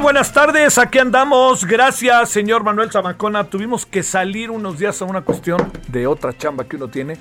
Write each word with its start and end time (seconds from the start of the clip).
Buenas 0.00 0.32
tardes, 0.32 0.78
aquí 0.78 0.98
andamos. 0.98 1.64
Gracias, 1.64 2.30
señor 2.30 2.62
Manuel 2.62 2.90
Zamacona. 2.90 3.44
Tuvimos 3.44 3.84
que 3.84 4.04
salir 4.04 4.50
unos 4.50 4.78
días 4.78 5.02
a 5.02 5.04
una 5.04 5.22
cuestión 5.22 5.72
de 5.88 6.06
otra 6.06 6.36
chamba 6.36 6.64
que 6.64 6.76
uno 6.76 6.88
tiene, 6.88 7.16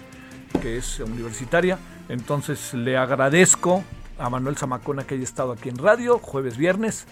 que 0.61 0.77
es 0.77 0.99
universitaria. 0.99 1.79
Entonces 2.07 2.75
le 2.75 2.95
agradezco 2.95 3.83
a 4.19 4.29
Manuel 4.29 4.57
Zamacona 4.57 5.05
que 5.05 5.15
haya 5.15 5.23
estado 5.23 5.53
aquí 5.53 5.69
en 5.69 5.77
radio, 5.77 6.19
jueves, 6.19 6.55
viernes, 6.55 7.07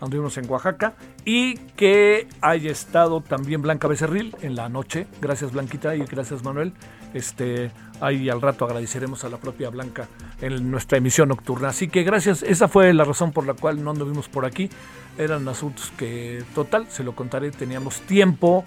anduvimos 0.00 0.36
en 0.38 0.50
Oaxaca, 0.50 0.94
y 1.24 1.56
que 1.76 2.26
haya 2.40 2.70
estado 2.70 3.20
también 3.20 3.62
Blanca 3.62 3.88
Becerril 3.88 4.34
en 4.42 4.56
la 4.56 4.68
noche. 4.68 5.06
Gracias, 5.20 5.52
Blanquita, 5.52 5.94
y 5.94 6.04
gracias, 6.04 6.42
Manuel. 6.42 6.72
Este, 7.12 7.70
ahí 8.00 8.28
al 8.28 8.40
rato 8.40 8.64
agradeceremos 8.64 9.24
a 9.24 9.28
la 9.28 9.36
propia 9.36 9.70
Blanca 9.70 10.08
en 10.40 10.70
nuestra 10.70 10.98
emisión 10.98 11.28
nocturna. 11.28 11.68
Así 11.68 11.88
que 11.88 12.02
gracias, 12.02 12.42
esa 12.42 12.68
fue 12.68 12.92
la 12.94 13.04
razón 13.04 13.32
por 13.32 13.46
la 13.46 13.54
cual 13.54 13.82
no 13.82 13.90
anduvimos 13.90 14.28
por 14.28 14.44
aquí. 14.44 14.70
Eran 15.18 15.46
asuntos 15.48 15.92
que, 15.96 16.42
total, 16.54 16.86
se 16.88 17.04
lo 17.04 17.14
contaré, 17.14 17.50
teníamos 17.50 18.00
tiempo 18.02 18.64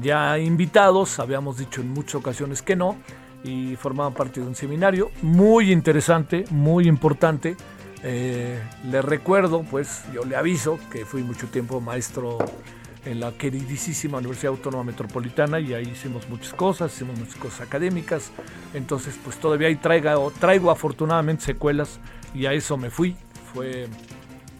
ya 0.00 0.38
invitados, 0.38 1.18
habíamos 1.18 1.58
dicho 1.58 1.80
en 1.80 1.88
muchas 1.88 2.16
ocasiones 2.16 2.62
que 2.62 2.76
no, 2.76 2.96
y 3.44 3.76
formaban 3.76 4.12
parte 4.12 4.40
de 4.40 4.46
un 4.46 4.54
seminario 4.54 5.10
muy 5.22 5.72
interesante, 5.72 6.44
muy 6.50 6.86
importante. 6.86 7.56
Eh, 8.02 8.60
le 8.84 9.02
recuerdo, 9.02 9.62
pues 9.62 10.04
yo 10.12 10.24
le 10.24 10.36
aviso 10.36 10.78
que 10.90 11.04
fui 11.04 11.22
mucho 11.22 11.46
tiempo 11.48 11.80
maestro 11.80 12.38
en 13.06 13.20
la 13.20 13.32
queridísima 13.32 14.18
Universidad 14.18 14.52
Autónoma 14.52 14.84
Metropolitana 14.84 15.60
y 15.60 15.72
ahí 15.72 15.88
hicimos 15.88 16.28
muchas 16.28 16.52
cosas, 16.52 16.92
hicimos 16.92 17.18
muchas 17.18 17.36
cosas 17.36 17.60
académicas, 17.60 18.32
entonces 18.74 19.18
pues 19.22 19.36
todavía 19.36 19.68
ahí 19.68 19.76
traigo, 19.76 20.32
traigo 20.38 20.70
afortunadamente 20.70 21.44
secuelas 21.44 22.00
y 22.34 22.46
a 22.46 22.52
eso 22.52 22.76
me 22.76 22.90
fui, 22.90 23.16
fue, 23.54 23.86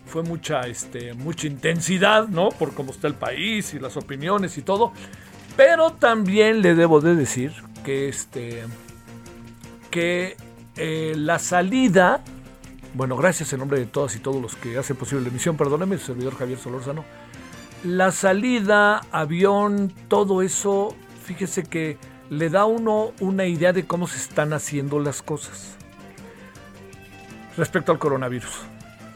fue 0.06 0.22
mucha, 0.22 0.60
este, 0.62 1.12
mucha 1.14 1.48
intensidad, 1.48 2.28
¿no? 2.28 2.50
Por 2.50 2.72
cómo 2.72 2.92
está 2.92 3.08
el 3.08 3.14
país 3.14 3.74
y 3.74 3.80
las 3.80 3.96
opiniones 3.96 4.56
y 4.58 4.62
todo, 4.62 4.92
pero 5.56 5.92
también 5.92 6.62
le 6.62 6.74
debo 6.74 7.00
de 7.00 7.16
decir 7.16 7.52
que, 7.84 8.08
este, 8.08 8.62
que 9.90 10.36
eh, 10.76 11.14
la 11.16 11.38
salida, 11.40 12.22
bueno, 12.94 13.16
gracias 13.16 13.52
en 13.52 13.60
nombre 13.60 13.78
de 13.78 13.86
todas 13.86 14.16
y 14.16 14.18
todos 14.20 14.40
los 14.40 14.56
que 14.56 14.78
hacen 14.78 14.96
posible 14.96 15.22
la 15.22 15.30
emisión, 15.30 15.56
perdóneme, 15.56 15.98
su 15.98 16.06
servidor 16.06 16.36
Javier 16.36 16.58
Solórzano, 16.58 17.04
la 17.84 18.10
salida, 18.10 19.02
avión, 19.12 19.92
todo 20.08 20.42
eso, 20.42 20.94
fíjese 21.24 21.64
que 21.64 21.98
le 22.30 22.50
da 22.50 22.62
a 22.62 22.66
uno 22.66 23.12
una 23.20 23.46
idea 23.46 23.72
de 23.72 23.86
cómo 23.86 24.06
se 24.06 24.18
están 24.18 24.52
haciendo 24.52 24.98
las 24.98 25.22
cosas 25.22 25.76
respecto 27.56 27.92
al 27.92 27.98
coronavirus. 27.98 28.62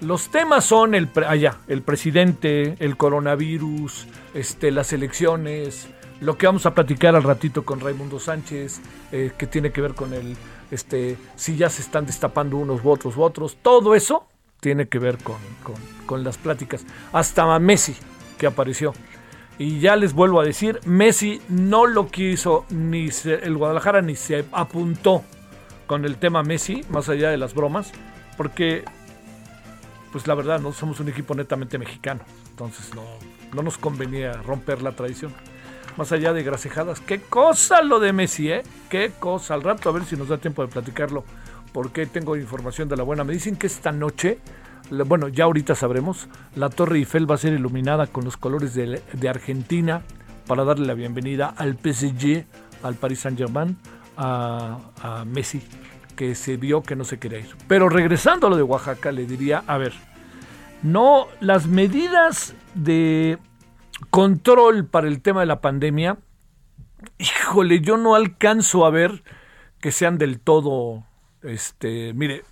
Los 0.01 0.31
temas 0.31 0.65
son 0.65 0.95
el 0.95 1.11
allá, 1.27 1.59
el 1.69 1.83
presidente, 1.83 2.77
el 2.79 2.97
coronavirus, 2.97 4.07
este, 4.33 4.71
las 4.71 4.93
elecciones, 4.95 5.89
lo 6.21 6.39
que 6.39 6.47
vamos 6.47 6.65
a 6.65 6.75
platicar 6.75 7.15
al 7.17 7.23
ratito 7.23 7.65
con 7.65 7.81
Raimundo 7.81 8.19
Sánchez, 8.19 8.81
eh, 9.13 9.33
que 9.37 9.47
tiene 9.47 9.73
que 9.73 9.81
ver 9.83 9.95
con 9.95 10.15
el, 10.15 10.37
este, 10.71 11.17
si 11.37 11.57
ya 11.57 11.71
se 11.71 11.83
están 11.83 12.07
destapando 12.07 12.57
unos 12.57 12.85
u 12.85 12.91
otros 12.91 13.17
u 13.17 13.23
otros, 13.23 13.57
todo 13.63 13.95
eso 13.95 14.27
tiene 14.61 14.89
que 14.89 14.99
ver 14.99 15.19
con, 15.19 15.37
con, 16.07 16.23
las 16.23 16.39
pláticas. 16.39 16.85
Hasta 17.13 17.59
Messi, 17.59 17.97
que 18.39 18.47
apareció. 18.47 18.93
Y 19.59 19.81
ya 19.81 19.97
les 19.97 20.13
vuelvo 20.13 20.41
a 20.41 20.45
decir, 20.45 20.81
Messi 20.85 21.41
no 21.49 21.87
lo 21.87 22.09
quiso, 22.09 22.65
ni 22.71 23.11
el 23.25 23.57
Guadalajara 23.57 24.01
ni 24.01 24.17
se 24.17 24.45
apuntó 24.53 25.23
con 25.87 26.05
el 26.05 26.17
tema 26.17 26.43
Messi, 26.43 26.85
más 26.89 27.09
allá 27.09 27.31
de 27.31 27.37
las 27.37 27.55
bromas, 27.55 27.93
porque, 28.37 28.85
pues 30.13 30.27
la 30.27 30.35
verdad, 30.35 30.61
no 30.61 30.73
somos 30.73 31.01
un 31.01 31.09
equipo 31.09 31.35
netamente 31.35 31.79
mexicano, 31.79 32.21
entonces 32.49 32.95
no, 32.95 33.05
no 33.53 33.63
nos 33.63 33.77
convenía 33.77 34.33
romper 34.35 34.83
la 34.83 34.93
tradición. 34.93 35.35
Más 35.97 36.13
allá 36.13 36.33
de 36.33 36.43
grasejadas, 36.43 37.01
qué 37.01 37.21
cosa 37.21 37.83
lo 37.83 38.01
de 38.01 38.13
Messi, 38.13 38.51
¿eh? 38.51 38.63
Qué 38.89 39.13
cosa. 39.19 39.55
Al 39.55 39.63
rato 39.63 39.89
a 39.89 39.93
ver 39.93 40.05
si 40.05 40.17
nos 40.17 40.29
da 40.29 40.39
tiempo 40.39 40.63
de 40.63 40.69
platicarlo, 40.69 41.25
porque 41.73 42.07
tengo 42.07 42.37
información 42.37 42.89
de 42.89 42.97
la 42.97 43.03
buena. 43.03 43.25
Me 43.25 43.33
dicen 43.33 43.57
que 43.57 43.67
esta 43.67 43.93
noche 43.93 44.39
bueno, 45.07 45.29
ya 45.29 45.45
ahorita 45.45 45.75
sabremos, 45.75 46.29
la 46.57 46.69
Torre 46.69 46.99
Eiffel 46.99 47.31
va 47.31 47.37
a 47.37 47.39
ser 47.39 47.53
iluminada 47.53 48.07
con 48.09 48.25
los 48.25 48.37
colores 48.37 48.75
de, 48.75 49.29
Argentina 49.29 50.03
para 50.47 50.65
darle 50.65 50.87
la 50.87 50.95
bienvenida 50.95 51.55
al 51.57 51.77
PSG, 51.79 52.45
al 52.83 52.95
Paris 52.97 53.21
Saint-Germain, 53.21 53.77
a, 54.17 55.25
Messi, 55.27 55.63
que 56.17 56.35
se 56.35 56.57
vio 56.57 56.83
que 56.83 56.97
no 56.97 57.05
se 57.05 57.19
quería 57.19 57.39
ir. 57.39 57.55
Pero 57.69 57.89
regresando 57.89 58.49
a 58.49 58.51
lo 58.51 58.57
de 58.57 58.63
Oaxaca, 58.63 59.13
le 59.13 59.27
diría, 59.27 59.63
a 59.67 59.79
ver, 59.79 59.93
no, 60.83 61.29
las 61.41 61.67
medidas 61.67 62.55
de 62.75 63.39
control 64.11 64.87
para 64.87 65.09
el 65.09 65.21
tema 65.23 65.41
de 65.41 65.47
la 65.47 65.61
pandemia, 65.61 66.19
híjole, 67.19 67.81
yo 67.81 67.97
no 67.97 68.15
alcanzo 68.15 68.87
a 68.87 68.91
ver 68.91 69.23
que 69.81 69.93
sean 69.93 70.19
del 70.19 70.41
todo, 70.41 71.05
este, 71.43 72.13
mire, 72.15 72.45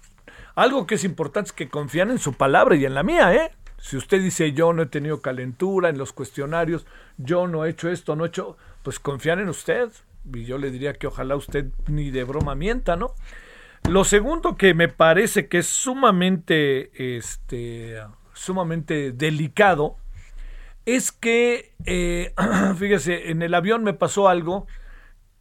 algo 0.54 0.86
que 0.86 0.96
es 0.96 1.04
importante 1.04 1.48
es 1.48 1.52
que 1.52 1.68
confían 1.68 2.10
en 2.10 2.18
su 2.18 2.34
palabra 2.34 2.76
y 2.76 2.84
en 2.84 2.94
la 2.94 3.02
mía, 3.02 3.34
¿eh? 3.34 3.52
Si 3.78 3.96
usted 3.96 4.20
dice 4.20 4.52
yo 4.52 4.72
no 4.72 4.82
he 4.82 4.86
tenido 4.86 5.22
calentura 5.22 5.88
en 5.88 5.98
los 5.98 6.12
cuestionarios, 6.12 6.84
yo 7.16 7.46
no 7.46 7.64
he 7.64 7.70
hecho 7.70 7.88
esto, 7.88 8.16
no 8.16 8.24
he 8.24 8.28
hecho, 8.28 8.56
pues 8.82 8.98
confían 8.98 9.38
en 9.38 9.48
usted. 9.48 9.90
Y 10.34 10.44
yo 10.44 10.58
le 10.58 10.70
diría 10.70 10.94
que 10.94 11.06
ojalá 11.06 11.36
usted 11.36 11.66
ni 11.86 12.10
de 12.10 12.24
broma 12.24 12.54
mienta, 12.54 12.96
¿no? 12.96 13.14
Lo 13.88 14.04
segundo 14.04 14.56
que 14.56 14.74
me 14.74 14.88
parece 14.88 15.46
que 15.46 15.58
es 15.58 15.66
sumamente, 15.68 17.16
este, 17.16 18.02
sumamente 18.34 19.12
delicado 19.12 19.96
es 20.96 21.12
que, 21.12 21.74
eh, 21.84 22.32
fíjese, 22.78 23.30
en 23.30 23.42
el 23.42 23.54
avión 23.54 23.84
me 23.84 23.92
pasó 23.92 24.28
algo 24.28 24.66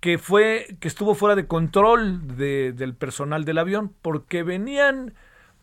que 0.02 0.18
fue 0.18 0.78
que 0.80 0.88
estuvo 0.88 1.16
fuera 1.16 1.36
de 1.36 1.48
control 1.48 2.38
de, 2.38 2.74
del 2.74 2.94
personal 2.94 3.46
del 3.46 3.58
avión 3.58 3.94
porque 4.02 4.44
venían 4.44 5.14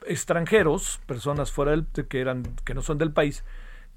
extranjeros, 0.06 1.00
personas 1.06 1.52
fuera 1.52 1.72
del 1.72 1.86
que 1.86 2.20
eran 2.20 2.44
que 2.64 2.74
no 2.74 2.80
son 2.80 2.98
del 2.98 3.12
país, 3.12 3.44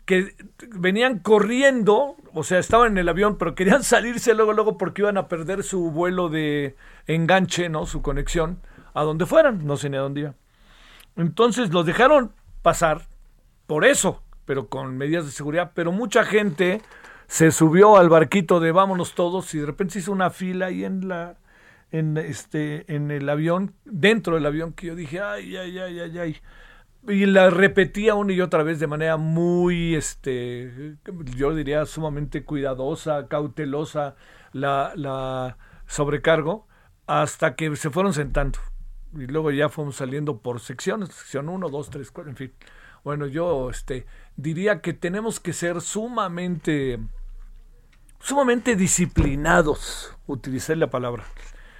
que 0.06 0.36
venían 0.78 1.20
corriendo, 1.20 2.16
o 2.34 2.44
sea, 2.44 2.60
estaban 2.60 2.92
en 2.92 2.98
el 2.98 3.10
avión, 3.10 3.38
pero 3.38 3.56
querían 3.56 3.84
salirse 3.96 4.34
luego 4.34 4.52
luego 4.52 4.78
porque 4.78 5.04
iban 5.04 5.18
a 5.18 5.30
perder 5.30 5.64
su 5.64 5.92
vuelo 5.92 6.28
de 6.28 6.76
enganche, 7.08 7.70
¿no? 7.70 7.86
Su 7.86 8.02
conexión 8.02 8.60
a 8.94 9.04
donde 9.04 9.26
fueran, 9.26 9.66
no 9.66 9.78
sé 9.78 9.90
ni 9.90 9.96
a 9.96 10.02
dónde 10.02 10.20
iban. 10.22 10.36
Entonces 11.16 11.74
los 11.74 11.86
dejaron 11.86 12.34
pasar 12.62 13.08
por 13.68 13.86
eso, 13.86 14.22
pero 14.48 14.70
con 14.70 14.98
medidas 14.98 15.26
de 15.26 15.32
seguridad, 15.32 15.74
pero 15.76 15.92
mucha 15.92 16.24
gente 16.24 16.82
se 17.28 17.52
subió 17.52 17.98
al 17.98 18.10
barquito 18.10 18.60
de 18.60 18.72
vámonos 18.72 19.14
todos 19.14 19.54
y 19.54 19.60
de 19.60 19.68
repente 19.68 19.94
se 19.94 20.00
hizo 20.00 20.14
una 20.14 20.32
fila 20.32 20.68
ahí 20.68 20.86
en 20.86 21.08
la 21.08 21.36
en 21.92 22.18
este 22.18 22.92
en 22.94 23.12
el 23.12 23.30
avión, 23.30 23.74
dentro 23.86 24.36
del 24.36 24.46
avión 24.46 24.74
que 24.74 24.88
yo 24.88 24.96
dije, 24.96 25.20
ay, 25.22 25.56
ay, 25.58 25.78
ay, 25.78 26.00
ay, 26.00 26.18
ay. 26.18 26.38
Y 27.08 27.26
la 27.26 27.50
repetía 27.50 28.16
una 28.16 28.34
y 28.34 28.42
otra 28.42 28.64
vez 28.64 28.80
de 28.80 28.88
manera 28.88 29.18
muy, 29.18 29.96
este, 29.96 30.98
yo 31.36 31.54
diría 31.56 31.86
sumamente 31.86 32.44
cuidadosa, 32.44 33.28
cautelosa, 33.28 34.16
la, 34.52 34.92
la 34.96 35.58
sobrecargo, 35.86 36.68
hasta 37.06 37.56
que 37.56 37.74
se 37.78 37.90
fueron 37.92 38.14
sentando. 38.14 38.60
Y 39.14 39.28
luego 39.28 39.52
ya 39.52 39.70
fuimos 39.70 39.96
saliendo 39.98 40.42
por 40.42 40.60
secciones, 40.60 41.10
sección 41.14 41.48
1, 41.48 41.70
2, 41.70 41.90
3, 41.90 42.12
4, 42.12 42.30
en 42.30 42.36
fin. 42.36 42.54
Bueno, 43.08 43.26
yo, 43.26 43.70
este, 43.70 44.06
diría 44.36 44.82
que 44.82 44.92
tenemos 44.92 45.40
que 45.40 45.54
ser 45.54 45.80
sumamente, 45.80 47.00
sumamente 48.20 48.76
disciplinados, 48.76 50.14
utilizar 50.26 50.76
la 50.76 50.90
palabra, 50.90 51.24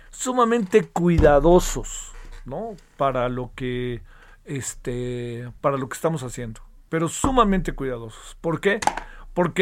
sumamente 0.10 0.88
cuidadosos, 0.88 2.14
¿no? 2.46 2.78
Para 2.96 3.28
lo 3.28 3.52
que, 3.56 4.04
este, 4.46 5.52
para 5.60 5.76
lo 5.78 5.90
que 5.90 5.96
estamos 5.96 6.24
haciendo, 6.24 6.62
pero 6.88 7.10
sumamente 7.10 7.74
cuidadosos. 7.74 8.38
¿Por 8.40 8.62
qué? 8.62 8.80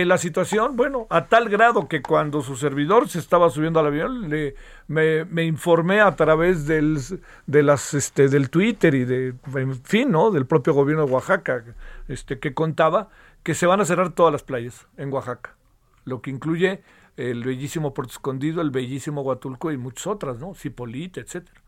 La 0.06 0.18
situación, 0.18 0.78
bueno, 0.78 1.06
a 1.10 1.26
tal 1.26 1.50
grado 1.50 1.88
que 1.88 2.02
cuando 2.02 2.42
su 2.42 2.56
servidor 2.56 3.10
se 3.10 3.20
estaba 3.20 3.50
subiendo 3.50 3.80
al 3.80 3.88
avión, 3.88 4.30
le, 4.30 4.56
me, 4.88 5.44
informé 5.44 6.00
a 6.00 6.16
través 6.16 6.66
del, 6.66 6.98
de 7.46 7.64
las, 7.64 7.94
este, 7.94 8.30
del 8.30 8.50
Twitter 8.50 8.96
y 8.96 9.04
de, 9.04 9.34
en 9.54 9.76
fin, 9.84 10.12
¿no? 10.12 10.32
del 10.32 10.46
propio 10.46 10.74
gobierno 10.74 11.06
de 11.06 11.12
Oaxaca, 11.12 11.64
este, 12.08 12.40
que 12.40 12.54
contaba 12.54 13.10
que 13.44 13.54
se 13.54 13.66
van 13.66 13.82
a 13.82 13.86
cerrar 13.86 14.14
todas 14.14 14.32
las 14.32 14.44
playas 14.44 14.88
en 14.96 15.12
Oaxaca, 15.12 15.56
lo 16.06 16.22
que 16.22 16.30
incluye 16.30 16.82
el 17.18 17.44
bellísimo 17.44 17.94
Puerto 17.94 18.14
Escondido, 18.14 18.62
el 18.62 18.72
bellísimo 18.72 19.22
Huatulco 19.22 19.72
y 19.72 19.78
muchas 19.78 20.08
otras, 20.08 20.40
¿no? 20.40 20.54
Cipolite, 20.56 21.20
etcétera. 21.20 21.62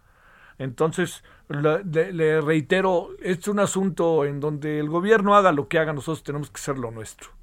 Entonces, 0.59 1.23
le 1.49 2.41
reitero, 2.41 3.09
es 3.21 3.47
un 3.47 3.59
asunto 3.59 4.25
en 4.25 4.39
donde 4.39 4.79
el 4.79 4.89
gobierno 4.89 5.35
haga 5.35 5.51
lo 5.51 5.67
que 5.67 5.77
haga, 5.77 5.93
nosotros 5.93 6.23
tenemos 6.23 6.49
que 6.49 6.59
hacer 6.59 6.77
lo 6.79 6.89
nuestro. 6.89 7.36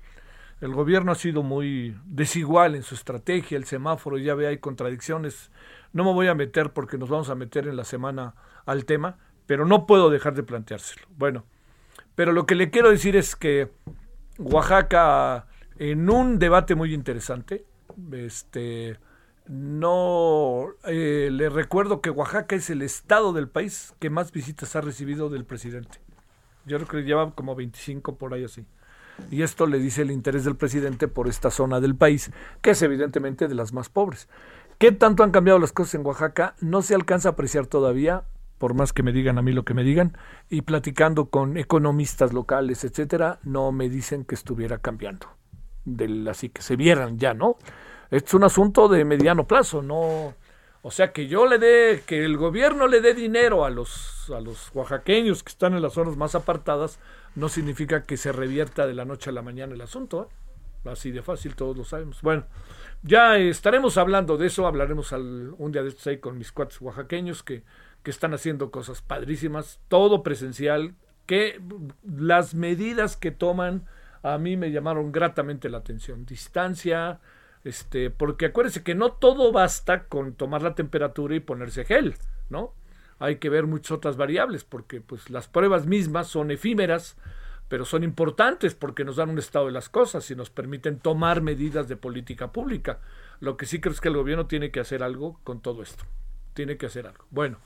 El 0.65 0.73
gobierno 0.73 1.13
ha 1.13 1.15
sido 1.15 1.43
muy 1.43 1.95
desigual 2.07 2.75
en 2.75 2.83
su 2.83 2.95
estrategia, 2.95 3.59
el 3.59 3.67
semáforo, 3.67 4.17
ya 4.17 4.35
ve, 4.35 4.47
hay 4.47 4.57
contradicciones. 4.57 5.51
No 5.93 6.05
me 6.05 6.15
voy 6.15 6.29
a 6.29 6.35
meter 6.35 6.73
porque 6.73 6.97
nos 6.97 7.11
vamos 7.11 7.29
a 7.29 7.35
meter 7.35 7.69
en 7.69 7.77
la 7.77 7.85
semana 7.85 8.35
al 8.65 8.87
tema, 8.87 9.19
pero 9.45 9.67
no 9.67 9.85
puedo 9.87 10.09
dejar 10.09 10.33
de 10.33 10.43
planteárselo. 10.43 11.07
Bueno, 11.19 11.45
pero 12.15 12.33
lo 12.33 12.47
que 12.47 12.55
le 12.55 12.71
quiero 12.71 12.89
decir 12.89 13.15
es 13.15 13.37
que 13.37 13.73
Oaxaca, 14.39 15.49
en 15.77 16.09
un 16.09 16.39
debate 16.39 16.75
muy 16.75 16.95
interesante, 16.95 17.67
este, 18.13 18.99
no 19.47 20.69
eh, 20.87 21.29
le 21.31 21.51
recuerdo 21.51 22.01
que 22.01 22.09
Oaxaca 22.09 22.57
es 22.57 22.71
el 22.71 22.81
estado 22.81 23.35
del 23.35 23.51
país 23.51 23.95
que 23.99 24.09
más 24.09 24.33
visitas 24.33 24.75
ha 24.77 24.81
recibido 24.81 25.29
del 25.29 25.45
presidente. 25.45 25.99
Yo 26.65 26.79
creo 26.79 26.89
que 26.89 27.03
lleva 27.07 27.35
como 27.35 27.55
25 27.55 28.17
por 28.17 28.33
ahí 28.33 28.45
así. 28.45 28.65
Y 29.31 29.43
esto 29.43 29.67
le 29.67 29.79
dice 29.79 30.03
el 30.03 30.11
interés 30.11 30.45
del 30.45 30.57
presidente 30.57 31.09
por 31.09 31.29
esta 31.29 31.51
zona 31.51 31.81
del 31.81 31.95
país, 31.95 32.31
que 32.63 32.71
es 32.71 32.83
evidentemente 32.83 33.49
de 33.49 33.55
las 33.55 33.73
más 33.73 33.89
pobres. 33.89 34.29
¿Qué 34.79 34.93
tanto 34.93 35.23
han 35.23 35.31
cambiado 35.31 35.59
las 35.59 35.73
cosas 35.73 35.95
en 35.95 36.07
Oaxaca? 36.07 36.55
No 36.61 36.83
se 36.83 36.95
alcanza 36.95 37.29
a 37.29 37.33
apreciar 37.33 37.67
todavía, 37.67 38.25
por 38.59 38.75
más 38.75 38.93
que 38.93 39.03
me 39.03 39.13
digan 39.13 39.39
a 39.39 39.43
mí 39.43 39.53
lo 39.53 39.65
que 39.65 39.75
me 39.75 39.85
digan, 39.85 40.17
y 40.49 40.63
platicando 40.63 41.27
con 41.27 41.57
economistas 41.57 42.33
locales, 42.33 42.85
etcétera, 42.85 43.39
no 43.45 43.73
me 43.73 43.89
dicen 43.89 44.25
que 44.25 44.35
estuviera 44.35 44.79
cambiando. 44.79 45.29
Del, 45.85 46.27
así 46.29 46.49
que 46.49 46.63
se 46.63 46.77
vieran 46.77 47.19
ya, 47.19 47.35
¿no? 47.35 47.57
Es 48.11 48.33
un 48.35 48.45
asunto 48.45 48.89
de 48.89 49.05
mediano 49.05 49.47
plazo, 49.47 49.83
no. 49.83 50.35
O 50.83 50.91
sea 50.91 51.13
que 51.13 51.27
yo 51.27 51.47
le 51.47 51.59
dé, 51.59 52.03
que 52.07 52.25
el 52.25 52.37
gobierno 52.37 52.87
le 52.87 53.01
dé 53.01 53.15
dinero 53.15 53.65
a 53.65 53.71
los, 53.71 54.31
a 54.35 54.41
los 54.41 54.71
oaxaqueños 54.75 55.43
que 55.43 55.51
están 55.51 55.75
en 55.75 55.83
las 55.83 55.95
zonas 55.95 56.17
más 56.17 56.35
apartadas, 56.35 56.99
no 57.35 57.49
significa 57.49 58.05
que 58.05 58.17
se 58.17 58.33
revierta 58.33 58.87
de 58.87 58.95
la 58.95 59.05
noche 59.05 59.31
a 59.31 59.33
la 59.33 59.43
mañana 59.43 59.75
el 59.75 59.81
asunto. 59.81 60.29
¿eh? 60.31 60.91
Así 60.91 61.11
de 61.11 61.23
fácil, 61.23 61.55
todos 61.55 61.77
lo 61.77 61.85
sabemos. 61.85 62.21
Bueno, 62.23 62.45
ya 63.03 63.37
estaremos 63.39 63.97
hablando 63.97 64.37
de 64.37 64.47
eso, 64.47 64.67
hablaremos 64.67 65.13
al, 65.13 65.55
un 65.59 65.73
día 65.73 65.83
de 65.83 65.89
estos 65.89 66.07
ahí 66.07 66.19
con 66.19 66.37
mis 66.37 66.53
cuates 66.53 66.81
oaxaqueños 66.81 67.43
que, 67.43 67.63
que 68.03 68.11
están 68.11 68.35
haciendo 68.35 68.71
cosas 68.71 69.01
padrísimas, 69.01 69.81
todo 69.89 70.23
presencial, 70.23 70.95
que 71.27 71.61
las 72.05 72.55
medidas 72.55 73.17
que 73.17 73.31
toman 73.31 73.87
a 74.23 74.39
mí 74.39 74.57
me 74.57 74.71
llamaron 74.71 75.13
gratamente 75.13 75.69
la 75.69 75.79
atención. 75.79 76.25
Distancia, 76.25 77.21
este, 77.63 78.11
porque 78.11 78.47
acuérdense 78.47 78.83
que 78.83 78.95
no 78.95 79.13
todo 79.13 79.53
basta 79.53 80.05
con 80.05 80.35
tomar 80.35 80.63
la 80.63 80.75
temperatura 80.75 81.35
y 81.35 81.41
ponerse 81.41 81.85
gel, 81.85 82.15
¿no? 82.49 82.73
Hay 83.19 83.37
que 83.37 83.49
ver 83.49 83.67
muchas 83.67 83.93
otras 83.93 84.17
variables, 84.17 84.65
porque 84.65 85.01
pues 85.01 85.31
las 85.31 85.49
pruebas 85.49 85.87
mismas 85.87 86.29
son 86.29 86.51
efímeras, 86.51 87.17
pero 87.69 87.85
son 87.85 88.05
importantes 88.05 88.75
porque 88.75 89.05
nos 89.05 89.17
dan 89.17 89.31
un 89.31 89.39
estado 89.39 89.67
de 89.67 89.73
las 89.73 89.89
cosas 89.89 90.31
y 90.31 90.37
nos 90.37 90.51
permiten 90.51 90.99
tomar 90.99 91.41
medidas 91.41 91.89
de 91.89 91.97
política 91.97 92.53
pública. 92.53 93.01
Lo 93.41 93.57
que 93.57 93.67
sí 93.67 93.81
creo 93.81 93.93
es 93.93 94.01
que 94.01 94.09
el 94.09 94.17
gobierno 94.17 94.47
tiene 94.47 94.71
que 94.71 94.81
hacer 94.81 95.03
algo 95.03 95.41
con 95.45 95.61
todo 95.61 95.83
esto. 95.83 96.05
Tiene 96.53 96.77
que 96.77 96.87
hacer 96.87 97.07
algo. 97.07 97.25
Bueno, 97.31 97.59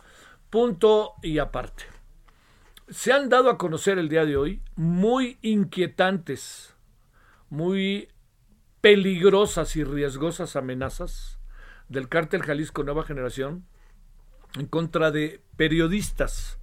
punto 0.51 1.15
y 1.23 1.39
aparte. 1.39 1.85
Se 2.89 3.13
han 3.13 3.29
dado 3.29 3.51
a 3.51 3.59
conocer 3.59 3.99
el 3.99 4.09
día 4.09 4.25
de 4.25 4.37
hoy 4.37 4.63
muy 4.77 5.39
inquietantes, 5.43 6.75
muy 7.51 8.09
peligrosas 8.81 9.77
y 9.77 9.85
riesgosas 9.85 10.57
amenazas 10.57 11.39
del 11.89 12.09
cártel 12.09 12.43
Jalisco 12.43 12.85
Nueva 12.85 13.03
Generación 13.03 13.67
en 14.57 14.67
contra 14.67 15.11
de 15.11 15.43
periodistas. 15.57 16.59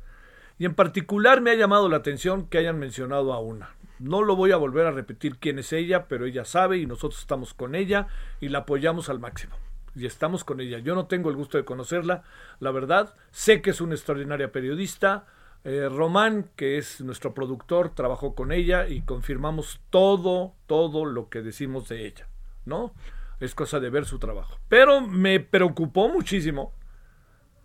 Y 0.58 0.66
en 0.66 0.74
particular 0.74 1.42
me 1.42 1.52
ha 1.52 1.56
llamado 1.56 1.90
la 1.90 1.98
atención 1.98 2.48
que 2.48 2.58
hayan 2.58 2.80
mencionado 2.80 3.34
a 3.34 3.40
una. 3.40 3.76
No 4.00 4.24
lo 4.24 4.36
voy 4.36 4.52
a 4.52 4.58
volver 4.58 4.86
a 4.86 4.92
repetir 4.92 5.38
quién 5.38 5.60
es 5.60 5.72
ella, 5.74 6.08
pero 6.08 6.26
ella 6.26 6.46
sabe 6.46 6.78
y 6.78 6.86
nosotros 6.86 7.20
estamos 7.20 7.54
con 7.54 7.76
ella 7.76 8.08
y 8.40 8.50
la 8.50 8.60
apoyamos 8.60 9.10
al 9.10 9.20
máximo. 9.20 9.56
Y 9.96 10.06
estamos 10.06 10.44
con 10.44 10.60
ella. 10.60 10.80
Yo 10.80 10.96
no 10.96 11.08
tengo 11.08 11.30
el 11.30 11.36
gusto 11.36 11.58
de 11.58 11.66
conocerla, 11.66 12.24
la 12.60 12.72
verdad. 12.72 13.16
Sé 13.32 13.62
que 13.62 13.70
es 13.70 13.80
una 13.80 13.96
extraordinaria 13.96 14.52
periodista. 14.52 15.26
Eh, 15.64 15.88
Román, 15.90 16.50
que 16.56 16.78
es 16.78 17.02
nuestro 17.02 17.34
productor, 17.34 17.96
trabajó 17.96 18.36
con 18.36 18.52
ella 18.52 18.88
y 18.88 19.02
confirmamos 19.02 19.82
todo, 19.90 20.54
todo 20.68 21.06
lo 21.06 21.30
que 21.30 21.42
decimos 21.42 21.88
de 21.88 22.06
ella. 22.06 22.28
¿No? 22.66 22.94
Es 23.40 23.56
cosa 23.56 23.80
de 23.80 23.90
ver 23.90 24.06
su 24.06 24.20
trabajo. 24.20 24.58
Pero 24.68 25.02
me 25.02 25.40
preocupó 25.40 26.10
muchísimo 26.10 26.74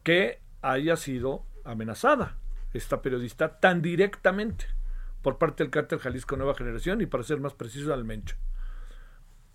que 0.02 0.41
haya 0.62 0.97
sido 0.97 1.44
amenazada 1.64 2.37
esta 2.73 3.02
periodista 3.02 3.58
tan 3.61 3.82
directamente 3.82 4.67
por 5.23 5.38
parte 5.38 5.62
del 5.62 5.70
cártel 5.70 5.99
Jalisco 5.99 6.37
Nueva 6.37 6.55
Generación 6.55 7.00
y 7.00 7.06
para 7.06 7.25
ser 7.25 7.41
más 7.41 7.55
preciso 7.55 7.93
al 7.93 8.05
Mencho. 8.05 8.37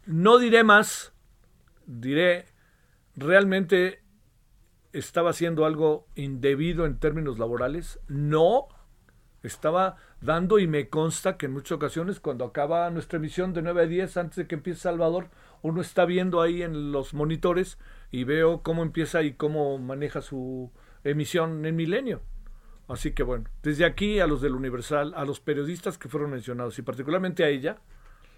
No 0.05 0.37
diré 0.37 0.63
más, 0.63 1.13
diré, 1.85 2.45
realmente 3.15 4.03
estaba 4.93 5.31
haciendo 5.31 5.65
algo 5.65 6.07
indebido 6.15 6.85
en 6.85 6.99
términos 6.99 7.39
laborales. 7.39 7.99
No, 8.07 8.67
estaba 9.41 9.97
dando 10.21 10.59
y 10.59 10.67
me 10.67 10.89
consta 10.89 11.37
que 11.37 11.47
en 11.47 11.53
muchas 11.53 11.73
ocasiones 11.73 12.19
cuando 12.19 12.45
acaba 12.45 12.89
nuestra 12.91 13.17
emisión 13.17 13.53
de 13.53 13.61
9 13.61 13.83
a 13.83 13.87
10 13.87 14.17
antes 14.17 14.35
de 14.37 14.47
que 14.47 14.55
empiece 14.55 14.81
Salvador, 14.81 15.29
uno 15.65 15.81
está 15.81 16.05
viendo 16.05 16.41
ahí 16.41 16.61
en 16.61 16.91
los 16.91 17.15
monitores 17.15 17.79
y 18.11 18.23
veo 18.23 18.61
cómo 18.61 18.83
empieza 18.83 19.23
y 19.23 19.33
cómo 19.33 19.79
maneja 19.79 20.21
su 20.21 20.71
emisión 21.03 21.65
en 21.65 21.75
Milenio. 21.75 22.21
Así 22.87 23.13
que 23.13 23.23
bueno, 23.23 23.45
desde 23.63 23.83
aquí 23.83 24.19
a 24.19 24.27
los 24.27 24.41
del 24.41 24.53
Universal, 24.53 25.13
a 25.15 25.25
los 25.25 25.39
periodistas 25.39 25.97
que 25.97 26.07
fueron 26.07 26.29
mencionados 26.29 26.77
y 26.77 26.83
particularmente 26.83 27.43
a 27.43 27.49
ella, 27.49 27.77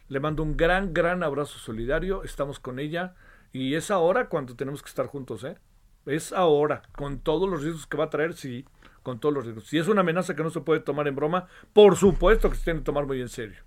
le 0.07 0.21
mando 0.21 0.41
un 0.41 0.55
gran, 0.55 0.93
gran 0.93 1.21
abrazo 1.21 1.59
solidario. 1.59 2.23
Estamos 2.23 2.61
con 2.61 2.79
ella 2.79 3.13
y 3.51 3.75
es 3.75 3.91
ahora 3.91 4.29
cuando 4.29 4.55
tenemos 4.55 4.81
que 4.81 4.87
estar 4.87 5.07
juntos, 5.07 5.43
¿eh? 5.43 5.57
Es 6.05 6.31
ahora, 6.31 6.83
con 6.95 7.19
todos 7.19 7.49
los 7.49 7.61
riesgos 7.61 7.87
que 7.87 7.97
va 7.97 8.05
a 8.05 8.09
traer, 8.09 8.35
sí, 8.35 8.63
con 9.03 9.19
todos 9.19 9.35
los 9.35 9.43
riesgos. 9.43 9.65
Si 9.65 9.77
es 9.77 9.89
una 9.89 9.99
amenaza 9.99 10.33
que 10.33 10.43
no 10.43 10.49
se 10.49 10.61
puede 10.61 10.79
tomar 10.79 11.09
en 11.09 11.15
broma, 11.17 11.47
por 11.73 11.97
supuesto 11.97 12.49
que 12.49 12.55
se 12.55 12.63
tiene 12.63 12.79
que 12.79 12.85
tomar 12.85 13.05
muy 13.05 13.19
en 13.19 13.27
serio. 13.27 13.66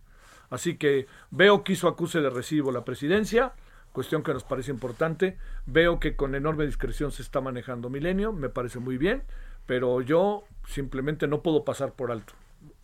Así 0.51 0.77
que 0.77 1.07
veo 1.31 1.65
que 1.65 1.73
hizo 1.73 1.89
acuse 1.89 2.21
de 2.21 2.29
recibo 2.29 2.73
la 2.73 2.85
presidencia 2.85 3.55
cuestión 3.93 4.23
que 4.23 4.33
nos 4.33 4.45
parece 4.45 4.71
importante. 4.71 5.37
Veo 5.67 6.01
que 6.01 6.17
con 6.17 6.35
enorme 6.35 6.67
discreción 6.67 7.13
se 7.13 7.23
está 7.23 7.41
manejando 7.41 7.91
Milenio, 7.91 8.33
me 8.33 8.49
parece 8.49 8.79
muy 8.79 8.99
bien, 8.99 9.23
pero 9.67 10.01
yo 10.01 10.45
simplemente 10.67 11.27
no 11.27 11.43
puedo 11.43 11.65
pasar 11.65 11.93
por 11.93 12.11
alto. 12.11 12.35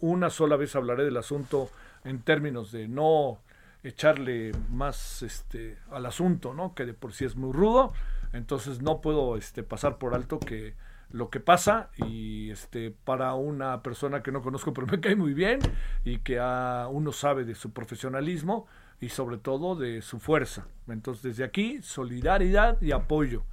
Una 0.01 0.31
sola 0.31 0.57
vez 0.57 0.75
hablaré 0.77 1.05
del 1.05 1.17
asunto 1.17 1.71
en 2.05 2.21
términos 2.21 2.73
de 2.73 2.89
no 2.89 3.39
echarle 3.83 4.53
más 4.71 5.23
este 5.23 5.79
al 5.91 6.07
asunto, 6.07 6.55
¿no? 6.55 6.75
Que 6.75 6.87
de 6.87 6.95
por 6.95 7.13
sí 7.13 7.25
es 7.25 7.37
muy 7.37 7.53
rudo, 7.53 7.93
entonces 8.33 8.83
no 8.83 9.01
puedo 9.01 9.37
este 9.37 9.63
pasar 9.63 9.99
por 9.99 10.15
alto 10.15 10.41
que 10.41 10.75
lo 11.17 11.31
que 11.31 11.41
pasa 11.41 11.91
y 11.97 12.51
este 12.51 12.91
para 12.91 13.35
una 13.35 13.83
persona 13.83 14.23
que 14.23 14.33
no 14.33 14.43
conozco 14.43 14.73
pero 14.75 14.87
me 14.87 15.01
cae 15.01 15.17
muy 15.17 15.35
bien 15.35 15.61
y 16.05 16.19
que 16.19 16.39
a 16.39 16.89
uno 16.91 17.13
sabe 17.13 17.45
de 17.45 17.55
su 17.55 17.73
profesionalismo 17.73 18.67
y 19.01 19.09
sobre 19.11 19.37
todo 19.39 19.77
de 19.77 20.01
su 20.03 20.19
fuerza. 20.19 20.67
Entonces, 20.89 21.23
desde 21.23 21.45
aquí, 21.45 21.83
solidaridad 21.83 22.81
y 22.81 22.93
apoyo. 22.93 23.45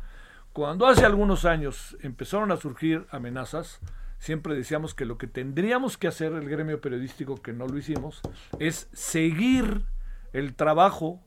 Cuando 0.53 0.87
hace 0.87 1.05
algunos 1.05 1.45
años 1.45 1.97
empezaron 2.01 2.51
a 2.51 2.57
surgir 2.57 3.07
amenazas, 3.09 3.81
siempre 4.19 4.55
decíamos 4.55 4.93
que 4.93 5.05
lo 5.05 5.17
que 5.17 5.27
tendríamos 5.27 5.97
que 5.97 6.07
hacer 6.07 6.31
el 6.33 6.47
gremio 6.47 6.79
periodístico, 6.79 7.41
que 7.41 7.51
no 7.51 7.67
lo 7.67 7.77
hicimos, 7.77 8.21
es 8.59 8.87
seguir 8.93 9.83
el 10.31 10.53
trabajo 10.53 11.21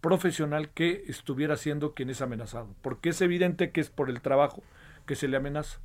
profesional 0.00 0.70
que 0.70 1.04
estuviera 1.06 1.54
haciendo 1.54 1.94
quien 1.94 2.10
es 2.10 2.20
amenazado, 2.22 2.74
porque 2.82 3.10
es 3.10 3.20
evidente 3.20 3.70
que 3.70 3.80
es 3.80 3.90
por 3.90 4.10
el 4.10 4.20
trabajo 4.20 4.62
que 5.06 5.14
se 5.14 5.28
le 5.28 5.36
amenaza. 5.36 5.78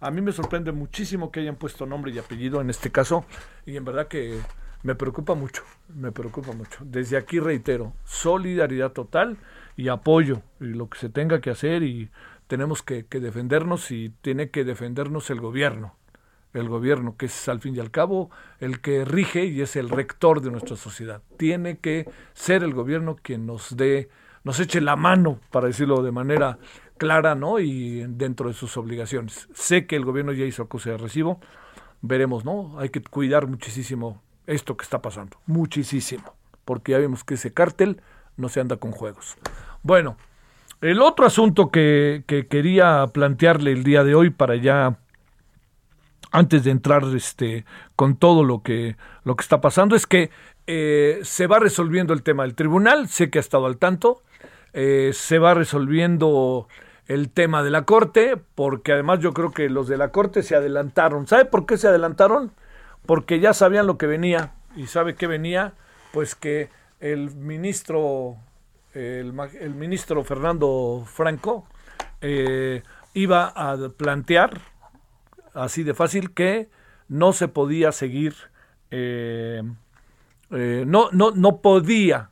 A 0.00 0.10
mí 0.10 0.20
me 0.22 0.32
sorprende 0.32 0.72
muchísimo 0.72 1.30
que 1.30 1.40
hayan 1.40 1.56
puesto 1.56 1.84
nombre 1.84 2.10
y 2.12 2.18
apellido 2.18 2.60
en 2.60 2.70
este 2.70 2.90
caso, 2.90 3.26
y 3.66 3.76
en 3.76 3.84
verdad 3.84 4.08
que 4.08 4.40
me 4.82 4.94
preocupa 4.94 5.34
mucho, 5.34 5.62
me 5.94 6.10
preocupa 6.10 6.52
mucho. 6.52 6.78
Desde 6.84 7.18
aquí 7.18 7.38
reitero, 7.38 7.92
solidaridad 8.04 8.92
total 8.92 9.36
y 9.76 9.88
apoyo 9.88 10.42
y 10.58 10.64
lo 10.66 10.88
que 10.88 10.98
se 10.98 11.10
tenga 11.10 11.40
que 11.40 11.50
hacer 11.50 11.82
y 11.82 12.10
tenemos 12.46 12.82
que, 12.82 13.04
defendernos 13.04 13.90
y 13.90 14.12
tiene 14.22 14.50
que 14.50 14.64
defendernos 14.64 15.30
el 15.30 15.40
gobierno, 15.40 15.94
el 16.54 16.68
gobierno 16.68 17.16
que 17.16 17.26
es 17.26 17.48
al 17.48 17.60
fin 17.60 17.76
y 17.76 17.80
al 17.80 17.90
cabo 17.90 18.30
el 18.58 18.80
que 18.80 19.04
rige 19.04 19.44
y 19.44 19.60
es 19.60 19.76
el 19.76 19.88
rector 19.88 20.40
de 20.40 20.50
nuestra 20.50 20.76
sociedad. 20.76 21.22
Tiene 21.36 21.78
que 21.78 22.10
ser 22.32 22.62
el 22.62 22.72
gobierno 22.72 23.16
quien 23.22 23.46
nos 23.46 23.76
dé, 23.76 24.08
nos 24.44 24.58
eche 24.60 24.80
la 24.80 24.96
mano, 24.96 25.38
para 25.50 25.66
decirlo 25.66 26.02
de 26.02 26.10
manera 26.10 26.58
clara, 27.00 27.34
¿no? 27.34 27.58
Y 27.60 28.04
dentro 28.08 28.48
de 28.48 28.54
sus 28.54 28.76
obligaciones. 28.76 29.48
Sé 29.54 29.86
que 29.86 29.96
el 29.96 30.04
gobierno 30.04 30.32
ya 30.32 30.44
hizo 30.44 30.62
acuse 30.62 30.90
de 30.90 30.98
recibo, 30.98 31.40
veremos, 32.02 32.44
¿no? 32.44 32.78
Hay 32.78 32.90
que 32.90 33.00
cuidar 33.00 33.46
muchísimo 33.46 34.20
esto 34.46 34.76
que 34.76 34.84
está 34.84 35.00
pasando, 35.00 35.38
muchísimo, 35.46 36.34
porque 36.66 36.92
ya 36.92 36.98
vemos 36.98 37.24
que 37.24 37.34
ese 37.34 37.54
cártel 37.54 38.02
no 38.36 38.50
se 38.50 38.60
anda 38.60 38.76
con 38.76 38.92
juegos. 38.92 39.38
Bueno, 39.82 40.18
el 40.82 41.00
otro 41.00 41.24
asunto 41.24 41.70
que, 41.70 42.24
quería 42.50 43.06
plantearle 43.06 43.72
el 43.72 43.82
día 43.82 44.04
de 44.04 44.14
hoy 44.14 44.28
para 44.28 44.56
ya 44.56 44.98
antes 46.32 46.64
de 46.64 46.70
entrar 46.70 47.02
este 47.16 47.64
con 47.96 48.16
todo 48.16 48.44
lo 48.44 48.62
que 48.62 48.96
lo 49.24 49.36
que 49.36 49.42
está 49.42 49.62
pasando 49.62 49.96
es 49.96 50.06
que 50.06 50.30
eh, 50.66 51.20
se 51.22 51.46
va 51.46 51.58
resolviendo 51.58 52.12
el 52.12 52.22
tema 52.22 52.44
del 52.44 52.54
tribunal 52.54 53.08
sé 53.08 53.30
que 53.30 53.38
ha 53.38 53.40
estado 53.40 53.66
al 53.66 53.78
tanto 53.78 54.22
eh, 54.72 55.10
se 55.12 55.40
va 55.40 55.54
resolviendo 55.54 56.68
el 57.10 57.28
tema 57.28 57.64
de 57.64 57.70
la 57.70 57.84
corte 57.84 58.36
porque 58.54 58.92
además 58.92 59.18
yo 59.18 59.32
creo 59.34 59.50
que 59.50 59.68
los 59.68 59.88
de 59.88 59.96
la 59.96 60.12
corte 60.12 60.44
se 60.44 60.54
adelantaron. 60.54 61.26
Sabe 61.26 61.44
por 61.44 61.66
qué 61.66 61.76
se 61.76 61.88
adelantaron 61.88 62.52
porque 63.04 63.40
ya 63.40 63.52
sabían 63.52 63.88
lo 63.88 63.98
que 63.98 64.06
venía 64.06 64.52
y 64.76 64.86
sabe 64.86 65.16
qué 65.16 65.26
venía 65.26 65.72
pues 66.12 66.36
que 66.36 66.68
el 67.00 67.34
ministro 67.34 68.36
el, 68.94 69.32
ministro 69.74 70.22
Fernando 70.22 71.04
Franco 71.04 71.66
eh, 72.20 72.84
iba 73.14 73.46
a 73.46 73.76
plantear, 73.96 74.60
así 75.52 75.82
de 75.82 75.94
fácil, 75.94 76.32
que 76.32 76.68
no 77.08 77.32
se 77.32 77.48
podía 77.48 77.90
seguir, 77.90 78.34
eh, 78.92 79.62
eh, 80.52 80.84
no, 80.86 81.08
no, 81.10 81.32
no 81.32 81.60
podía 81.60 82.29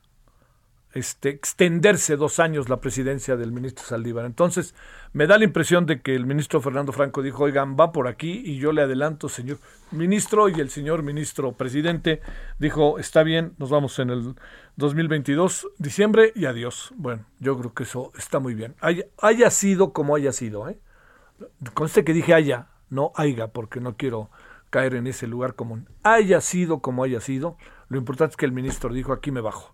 este, 0.94 1.28
extenderse 1.28 2.16
dos 2.16 2.40
años 2.40 2.68
la 2.68 2.80
presidencia 2.80 3.36
del 3.36 3.52
ministro 3.52 3.84
Saldívar. 3.84 4.24
Entonces, 4.24 4.74
me 5.12 5.26
da 5.26 5.38
la 5.38 5.44
impresión 5.44 5.86
de 5.86 6.00
que 6.00 6.14
el 6.14 6.26
ministro 6.26 6.60
Fernando 6.60 6.92
Franco 6.92 7.22
dijo, 7.22 7.44
oigan, 7.44 7.76
va 7.78 7.92
por 7.92 8.08
aquí 8.08 8.42
y 8.44 8.58
yo 8.58 8.72
le 8.72 8.82
adelanto, 8.82 9.28
señor 9.28 9.58
ministro, 9.90 10.48
y 10.48 10.60
el 10.60 10.70
señor 10.70 11.02
ministro 11.02 11.52
presidente 11.52 12.20
dijo, 12.58 12.98
está 12.98 13.22
bien, 13.22 13.54
nos 13.58 13.70
vamos 13.70 13.98
en 13.98 14.10
el 14.10 14.34
2022, 14.76 15.68
diciembre 15.78 16.32
y 16.34 16.46
adiós. 16.46 16.92
Bueno, 16.96 17.24
yo 17.38 17.58
creo 17.58 17.74
que 17.74 17.82
eso 17.84 18.12
está 18.16 18.38
muy 18.38 18.54
bien. 18.54 18.74
Haya, 18.80 19.50
sido 19.50 19.92
como 19.92 20.14
haya 20.14 20.32
sido, 20.32 20.68
¿eh? 20.68 20.78
Conste 21.74 22.04
que 22.04 22.12
dije 22.12 22.34
haya, 22.34 22.68
no 22.90 23.12
haya, 23.14 23.48
porque 23.48 23.80
no 23.80 23.96
quiero 23.96 24.30
caer 24.70 24.94
en 24.94 25.06
ese 25.06 25.26
lugar 25.26 25.54
común. 25.54 25.88
Haya 26.02 26.40
sido 26.40 26.80
como 26.80 27.04
haya 27.04 27.20
sido, 27.20 27.56
lo 27.88 27.98
importante 27.98 28.32
es 28.32 28.36
que 28.36 28.46
el 28.46 28.52
ministro 28.52 28.92
dijo, 28.92 29.12
aquí 29.12 29.30
me 29.30 29.40
bajo. 29.40 29.72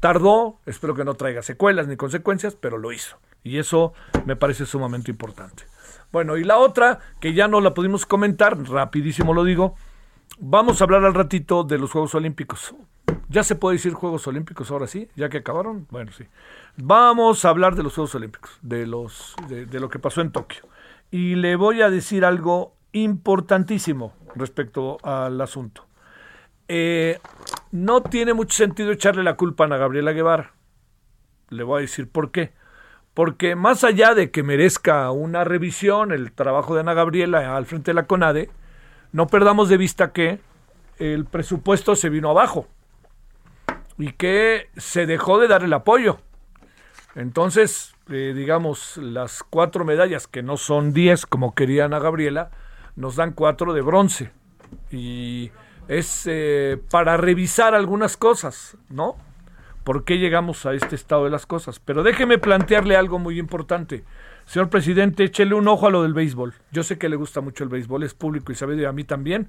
Tardó, 0.00 0.58
espero 0.66 0.94
que 0.94 1.04
no 1.04 1.14
traiga 1.14 1.42
secuelas 1.42 1.86
ni 1.86 1.96
consecuencias, 1.96 2.56
pero 2.56 2.78
lo 2.78 2.92
hizo. 2.92 3.18
Y 3.42 3.58
eso 3.58 3.92
me 4.26 4.36
parece 4.36 4.66
sumamente 4.66 5.10
importante. 5.10 5.64
Bueno, 6.12 6.36
y 6.36 6.44
la 6.44 6.58
otra, 6.58 6.98
que 7.20 7.34
ya 7.34 7.48
no 7.48 7.60
la 7.60 7.74
pudimos 7.74 8.04
comentar, 8.04 8.60
rapidísimo 8.68 9.32
lo 9.32 9.44
digo, 9.44 9.76
vamos 10.38 10.80
a 10.80 10.84
hablar 10.84 11.04
al 11.04 11.14
ratito 11.14 11.64
de 11.64 11.78
los 11.78 11.92
Juegos 11.92 12.14
Olímpicos. 12.14 12.74
¿Ya 13.28 13.44
se 13.44 13.54
puede 13.54 13.76
decir 13.76 13.92
Juegos 13.92 14.26
Olímpicos 14.26 14.70
ahora 14.70 14.88
sí? 14.88 15.08
¿Ya 15.14 15.28
que 15.28 15.38
acabaron? 15.38 15.86
Bueno, 15.90 16.10
sí. 16.12 16.24
Vamos 16.76 17.44
a 17.44 17.50
hablar 17.50 17.76
de 17.76 17.84
los 17.84 17.94
Juegos 17.94 18.14
Olímpicos, 18.16 18.58
de, 18.60 18.86
los, 18.86 19.36
de, 19.48 19.80
lo 19.80 19.88
que 19.88 20.00
pasó 20.00 20.20
en 20.20 20.32
Tokio. 20.32 20.62
Y 21.12 21.36
le 21.36 21.54
voy 21.54 21.82
a 21.82 21.90
decir 21.90 22.24
algo 22.24 22.74
importantísimo 22.92 24.14
respecto 24.34 24.98
al 25.04 25.40
asunto. 25.40 25.86
Eh, 26.66 27.20
no 27.70 28.02
tiene 28.02 28.34
mucho 28.34 28.56
sentido 28.56 28.92
echarle 28.92 29.22
la 29.22 29.36
culpa 29.36 29.64
a 29.64 29.66
Ana 29.66 29.76
Gabriela 29.76 30.12
Guevara. 30.12 30.52
Le 31.48 31.62
voy 31.62 31.78
a 31.78 31.80
decir 31.82 32.08
por 32.08 32.30
qué. 32.30 32.52
Porque 33.14 33.56
más 33.56 33.84
allá 33.84 34.14
de 34.14 34.30
que 34.30 34.42
merezca 34.42 35.10
una 35.10 35.44
revisión 35.44 36.12
el 36.12 36.32
trabajo 36.32 36.74
de 36.74 36.80
Ana 36.80 36.94
Gabriela 36.94 37.56
al 37.56 37.66
frente 37.66 37.90
de 37.90 37.94
la 37.94 38.06
CONADE, 38.06 38.50
no 39.12 39.26
perdamos 39.26 39.68
de 39.68 39.76
vista 39.76 40.12
que 40.12 40.40
el 40.98 41.24
presupuesto 41.24 41.96
se 41.96 42.08
vino 42.08 42.30
abajo 42.30 42.68
y 43.98 44.12
que 44.12 44.68
se 44.76 45.06
dejó 45.06 45.38
de 45.38 45.48
dar 45.48 45.64
el 45.64 45.72
apoyo. 45.72 46.18
Entonces, 47.14 47.94
eh, 48.08 48.32
digamos, 48.34 48.96
las 48.96 49.42
cuatro 49.42 49.84
medallas, 49.84 50.26
que 50.28 50.42
no 50.42 50.56
son 50.56 50.92
diez 50.92 51.26
como 51.26 51.54
quería 51.54 51.86
Ana 51.86 51.98
Gabriela, 51.98 52.50
nos 52.96 53.16
dan 53.16 53.32
cuatro 53.32 53.72
de 53.72 53.80
bronce. 53.80 54.30
Y 54.90 55.50
es 55.90 56.22
eh, 56.26 56.78
para 56.88 57.16
revisar 57.16 57.74
algunas 57.74 58.16
cosas, 58.16 58.76
¿no? 58.90 59.16
¿Por 59.82 60.04
qué 60.04 60.18
llegamos 60.18 60.64
a 60.64 60.72
este 60.72 60.94
estado 60.94 61.24
de 61.24 61.30
las 61.30 61.46
cosas? 61.46 61.80
Pero 61.80 62.04
déjeme 62.04 62.38
plantearle 62.38 62.94
algo 62.94 63.18
muy 63.18 63.40
importante. 63.40 64.04
Señor 64.46 64.70
presidente, 64.70 65.24
échele 65.24 65.52
un 65.52 65.66
ojo 65.66 65.88
a 65.88 65.90
lo 65.90 66.04
del 66.04 66.14
béisbol. 66.14 66.54
Yo 66.70 66.84
sé 66.84 66.96
que 66.96 67.08
le 67.08 67.16
gusta 67.16 67.40
mucho 67.40 67.64
el 67.64 67.70
béisbol, 67.70 68.04
es 68.04 68.14
público 68.14 68.52
y 68.52 68.54
sabe 68.54 68.76
de 68.76 68.86
a 68.86 68.92
mí 68.92 69.02
también. 69.02 69.48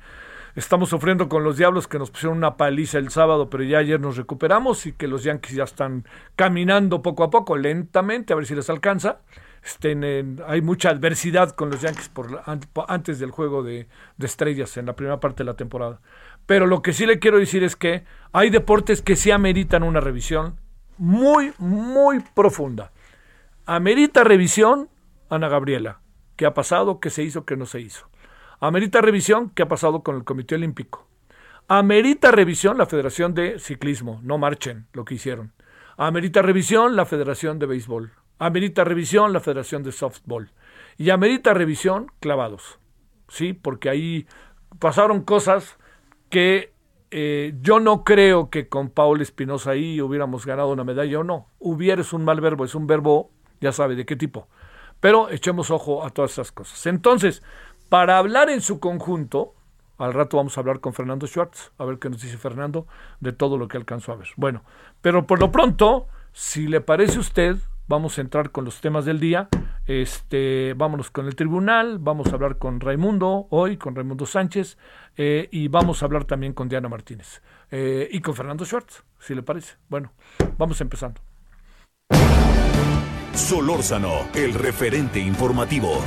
Estamos 0.55 0.89
sufriendo 0.89 1.29
con 1.29 1.43
los 1.43 1.57
Diablos 1.57 1.87
que 1.87 1.99
nos 1.99 2.09
pusieron 2.09 2.39
una 2.39 2.57
paliza 2.57 2.97
el 2.97 3.11
sábado, 3.11 3.51
pero 3.51 3.63
ya 3.63 3.77
ayer 3.77 3.99
nos 3.99 4.17
recuperamos 4.17 4.87
y 4.87 4.93
que 4.93 5.07
los 5.07 5.23
Yankees 5.23 5.55
ya 5.55 5.65
están 5.65 6.05
caminando 6.35 7.03
poco 7.03 7.23
a 7.23 7.29
poco, 7.29 7.55
lentamente, 7.55 8.33
a 8.33 8.35
ver 8.35 8.47
si 8.47 8.55
les 8.55 8.69
alcanza. 8.69 9.19
Estén 9.63 10.41
hay 10.47 10.61
mucha 10.61 10.89
adversidad 10.89 11.51
con 11.51 11.69
los 11.69 11.81
Yankees 11.81 12.09
antes 12.87 13.19
del 13.19 13.29
juego 13.29 13.61
de 13.61 13.87
estrellas 14.19 14.75
en 14.77 14.87
la 14.87 14.95
primera 14.95 15.19
parte 15.19 15.43
de 15.43 15.45
la 15.45 15.53
temporada. 15.53 15.99
Pero 16.45 16.67
lo 16.67 16.81
que 16.81 16.93
sí 16.93 17.05
le 17.05 17.19
quiero 17.19 17.39
decir 17.39 17.63
es 17.63 17.75
que 17.75 18.03
hay 18.31 18.49
deportes 18.49 19.01
que 19.01 19.15
sí 19.15 19.31
ameritan 19.31 19.83
una 19.83 19.99
revisión 19.99 20.59
muy, 20.97 21.53
muy 21.57 22.19
profunda. 22.33 22.91
Amerita 23.65 24.23
revisión 24.23 24.89
Ana 25.29 25.47
Gabriela. 25.47 26.01
¿Qué 26.35 26.45
ha 26.45 26.53
pasado? 26.53 26.99
¿Qué 26.99 27.09
se 27.09 27.23
hizo? 27.23 27.45
¿Qué 27.45 27.55
no 27.55 27.65
se 27.65 27.79
hizo? 27.79 28.09
Amerita 28.59 29.01
revisión, 29.01 29.49
¿qué 29.49 29.63
ha 29.63 29.67
pasado 29.67 30.03
con 30.03 30.15
el 30.15 30.23
Comité 30.23 30.55
Olímpico? 30.55 31.07
Amerita 31.67 32.31
revisión 32.31 32.77
la 32.77 32.85
Federación 32.85 33.33
de 33.33 33.57
Ciclismo, 33.57 34.19
no 34.23 34.37
marchen 34.37 34.87
lo 34.93 35.05
que 35.05 35.15
hicieron. 35.15 35.53
Amerita 35.97 36.41
revisión 36.41 36.95
la 36.95 37.05
Federación 37.05 37.59
de 37.59 37.65
Béisbol. 37.65 38.11
Amerita 38.39 38.83
revisión 38.83 39.33
la 39.33 39.39
Federación 39.39 39.83
de 39.83 39.91
Softball. 39.91 40.51
Y 40.97 41.11
amerita 41.11 41.53
revisión 41.53 42.11
clavados. 42.19 42.79
Sí, 43.29 43.53
porque 43.53 43.89
ahí 43.89 44.27
pasaron 44.79 45.21
cosas 45.21 45.77
que 46.31 46.73
eh, 47.11 47.53
yo 47.61 47.79
no 47.79 48.03
creo 48.03 48.49
que 48.49 48.69
con 48.69 48.89
Paul 48.89 49.21
Espinosa 49.21 49.71
ahí 49.71 50.01
hubiéramos 50.01 50.45
ganado 50.45 50.69
una 50.69 50.83
medalla 50.83 51.19
o 51.19 51.23
no. 51.23 51.47
Hubiera 51.59 52.01
es 52.01 52.13
un 52.13 52.23
mal 52.23 52.41
verbo, 52.41 52.65
es 52.65 52.73
un 52.73 52.87
verbo, 52.87 53.29
ya 53.59 53.71
sabe 53.71 53.95
de 53.95 54.05
qué 54.05 54.15
tipo. 54.15 54.47
Pero 54.99 55.29
echemos 55.29 55.69
ojo 55.69 56.05
a 56.05 56.09
todas 56.09 56.31
esas 56.31 56.51
cosas. 56.51 56.85
Entonces, 56.85 57.43
para 57.89 58.17
hablar 58.17 58.49
en 58.49 58.61
su 58.61 58.79
conjunto, 58.79 59.53
al 59.97 60.13
rato 60.13 60.37
vamos 60.37 60.57
a 60.57 60.61
hablar 60.61 60.79
con 60.79 60.93
Fernando 60.93 61.27
Schwartz, 61.27 61.71
a 61.77 61.85
ver 61.85 61.99
qué 61.99 62.09
nos 62.09 62.21
dice 62.21 62.37
Fernando 62.37 62.87
de 63.19 63.33
todo 63.33 63.57
lo 63.57 63.67
que 63.67 63.77
alcanzó 63.77 64.13
a 64.13 64.15
ver. 64.15 64.29
Bueno, 64.37 64.63
pero 65.01 65.27
por 65.27 65.39
lo 65.39 65.51
pronto, 65.51 66.07
si 66.31 66.67
le 66.67 66.81
parece 66.81 67.17
a 67.17 67.21
usted, 67.21 67.57
vamos 67.91 68.17
a 68.17 68.21
entrar 68.21 68.51
con 68.51 68.63
los 68.63 68.79
temas 68.79 69.03
del 69.05 69.19
día. 69.19 69.49
Este, 69.85 70.73
vámonos 70.75 71.11
con 71.11 71.27
el 71.27 71.35
tribunal, 71.35 71.99
vamos 71.99 72.27
a 72.31 72.35
hablar 72.35 72.57
con 72.57 72.79
Raimundo 72.79 73.47
hoy, 73.49 73.75
con 73.75 73.95
Raimundo 73.95 74.25
Sánchez, 74.25 74.77
eh, 75.17 75.49
y 75.51 75.67
vamos 75.67 76.01
a 76.01 76.05
hablar 76.05 76.23
también 76.23 76.53
con 76.53 76.69
Diana 76.69 76.87
Martínez 76.87 77.41
eh, 77.69 78.07
y 78.09 78.21
con 78.21 78.33
Fernando 78.33 78.63
Schwartz, 78.63 79.03
si 79.19 79.35
le 79.35 79.43
parece. 79.43 79.75
Bueno, 79.89 80.13
vamos 80.57 80.79
empezando. 80.79 81.21
Solórzano, 83.33 84.29
el 84.33 84.53
referente 84.53 85.19
informativo. 85.19 86.01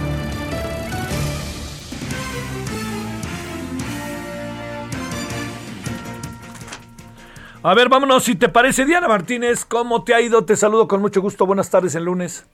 A 7.66 7.72
ver, 7.72 7.88
vámonos, 7.88 8.24
si 8.24 8.36
te 8.36 8.50
parece, 8.50 8.84
Diana 8.84 9.08
Martínez, 9.08 9.64
¿cómo 9.64 10.04
te 10.04 10.12
ha 10.14 10.20
ido? 10.20 10.44
Te 10.44 10.54
saludo 10.54 10.86
con 10.86 11.00
mucho 11.00 11.22
gusto. 11.22 11.46
Buenas 11.46 11.70
tardes 11.70 11.94
el 11.94 12.04
lunes. 12.04 12.46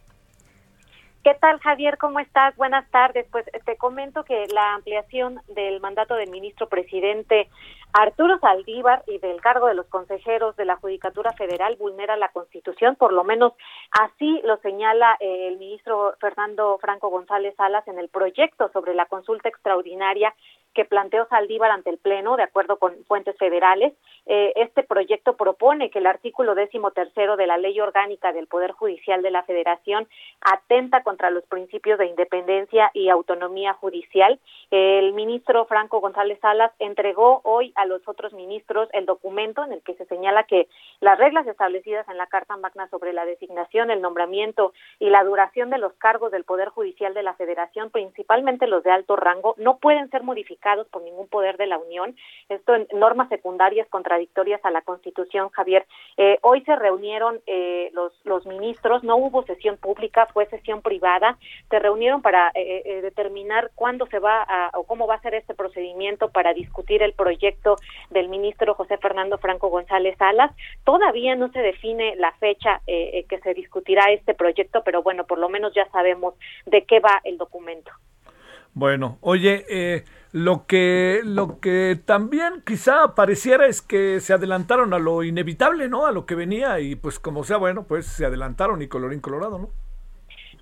¿Qué 1.25 1.35
tal, 1.41 1.59
Javier? 1.59 1.99
¿Cómo 1.99 2.21
estás? 2.21 2.55
Buenas 2.55 2.89
tardes. 2.93 3.27
Pues 3.33 3.45
te 3.67 3.77
comento 3.77 4.23
que 4.23 4.47
la 4.55 4.75
ampliación 4.75 5.41
del 5.49 5.81
mandato 5.81 6.15
del 6.15 6.31
ministro 6.31 6.69
presidente 6.69 7.49
Arturo 7.93 8.39
Saldívar 8.39 9.03
y 9.07 9.19
del 9.19 9.41
cargo 9.41 9.67
de 9.67 9.75
los 9.75 9.87
consejeros 9.87 10.57
de 10.57 10.65
la 10.65 10.77
Judicatura 10.77 11.33
Federal 11.33 11.77
vulnera 11.77 12.17
la 12.17 12.29
Constitución, 12.29 12.95
por 12.97 13.13
lo 13.13 13.25
menos 13.25 13.53
así 13.91 14.41
lo 14.45 14.59
señala 14.59 15.17
eh, 15.19 15.49
el 15.49 15.59
ministro 15.59 16.15
Fernando 16.21 16.79
Franco 16.79 17.09
González 17.09 17.55
Salas 17.57 17.87
en 17.89 17.99
el 17.99 18.09
proyecto 18.09 18.71
sobre 18.73 18.95
la 18.95 19.07
consulta 19.07 19.49
extraordinaria 19.49 20.35
que 20.75 20.85
planteó 20.85 21.27
Saldívar 21.27 21.71
ante 21.71 21.91
el 21.91 21.99
Pleno, 21.99 22.37
de 22.37 22.45
acuerdo 22.45 22.79
con 22.79 22.93
fuentes 23.07 23.37
federales. 23.39 23.93
Eh, 24.27 24.53
este 24.57 24.83
proyecto 24.83 25.37
propone 25.37 25.91
que 25.91 25.99
el 25.99 26.07
artículo 26.07 26.55
décimo 26.55 26.93
tercero 26.93 27.37
de 27.37 27.47
la 27.47 27.59
Ley 27.59 27.81
Orgánica 27.81 28.33
del 28.33 28.47
Poder 28.47 28.73
Judicial 28.73 29.23
de 29.23 29.31
la 29.31 29.43
Federación 29.43 30.07
atenta 30.41 31.03
contra 31.03 31.31
los 31.31 31.45
principios 31.47 31.99
de 31.99 32.07
independencia 32.07 32.91
y 32.95 33.09
autonomía 33.09 33.75
judicial. 33.75 34.39
El 34.71 35.13
ministro 35.13 35.65
Franco 35.67 36.01
González 36.01 36.39
Salas 36.41 36.73
entregó 36.79 37.41
hoy 37.45 37.73
a 37.81 37.87
los 37.87 38.07
otros 38.07 38.33
ministros 38.35 38.89
el 38.93 39.07
documento 39.07 39.65
en 39.65 39.73
el 39.73 39.83
que 39.83 39.95
se 39.95 40.05
señala 40.05 40.45
que 40.45 40.69
las 41.01 41.19
reglas 41.19 41.47
establecidas 41.47 42.07
en 42.09 42.19
la 42.19 42.27
Carta 42.27 42.57
Magna 42.57 42.89
sobre 42.89 43.13
la 43.13 43.25
designación, 43.25 43.91
el 43.91 44.03
nombramiento 44.03 44.73
y 44.99 45.09
la 45.09 45.25
duración 45.25 45.71
de 45.71 45.79
los 45.79 45.95
cargos 45.95 46.31
del 46.31 46.45
Poder 46.45 46.69
Judicial 46.69 47.15
de 47.15 47.23
la 47.23 47.35
Federación, 47.35 47.91
principalmente 47.91 48.67
los 48.67 48.83
de 48.83 48.91
alto 48.91 49.17
rango, 49.17 49.55
no 49.57 49.79
pueden 49.79 50.11
ser 50.11 50.23
modificados 50.23 50.87
por 50.89 51.03
ningún 51.03 51.29
poder 51.29 51.57
de 51.57 51.67
la 51.67 51.79
Unión. 51.79 52.15
Esto 52.49 52.75
en 52.75 52.87
normas 52.93 53.29
secundarias 53.31 53.89
contradictorias 53.89 54.63
a 54.65 54.71
la 54.71 54.83
Constitución, 54.83 55.49
Javier. 55.51 55.87
Eh, 56.19 56.39
hoy 56.43 56.63
se 56.63 56.77
reunieron 56.77 57.41
eh, 57.47 57.91
los, 57.95 58.13
los 58.25 58.45
ministros, 58.45 59.03
no 59.05 59.17
hubo 59.17 59.43
sesión 59.45 59.79
pública, 59.79 60.27
fue 60.27 60.47
sesión 60.47 60.83
privada. 60.83 61.39
Se 61.71 61.79
reunieron 61.79 62.21
para 62.21 62.51
eh, 62.55 63.01
determinar 63.03 63.71
cuándo 63.75 64.07
se 64.07 64.19
va 64.19 64.43
a, 64.43 64.71
o 64.75 64.85
cómo 64.85 65.07
va 65.07 65.15
a 65.15 65.23
ser 65.23 65.35
este 65.35 65.55
procedimiento 65.55 66.29
para 66.31 66.53
discutir 66.53 67.03
el 67.03 67.15
proyecto 67.15 67.70
del 68.11 68.29
ministro 68.29 68.75
José 68.75 68.99
Fernando 68.99 69.39
Franco 69.39 69.69
González 69.69 70.17
Salas. 70.19 70.51
Todavía 70.85 71.35
no 71.37 71.51
se 71.53 71.61
define 71.61 72.17
la 72.17 72.33
fecha 72.33 72.81
que 72.87 73.41
se 73.43 73.55
discutirá 73.55 74.11
este 74.11 74.35
proyecto, 74.35 74.83
pero 74.85 75.03
bueno, 75.03 75.25
por 75.25 75.39
lo 75.39 75.49
menos 75.49 75.73
ya 75.75 75.89
sabemos 75.91 76.35
de 76.67 76.85
qué 76.85 77.01
va 77.01 77.21
el 77.25 77.39
documento. 77.39 77.91
Bueno, 78.73 79.19
oye, 79.21 79.65
eh, 79.69 80.05
lo 80.33 80.67
que 80.67 81.21
lo 81.25 81.59
que 81.61 81.99
también 82.05 82.63
quizá 82.65 83.15
pareciera 83.17 83.67
es 83.67 83.83
que 83.83 84.21
se 84.21 84.33
adelantaron 84.33 84.95
a 84.95 84.99
lo 84.99 85.25
inevitable, 85.25 85.89
¿no? 85.89 86.07
A 86.07 86.13
lo 86.13 86.25
que 86.25 86.37
venía 86.37 86.79
y 86.79 86.95
pues 86.95 87.19
como 87.19 87.43
sea 87.43 87.57
bueno, 87.57 87.85
pues 87.87 88.07
se 88.07 88.25
adelantaron 88.25 88.81
y 88.81 88.89
colorín 88.89 89.21
colorado, 89.21 89.59
¿no? 89.59 89.71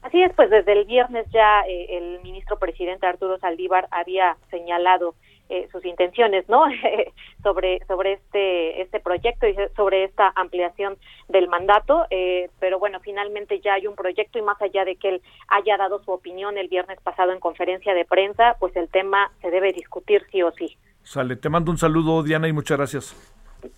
Así 0.00 0.22
es, 0.22 0.32
pues 0.34 0.48
desde 0.48 0.72
el 0.72 0.86
viernes 0.86 1.26
ya 1.30 1.62
eh, 1.68 1.98
el 1.98 2.22
ministro 2.22 2.58
presidente 2.58 3.06
Arturo 3.06 3.38
Saldívar 3.38 3.88
había 3.90 4.36
señalado 4.50 5.14
eh, 5.48 5.68
sus 5.72 5.84
intenciones, 5.84 6.48
¿no? 6.48 6.64
sobre 7.42 7.84
sobre 7.86 8.14
este 8.14 8.82
este 8.82 9.00
proyecto 9.00 9.46
y 9.46 9.56
sobre 9.76 10.04
esta 10.04 10.32
ampliación 10.36 10.96
del 11.28 11.48
mandato, 11.48 12.06
eh, 12.10 12.50
pero 12.60 12.78
bueno, 12.78 13.00
finalmente 13.00 13.60
ya 13.60 13.74
hay 13.74 13.86
un 13.86 13.94
proyecto 13.94 14.38
y 14.38 14.42
más 14.42 14.60
allá 14.60 14.84
de 14.84 14.96
que 14.96 15.08
él 15.08 15.22
haya 15.48 15.76
dado 15.76 16.02
su 16.02 16.10
opinión 16.10 16.58
el 16.58 16.68
viernes 16.68 17.00
pasado 17.00 17.32
en 17.32 17.40
conferencia 17.40 17.94
de 17.94 18.04
prensa, 18.04 18.56
pues 18.60 18.74
el 18.76 18.88
tema 18.88 19.30
se 19.40 19.50
debe 19.50 19.72
discutir 19.72 20.26
sí 20.30 20.42
o 20.42 20.52
sí. 20.52 20.76
Sale, 21.02 21.36
te 21.36 21.48
mando 21.48 21.70
un 21.70 21.78
saludo 21.78 22.22
Diana 22.22 22.48
y 22.48 22.52
muchas 22.52 22.76
gracias. 22.76 23.16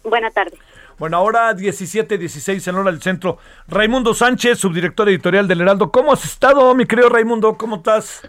Buenas 0.05 0.35
tardes. 0.35 0.59
Bueno, 0.99 1.17
ahora 1.17 1.55
17, 1.55 2.19
16 2.19 2.69
en 2.69 2.75
hora 2.75 2.91
del 2.91 3.01
centro. 3.01 3.39
Raimundo 3.67 4.13
Sánchez, 4.13 4.59
subdirector 4.59 5.09
editorial 5.09 5.49
del 5.49 5.63
Heraldo. 5.63 5.91
¿Cómo 5.91 6.13
has 6.13 6.25
estado, 6.25 6.75
mi 6.75 6.85
querido 6.85 7.09
Raimundo? 7.09 7.57
¿Cómo 7.57 7.77
estás? 7.77 8.29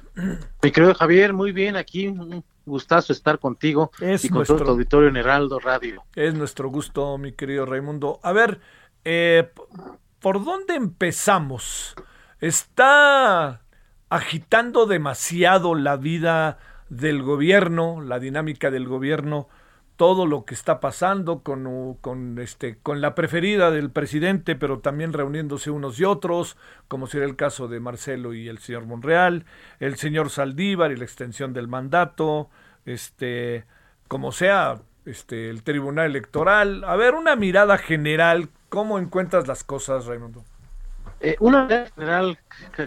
Mi 0.62 0.72
querido 0.72 0.94
Javier, 0.94 1.34
muy 1.34 1.52
bien, 1.52 1.76
aquí 1.76 2.14
gustazo 2.66 3.14
estar 3.14 3.40
contigo 3.40 3.92
y 4.00 4.30
con 4.30 4.46
todo 4.46 4.58
tu 4.58 4.72
auditorio 4.72 5.10
en 5.10 5.18
Heraldo 5.18 5.60
Radio. 5.60 6.04
Es 6.16 6.34
nuestro 6.34 6.70
gusto, 6.70 7.18
mi 7.18 7.34
querido 7.34 7.66
Raimundo. 7.66 8.20
A 8.24 8.32
ver, 8.32 8.60
eh, 9.04 9.52
¿por 10.20 10.44
dónde 10.44 10.76
empezamos? 10.76 11.96
¿Está 12.40 13.62
agitando 14.10 14.86
demasiado 14.86 15.76
la 15.76 15.96
vida 15.98 16.60
del 16.90 17.24
gobierno, 17.24 18.02
la 18.02 18.20
dinámica 18.20 18.72
del 18.72 18.88
gobierno? 18.88 19.48
Todo 19.96 20.26
lo 20.26 20.46
que 20.46 20.54
está 20.54 20.80
pasando 20.80 21.40
con, 21.40 21.96
con, 22.02 22.40
este, 22.40 22.78
con 22.82 23.02
la 23.02 23.14
preferida 23.14 23.72
del 23.72 23.92
presidente, 23.92 24.56
pero 24.56 24.80
también 24.80 25.14
reuniéndose 25.14 25.70
unos 25.70 26.00
y 26.00 26.06
otros, 26.06 26.58
como 26.88 27.08
sería 27.08 27.28
el 27.28 27.36
caso 27.36 27.68
de 27.68 27.80
Marcelo 27.80 28.34
y 28.34 28.48
el 28.48 28.58
señor 28.58 28.86
Monreal, 28.86 29.46
el 29.80 29.98
señor 29.98 30.30
Saldívar 30.30 30.92
y 30.92 30.98
la 30.98 31.04
extensión 31.04 31.54
del 31.54 31.68
mandato, 31.68 32.50
este, 32.86 33.66
como 34.08 34.32
sea, 34.32 34.82
este, 35.06 35.50
el 35.50 35.64
Tribunal 35.64 36.08
Electoral. 36.08 36.84
A 36.84 36.96
ver, 36.96 37.14
una 37.14 37.36
mirada 37.36 37.78
general, 37.78 38.50
¿cómo 38.70 38.98
encuentras 39.00 39.48
las 39.48 39.64
cosas, 39.64 40.06
Raimundo? 40.06 40.44
Eh, 41.20 41.36
una 41.40 41.66
mirada 41.66 41.86
general, 41.96 42.40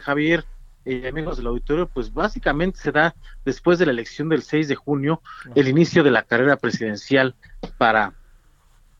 Javier, 0.02 0.44
eh, 0.84 1.08
amigos 1.08 1.38
del 1.38 1.46
auditorio, 1.46 1.88
pues 1.88 2.12
básicamente 2.12 2.78
se 2.78 2.92
da 2.92 3.14
después 3.44 3.78
de 3.78 3.86
la 3.86 3.92
elección 3.92 4.28
del 4.28 4.42
6 4.42 4.68
de 4.68 4.74
junio 4.74 5.22
el 5.54 5.68
inicio 5.68 6.02
de 6.02 6.10
la 6.10 6.22
carrera 6.22 6.56
presidencial 6.56 7.34
para 7.78 8.12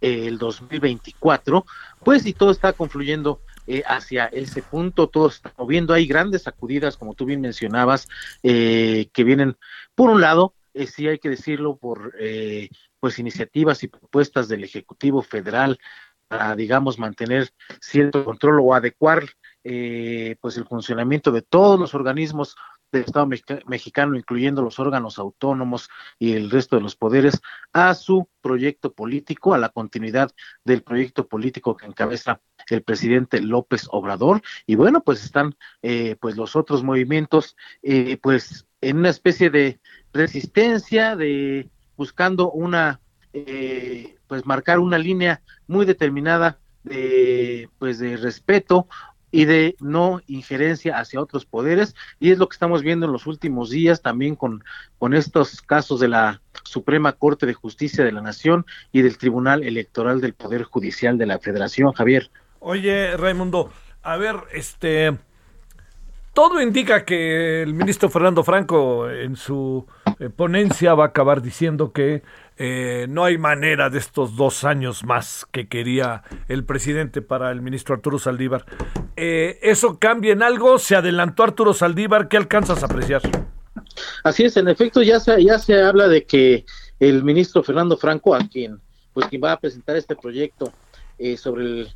eh, 0.01 0.27
el 0.27 0.39
2024, 0.39 1.67
pues 2.03 2.25
y 2.25 2.33
todo 2.33 2.51
está 2.51 2.73
confluyendo 2.73 3.41
eh, 3.67 3.83
hacia 3.87 4.27
ese 4.27 4.63
punto, 4.63 5.09
todo 5.09 5.29
está 5.29 5.53
moviendo, 5.59 5.93
hay 5.93 6.07
grandes 6.07 6.43
sacudidas, 6.43 6.97
como 6.97 7.15
tú 7.15 7.27
bien 7.27 7.41
mencionabas, 7.41 8.09
que 8.43 9.25
vienen, 9.25 9.57
por 9.95 10.11
un 10.11 10.21
lado, 10.21 10.55
sí 10.87 11.07
hay 11.09 11.19
que 11.19 11.31
decirlo, 11.31 11.77
por 11.77 12.15
pues 12.99 13.19
iniciativas 13.19 13.83
y 13.83 13.89
propuestas 13.89 14.49
del 14.49 14.65
Ejecutivo 14.65 15.21
Federal 15.21 15.79
para, 16.29 16.57
digamos, 16.57 16.99
mantener 16.99 17.51
cierto 17.81 18.25
control 18.25 18.61
o 18.61 18.75
adecuar 18.75 19.25
eh, 19.65 20.37
pues 20.41 20.57
el 20.57 20.67
funcionamiento 20.67 21.33
de 21.33 21.43
todos 21.43 21.81
los 21.81 21.95
organismos 21.95 22.57
del 22.95 23.05
Estado 23.05 23.29
mexicano, 23.67 24.17
incluyendo 24.17 24.63
los 24.63 24.79
órganos 24.79 25.19
autónomos 25.19 25.89
y 26.19 26.33
el 26.33 26.51
resto 26.51 26.77
de 26.77 26.83
los 26.83 26.97
poderes, 26.97 27.41
a 27.73 27.95
su 27.95 28.29
proyecto 28.41 28.93
político, 28.93 29.53
a 29.53 29.59
la 29.59 29.69
continuidad 29.69 30.31
del 30.65 30.83
proyecto 30.83 31.27
político 31.27 31.77
que 31.77 31.87
encabeza 31.87 32.41
el 32.71 32.83
presidente 32.83 33.41
López 33.41 33.89
Obrador. 33.91 34.43
Y 34.67 34.77
bueno, 34.77 35.03
pues 35.03 35.25
están 35.25 35.57
eh, 35.83 36.17
pues 36.21 36.37
los 36.37 36.57
otros 36.57 36.83
movimientos, 36.83 37.57
eh, 37.83 38.17
pues 38.23 38.67
en 38.81 38.99
una 38.99 39.11
especie 39.11 39.51
de 39.51 39.81
resistencia, 40.13 41.17
de 41.17 41.69
buscando 41.97 42.51
una, 42.51 43.01
eh, 43.33 44.17
pues 44.27 44.47
marcar 44.47 44.79
una 44.79 44.99
línea 44.99 45.43
muy 45.67 45.85
determinada 45.85 46.59
de 46.85 47.71
pues 47.79 47.99
de 47.99 48.19
respeto 48.19 48.87
y 49.35 49.47
de 49.47 49.75
no 49.81 50.21
injerencia 50.29 50.97
hacia 50.97 51.21
otros 51.21 51.45
poderes 51.45 51.97
y 52.21 52.31
es 52.31 52.39
lo 52.39 52.49
que 52.49 52.55
estamos 52.55 52.83
viendo 52.85 53.07
en 53.07 53.11
los 53.11 53.27
últimos 53.27 53.69
días 53.69 54.01
también 54.01 54.37
con, 54.37 54.63
con 54.97 55.13
estos 55.13 55.61
casos 55.61 55.99
de 55.99 56.07
la 56.07 56.41
Suprema 56.63 57.15
Corte 57.15 57.45
de 57.45 57.53
Justicia 57.53 58.05
de 58.05 58.13
la 58.13 58.21
Nación 58.21 58.65
y 58.93 59.03
del 59.03 59.19
Tribunal 59.19 59.65
Electoral 59.65 60.21
del 60.21 60.35
Poder 60.35 60.63
Judicial 60.63 61.19
de 61.19 61.27
la 61.27 61.41
Federación, 61.41 61.91
Javier. 61.95 62.31
Oye, 62.61 63.17
Raimundo, 63.17 63.73
a 64.05 64.17
ver, 64.17 64.37
este 64.53 65.19
todo 66.33 66.61
indica 66.61 67.05
que 67.05 67.63
el 67.63 67.75
ministro 67.75 68.09
Fernando 68.11 68.45
Franco 68.45 69.11
en 69.11 69.35
su 69.35 69.85
eh, 70.21 70.31
ponencia 70.31 70.95
va 70.95 71.05
a 71.05 71.09
acabar 71.09 71.43
diciendo 71.43 71.93
que 71.93 72.23
eh, 72.57 73.07
no 73.09 73.25
hay 73.25 73.39
manera 73.39 73.91
de 73.91 73.99
estos 73.99 74.37
dos 74.37 74.65
años 74.65 75.05
más 75.05 75.47
que 75.51 75.69
quería 75.69 76.23
el 76.49 76.65
presidente 76.65 77.23
para 77.23 77.51
el 77.51 77.63
ministro 77.63 77.95
Arturo 77.95 78.19
Saldívar. 78.19 78.65
Eh, 79.17 79.59
¿Eso 79.63 79.99
cambia 79.99 80.33
en 80.33 80.43
algo? 80.43 80.79
¿Se 80.79 80.97
adelantó 80.97 81.43
Arturo 81.43 81.75
Saldívar? 81.75 82.29
¿Qué 82.29 82.37
alcanzas 82.37 82.83
a 82.83 82.87
apreciar? 82.87 83.23
Así 84.23 84.45
es, 84.45 84.57
en 84.57 84.69
efecto 84.69 85.03
ya 85.03 85.21
se, 85.21 85.43
ya 85.43 85.59
se 85.59 85.83
habla 85.83 86.09
de 86.09 86.25
que 86.25 86.65
el 87.01 87.25
ministro 87.25 87.63
Fernando 87.63 87.97
Franco, 87.97 88.35
a 88.35 88.41
quien, 88.49 88.79
pues, 89.13 89.27
quien 89.27 89.43
va 89.43 89.53
a 89.53 89.61
presentar 89.61 89.97
este 89.97 90.17
proyecto 90.17 90.73
sobre 91.37 91.87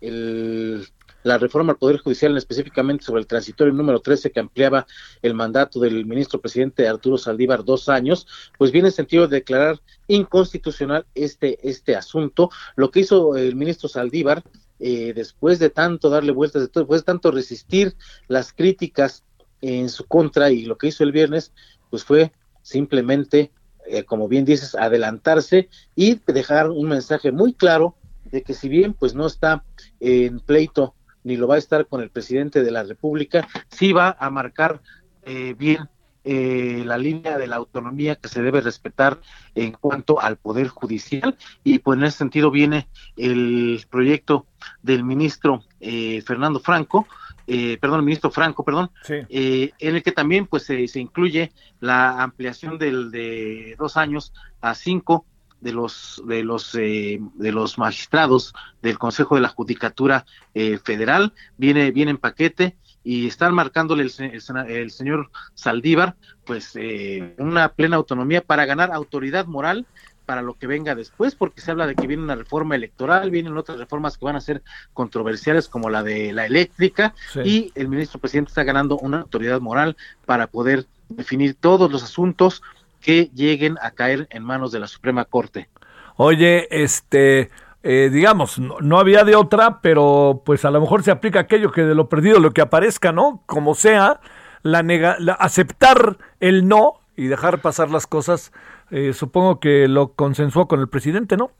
el 0.00 0.88
la 1.22 1.38
reforma 1.38 1.72
al 1.72 1.78
Poder 1.78 1.98
Judicial, 1.98 2.36
específicamente 2.36 3.04
sobre 3.04 3.20
el 3.20 3.26
transitorio 3.26 3.72
número 3.72 4.00
13 4.00 4.30
que 4.30 4.40
ampliaba 4.40 4.86
el 5.22 5.34
mandato 5.34 5.80
del 5.80 6.06
ministro 6.06 6.40
presidente 6.40 6.86
Arturo 6.86 7.18
Saldívar 7.18 7.64
dos 7.64 7.88
años, 7.88 8.26
pues 8.56 8.70
viene 8.70 8.88
en 8.88 8.94
sentido 8.94 9.26
de 9.26 9.36
declarar 9.38 9.80
inconstitucional 10.06 11.06
este, 11.14 11.58
este 11.68 11.96
asunto. 11.96 12.50
Lo 12.76 12.90
que 12.90 13.00
hizo 13.00 13.36
el 13.36 13.56
ministro 13.56 13.88
Saldívar, 13.88 14.42
eh, 14.78 15.12
después 15.14 15.58
de 15.58 15.70
tanto 15.70 16.08
darle 16.08 16.32
vueltas, 16.32 16.70
después 16.72 17.00
de 17.00 17.04
tanto 17.04 17.30
resistir 17.30 17.96
las 18.28 18.52
críticas 18.52 19.24
en 19.60 19.88
su 19.88 20.06
contra 20.06 20.50
y 20.50 20.64
lo 20.64 20.78
que 20.78 20.88
hizo 20.88 21.02
el 21.02 21.12
viernes, 21.12 21.52
pues 21.90 22.04
fue 22.04 22.32
simplemente, 22.62 23.50
eh, 23.86 24.04
como 24.04 24.28
bien 24.28 24.44
dices, 24.44 24.76
adelantarse 24.76 25.68
y 25.96 26.20
dejar 26.26 26.70
un 26.70 26.88
mensaje 26.88 27.32
muy 27.32 27.54
claro 27.54 27.96
de 28.30 28.42
que 28.42 28.54
si 28.54 28.68
bien 28.68 28.92
pues 28.92 29.14
no 29.14 29.26
está 29.26 29.64
en 30.00 30.40
pleito 30.40 30.94
ni 31.28 31.36
lo 31.36 31.46
va 31.46 31.56
a 31.56 31.58
estar 31.58 31.86
con 31.86 32.00
el 32.00 32.08
presidente 32.08 32.62
de 32.62 32.70
la 32.70 32.82
República, 32.82 33.46
sí 33.68 33.92
va 33.92 34.16
a 34.18 34.30
marcar 34.30 34.80
eh, 35.24 35.54
bien 35.56 35.88
eh, 36.24 36.82
la 36.84 36.98
línea 36.98 37.38
de 37.38 37.46
la 37.46 37.56
autonomía 37.56 38.16
que 38.16 38.28
se 38.28 38.42
debe 38.42 38.60
respetar 38.60 39.20
en 39.54 39.72
cuanto 39.72 40.20
al 40.20 40.36
Poder 40.36 40.68
Judicial. 40.68 41.36
Y 41.64 41.78
pues 41.78 41.98
en 41.98 42.04
ese 42.04 42.18
sentido 42.18 42.50
viene 42.50 42.88
el 43.16 43.84
proyecto 43.88 44.46
del 44.82 45.04
ministro 45.04 45.64
eh, 45.80 46.22
Fernando 46.22 46.60
Franco, 46.60 47.06
eh, 47.46 47.78
perdón, 47.80 48.00
el 48.00 48.04
ministro 48.06 48.30
Franco, 48.30 48.64
perdón, 48.64 48.90
en 49.08 49.70
el 49.78 50.02
que 50.02 50.12
también 50.12 50.46
pues 50.46 50.64
se 50.64 51.00
incluye 51.00 51.52
la 51.80 52.22
ampliación 52.22 52.78
del, 52.78 53.10
de 53.10 53.74
dos 53.78 53.96
años 53.96 54.32
a 54.60 54.74
cinco 54.74 55.24
de 55.60 55.72
los 55.72 56.22
de 56.26 56.42
los 56.42 56.72
de 56.72 57.20
los 57.38 57.78
magistrados 57.78 58.54
del 58.82 58.98
Consejo 58.98 59.34
de 59.34 59.40
la 59.40 59.48
Judicatura 59.48 60.24
Federal 60.54 61.32
viene 61.56 61.90
viene 61.90 62.12
en 62.12 62.18
paquete 62.18 62.76
y 63.04 63.26
están 63.26 63.54
marcándole 63.54 64.02
el, 64.02 64.90
señor 64.90 65.30
Saldívar 65.54 66.16
pues 66.44 66.72
eh, 66.74 67.34
una 67.38 67.70
plena 67.70 67.96
autonomía 67.96 68.42
para 68.42 68.66
ganar 68.66 68.92
autoridad 68.92 69.46
moral 69.46 69.86
para 70.28 70.42
lo 70.42 70.58
que 70.58 70.66
venga 70.66 70.94
después, 70.94 71.34
porque 71.34 71.62
se 71.62 71.70
habla 71.70 71.86
de 71.86 71.94
que 71.94 72.06
viene 72.06 72.22
una 72.22 72.34
reforma 72.34 72.74
electoral, 72.74 73.30
vienen 73.30 73.56
otras 73.56 73.78
reformas 73.78 74.18
que 74.18 74.26
van 74.26 74.36
a 74.36 74.42
ser 74.42 74.62
controversiales 74.92 75.68
como 75.68 75.88
la 75.88 76.02
de 76.02 76.34
la 76.34 76.44
eléctrica, 76.44 77.14
y 77.42 77.72
el 77.74 77.88
ministro 77.88 78.20
presidente 78.20 78.50
está 78.50 78.62
ganando 78.62 78.98
una 78.98 79.20
autoridad 79.20 79.58
moral 79.62 79.96
para 80.26 80.46
poder 80.46 80.86
definir 81.08 81.54
todos 81.54 81.90
los 81.90 82.02
asuntos 82.02 82.62
que 83.00 83.30
lleguen 83.34 83.76
a 83.82 83.90
caer 83.92 84.26
en 84.30 84.44
manos 84.44 84.72
de 84.72 84.80
la 84.80 84.86
Suprema 84.86 85.24
Corte. 85.24 85.68
Oye, 86.16 86.66
este, 86.70 87.50
eh, 87.82 88.10
digamos, 88.12 88.58
no, 88.58 88.98
había 88.98 89.24
de 89.24 89.36
otra, 89.36 89.80
pero 89.80 90.42
pues 90.44 90.64
a 90.64 90.70
lo 90.70 90.80
mejor 90.80 91.02
se 91.02 91.10
aplica 91.10 91.40
aquello 91.40 91.70
que 91.70 91.82
de 91.82 91.94
lo 91.94 92.08
perdido, 92.08 92.40
lo 92.40 92.52
que 92.52 92.60
aparezca, 92.60 93.12
¿no? 93.12 93.42
Como 93.46 93.74
sea, 93.74 94.20
la, 94.62 94.82
nega, 94.82 95.16
aceptar 95.38 96.18
el 96.40 96.66
no 96.66 97.00
y 97.16 97.28
dejar 97.28 97.60
pasar 97.60 97.90
las 97.90 98.06
cosas, 98.06 98.52
eh, 98.90 99.12
supongo 99.12 99.60
que 99.60 99.86
lo 99.86 100.14
consensuó 100.14 100.66
con 100.66 100.80
el 100.80 100.88
presidente, 100.88 101.36
¿no? 101.36 101.52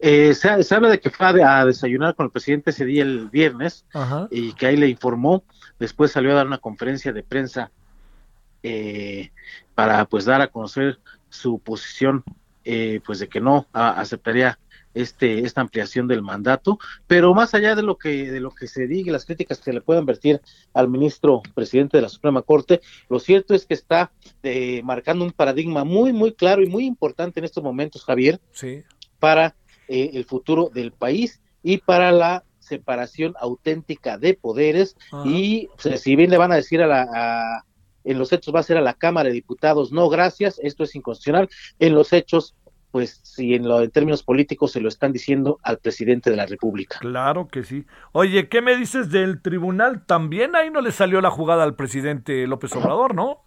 Eh, 0.00 0.34
se, 0.34 0.74
habla 0.74 0.90
de 0.90 1.00
que 1.00 1.10
fue 1.10 1.42
a, 1.42 1.64
desayunar 1.64 2.14
con 2.14 2.26
el 2.26 2.30
presidente 2.30 2.70
ese 2.70 2.84
día 2.84 3.02
el 3.02 3.28
viernes 3.30 3.84
y 4.30 4.52
que 4.52 4.66
ahí 4.66 4.76
le 4.76 4.88
informó, 4.88 5.42
después 5.80 6.12
salió 6.12 6.32
a 6.32 6.34
dar 6.34 6.46
una 6.46 6.58
conferencia 6.58 7.12
de 7.12 7.24
prensa 7.24 7.72
para 9.74 10.04
pues 10.06 10.24
dar 10.24 10.40
a 10.40 10.48
conocer 10.48 10.98
su 11.28 11.58
posición 11.58 12.24
pues 13.04 13.18
de 13.18 13.28
que 13.28 13.40
no 13.40 13.66
aceptaría 13.72 14.58
este, 14.94 15.40
esta 15.40 15.60
ampliación 15.60 16.08
del 16.08 16.22
mandato, 16.22 16.78
pero 17.06 17.34
más 17.34 17.54
allá 17.54 17.74
de 17.74 17.82
lo 17.82 17.98
que, 17.98 18.32
de 18.32 18.40
lo 18.40 18.50
que 18.50 18.66
se 18.66 18.86
diga, 18.86 19.12
las 19.12 19.26
críticas 19.26 19.60
que 19.60 19.72
le 19.72 19.80
puedan 19.80 20.06
vertir 20.06 20.40
al 20.74 20.88
ministro 20.88 21.42
presidente 21.54 21.98
de 21.98 22.02
la 22.02 22.08
Suprema 22.08 22.42
Corte, 22.42 22.80
lo 23.08 23.20
cierto 23.20 23.54
es 23.54 23.64
que 23.66 23.74
está 23.74 24.10
eh, 24.42 24.82
marcando 24.82 25.24
un 25.24 25.32
paradigma 25.32 25.84
muy, 25.84 26.12
muy 26.12 26.32
claro 26.32 26.62
y 26.62 26.66
muy 26.66 26.84
importante 26.84 27.38
en 27.38 27.44
estos 27.44 27.62
momentos, 27.62 28.04
Javier, 28.04 28.40
sí. 28.52 28.82
para 29.18 29.54
eh, 29.88 30.10
el 30.14 30.24
futuro 30.24 30.70
del 30.72 30.90
país 30.92 31.40
y 31.62 31.78
para 31.78 32.10
la 32.10 32.44
separación 32.58 33.34
auténtica 33.40 34.18
de 34.18 34.34
poderes. 34.34 34.96
Y 35.24 35.68
si 35.78 36.16
bien 36.16 36.30
le 36.30 36.38
van 36.38 36.52
a 36.52 36.56
decir 36.56 36.82
a 36.82 36.86
la 36.86 37.64
en 38.10 38.18
los 38.18 38.32
hechos 38.32 38.54
va 38.54 38.60
a 38.60 38.64
ser 38.64 38.76
a 38.76 38.82
la 38.82 38.94
Cámara 38.94 39.28
de 39.28 39.34
Diputados, 39.34 39.92
no 39.92 40.08
gracias, 40.08 40.60
esto 40.62 40.84
es 40.84 40.94
inconstitucional, 40.94 41.48
en 41.78 41.94
los 41.94 42.12
hechos 42.12 42.54
pues 42.90 43.20
si 43.22 43.54
en, 43.54 43.68
lo, 43.68 43.82
en 43.82 43.90
términos 43.90 44.22
políticos 44.22 44.72
se 44.72 44.80
lo 44.80 44.88
están 44.88 45.12
diciendo 45.12 45.58
al 45.62 45.78
presidente 45.78 46.30
de 46.30 46.36
la 46.36 46.46
República. 46.46 46.98
Claro 47.00 47.48
que 47.48 47.62
sí. 47.62 47.84
Oye, 48.12 48.48
¿qué 48.48 48.62
me 48.62 48.76
dices 48.76 49.10
del 49.10 49.42
tribunal? 49.42 50.06
También 50.06 50.56
ahí 50.56 50.70
no 50.70 50.80
le 50.80 50.92
salió 50.92 51.20
la 51.20 51.30
jugada 51.30 51.64
al 51.64 51.76
presidente 51.76 52.46
López 52.46 52.74
Obrador, 52.76 53.14
¿no? 53.14 53.42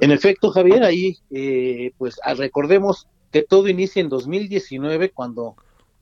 En 0.00 0.10
efecto, 0.10 0.50
Javier, 0.50 0.82
ahí 0.82 1.18
eh, 1.30 1.92
pues 1.98 2.18
ah, 2.24 2.34
recordemos 2.34 3.06
que 3.32 3.42
todo 3.42 3.68
inicia 3.68 4.00
en 4.00 4.08
2019 4.08 5.10
cuando 5.10 5.56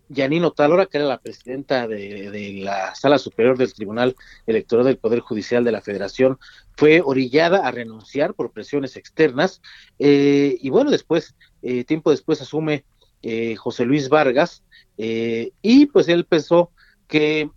Yanino 0.08 0.52
Talora, 0.52 0.86
que 0.86 0.98
era 0.98 1.06
la 1.06 1.20
presidenta 1.20 1.86
de, 1.86 2.60
la 2.62 2.94
Sala 2.94 3.18
Superior 3.18 3.58
del 3.58 3.72
Tribunal 3.72 4.16
Electoral 4.46 4.86
del 4.86 4.98
Poder 4.98 5.20
Judicial 5.20 5.64
de 5.64 5.72
la 5.72 5.80
Federación, 5.80 6.38
fue 6.76 7.02
orillada 7.04 7.66
a 7.66 7.70
renunciar 7.70 8.34
por 8.34 8.52
presiones 8.52 8.96
externas. 8.96 9.60
Eh, 9.98 10.56
y 10.60 10.70
bueno, 10.70 10.90
después, 10.90 11.34
eh, 11.62 11.84
tiempo 11.84 12.10
después, 12.10 12.40
asume 12.40 12.84
eh, 13.22 13.56
José 13.56 13.84
Luis 13.84 14.08
Vargas, 14.08 14.62
y 14.96 15.86
pues 15.86 16.08
él 16.08 16.24
pensó 16.24 16.72
que 17.06 17.50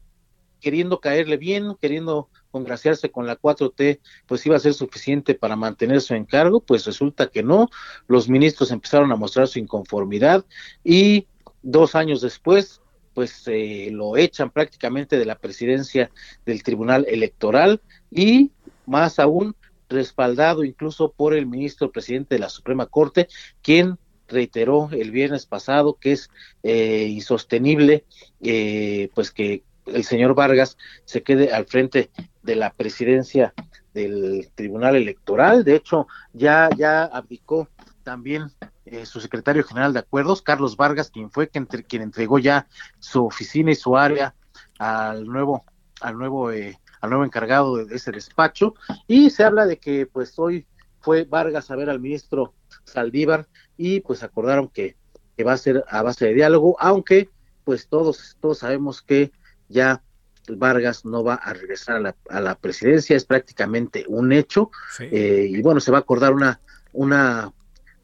queriendo 0.60 1.00
caerle 1.00 1.38
bien, 1.38 1.76
queriendo 1.82 2.30
congraciarse 2.52 3.10
con 3.10 3.26
la 3.26 3.38
4T, 3.38 4.00
pues 4.28 4.46
iba 4.46 4.56
a 4.56 4.60
ser 4.60 4.74
suficiente 4.74 5.34
para 5.34 5.56
mantener 5.56 6.02
su 6.02 6.14
encargo, 6.14 6.62
pues 6.62 6.86
resulta 6.86 7.28
que 7.28 7.44
no. 7.44 7.70
Los 8.08 8.30
ministros 8.30 8.72
empezaron 8.72 9.12
a 9.12 9.16
mostrar 9.16 9.48
su 9.48 9.60
inconformidad 9.60 10.46
y 10.84 11.28
Dos 11.63 11.95
años 11.95 12.21
después, 12.21 12.82
pues 13.13 13.43
eh, 13.47 13.89
lo 13.91 14.17
echan 14.17 14.50
prácticamente 14.50 15.17
de 15.17 15.26
la 15.26 15.36
presidencia 15.36 16.12
del 16.45 16.63
Tribunal 16.63 17.06
Electoral 17.10 17.82
y 18.10 18.52
más 18.86 19.19
aún 19.19 19.56
respaldado 19.89 20.63
incluso 20.63 21.12
por 21.12 21.34
el 21.34 21.45
ministro 21.45 21.91
presidente 21.91 22.36
de 22.36 22.39
la 22.39 22.50
Suprema 22.50 22.86
Corte, 22.86 23.28
quien 23.62 23.97
reiteró 24.28 24.89
el 24.91 25.12
viernes 25.12 25.45
pasado 25.45 25.97
que 26.00 26.13
es 26.13 26.30
eh, 26.63 27.08
insostenible 27.10 28.06
eh, 28.41 29.10
pues 29.13 29.32
que 29.32 29.63
el 29.86 30.04
señor 30.04 30.36
Vargas 30.36 30.78
se 31.06 31.21
quede 31.21 31.52
al 31.52 31.65
frente 31.65 32.10
de 32.43 32.56
la 32.56 32.71
presidencia 32.71 33.54
del 33.93 34.50
Tribunal 34.56 34.95
Electoral. 34.95 35.63
De 35.63 35.76
hecho, 35.76 36.08
ya, 36.34 36.69
ya 36.78 37.04
abdicó 37.04 37.67
también 38.04 38.52
eh, 38.92 39.06
su 39.06 39.22
secretario 39.22 39.64
general 39.64 39.94
de 39.94 40.00
acuerdos, 40.00 40.42
Carlos 40.42 40.76
Vargas, 40.76 41.10
quien 41.10 41.32
fue 41.32 41.48
quien, 41.48 41.66
quien 41.66 42.02
entregó 42.02 42.40
ya 42.40 42.68
su 43.00 43.26
oficina 43.26 43.72
y 43.72 43.76
su 43.76 43.96
área 43.96 44.36
al 44.80 45.26
nuevo, 45.26 45.64
al 46.02 46.18
nuevo, 46.18 46.52
eh, 46.52 46.78
al 47.00 47.10
nuevo 47.10 47.24
encargado 47.24 47.78
de 47.78 47.96
ese 47.96 48.12
despacho, 48.12 48.74
y 49.08 49.30
se 49.30 49.46
habla 49.46 49.66
de 49.66 49.78
que 49.78 50.08
pues 50.08 50.38
hoy 50.38 50.68
fue 51.00 51.24
Vargas 51.24 51.72
a 51.72 51.78
ver 51.78 51.90
al 51.90 52.02
ministro 52.02 52.54
Saldívar 52.84 53.48
y 53.78 54.02
pues 54.02 54.24
acordaron 54.24 54.68
que, 54.68 54.98
que 55.38 55.46
va 55.46 55.54
a 55.54 55.58
ser 55.58 55.86
a 55.88 56.02
base 56.02 56.26
de 56.26 56.34
diálogo, 56.34 56.76
aunque 56.78 57.30
pues 57.64 57.88
todos, 57.88 58.36
todos 58.42 58.60
sabemos 58.60 59.02
que 59.02 59.32
ya 59.70 60.04
Vargas 60.50 61.06
no 61.06 61.24
va 61.24 61.36
a 61.36 61.54
regresar 61.54 61.96
a 61.96 62.00
la, 62.02 62.16
a 62.30 62.42
la 62.42 62.56
presidencia, 62.56 63.16
es 63.16 63.24
prácticamente 63.24 64.04
un 64.10 64.34
hecho, 64.34 64.70
eh, 65.00 65.48
y 65.50 65.62
bueno, 65.62 65.80
se 65.80 65.92
va 65.92 66.00
a 66.00 66.02
acordar 66.02 66.34
una, 66.34 66.60
una 66.92 67.54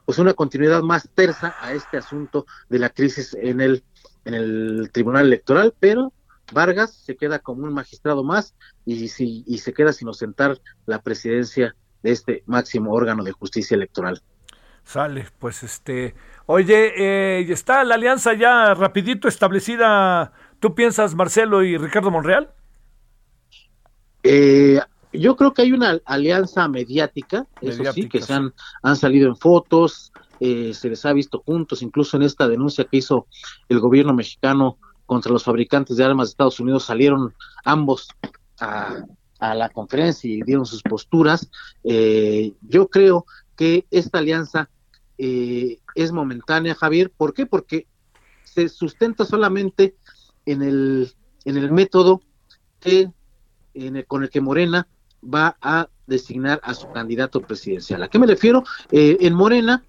pues 0.07 0.19
una 0.19 0.33
continuidad 0.33 0.83
más 0.83 1.09
tersa 1.13 1.53
a 1.59 1.73
este 1.73 1.97
asunto 1.97 2.45
de 2.69 2.79
la 2.79 2.89
crisis 2.89 3.35
en 3.41 3.59
el 3.59 3.83
en 4.23 4.33
el 4.35 4.89
Tribunal 4.93 5.25
Electoral, 5.25 5.73
pero 5.81 6.13
Vargas 6.53 6.93
se 6.93 7.17
queda 7.17 7.39
como 7.39 7.63
un 7.63 7.73
magistrado 7.73 8.23
más 8.23 8.55
y, 8.85 9.09
si, 9.09 9.43
y 9.45 9.57
se 9.57 9.73
queda 9.73 9.91
sin 9.91 10.07
ostentar 10.07 10.59
la 10.85 11.01
presidencia 11.01 11.75
de 12.03 12.11
este 12.11 12.43
máximo 12.45 12.93
órgano 12.93 13.23
de 13.25 13.33
justicia 13.33 13.75
electoral. 13.75 14.21
Sale, 14.85 15.27
pues 15.39 15.63
este, 15.63 16.15
oye, 16.45 16.93
eh, 16.95 17.51
está 17.51 17.83
la 17.83 17.95
alianza 17.95 18.33
ya 18.33 18.73
rapidito 18.75 19.27
establecida. 19.27 20.31
¿Tú 20.61 20.73
piensas 20.73 21.15
Marcelo 21.15 21.63
y 21.63 21.77
Ricardo 21.77 22.11
Monreal? 22.11 22.49
Eh, 24.23 24.79
yo 25.13 25.35
creo 25.35 25.53
que 25.53 25.61
hay 25.61 25.71
una 25.71 25.99
alianza 26.05 26.67
mediática, 26.67 27.47
eso 27.61 27.91
sí, 27.93 28.09
que 28.09 28.21
se 28.21 28.33
han, 28.33 28.53
han 28.83 28.95
salido 28.95 29.27
en 29.29 29.35
fotos, 29.35 30.11
eh, 30.39 30.73
se 30.73 30.89
les 30.89 31.05
ha 31.05 31.13
visto 31.13 31.41
juntos, 31.45 31.81
incluso 31.81 32.17
en 32.17 32.23
esta 32.23 32.47
denuncia 32.47 32.85
que 32.85 32.97
hizo 32.97 33.27
el 33.69 33.79
gobierno 33.79 34.13
mexicano 34.13 34.77
contra 35.05 35.31
los 35.31 35.43
fabricantes 35.43 35.97
de 35.97 36.03
armas 36.03 36.27
de 36.27 36.31
Estados 36.31 36.59
Unidos, 36.59 36.85
salieron 36.85 37.33
ambos 37.63 38.09
a, 38.59 39.05
la 39.39 39.69
conferencia 39.69 40.29
y 40.29 40.41
dieron 40.41 40.65
sus 40.65 40.81
posturas. 40.81 41.49
Eh, 41.83 42.53
yo 42.61 42.87
creo 42.87 43.25
que 43.55 43.85
esta 43.91 44.17
alianza 44.17 44.69
eh, 45.17 45.79
es 45.93 46.11
momentánea, 46.11 46.73
Javier. 46.73 47.11
¿Por 47.15 47.33
qué? 47.35 47.45
Porque 47.45 47.85
se 48.43 48.67
sustenta 48.67 49.25
solamente 49.25 49.95
en 50.47 50.63
el, 50.63 51.13
en 51.45 51.57
el 51.57 51.71
método 51.71 52.21
que, 52.79 53.11
en 53.75 54.03
con 54.07 54.23
el 54.23 54.29
que 54.31 54.41
Morena 54.41 54.87
va 55.23 55.57
a 55.61 55.87
designar 56.05 56.59
a 56.63 56.73
su 56.73 56.89
candidato 56.91 57.41
presidencial. 57.41 58.03
¿A 58.03 58.07
qué 58.07 58.19
me 58.19 58.27
refiero? 58.27 58.63
Eh, 58.91 59.17
en 59.21 59.33
Morena, 59.33 59.83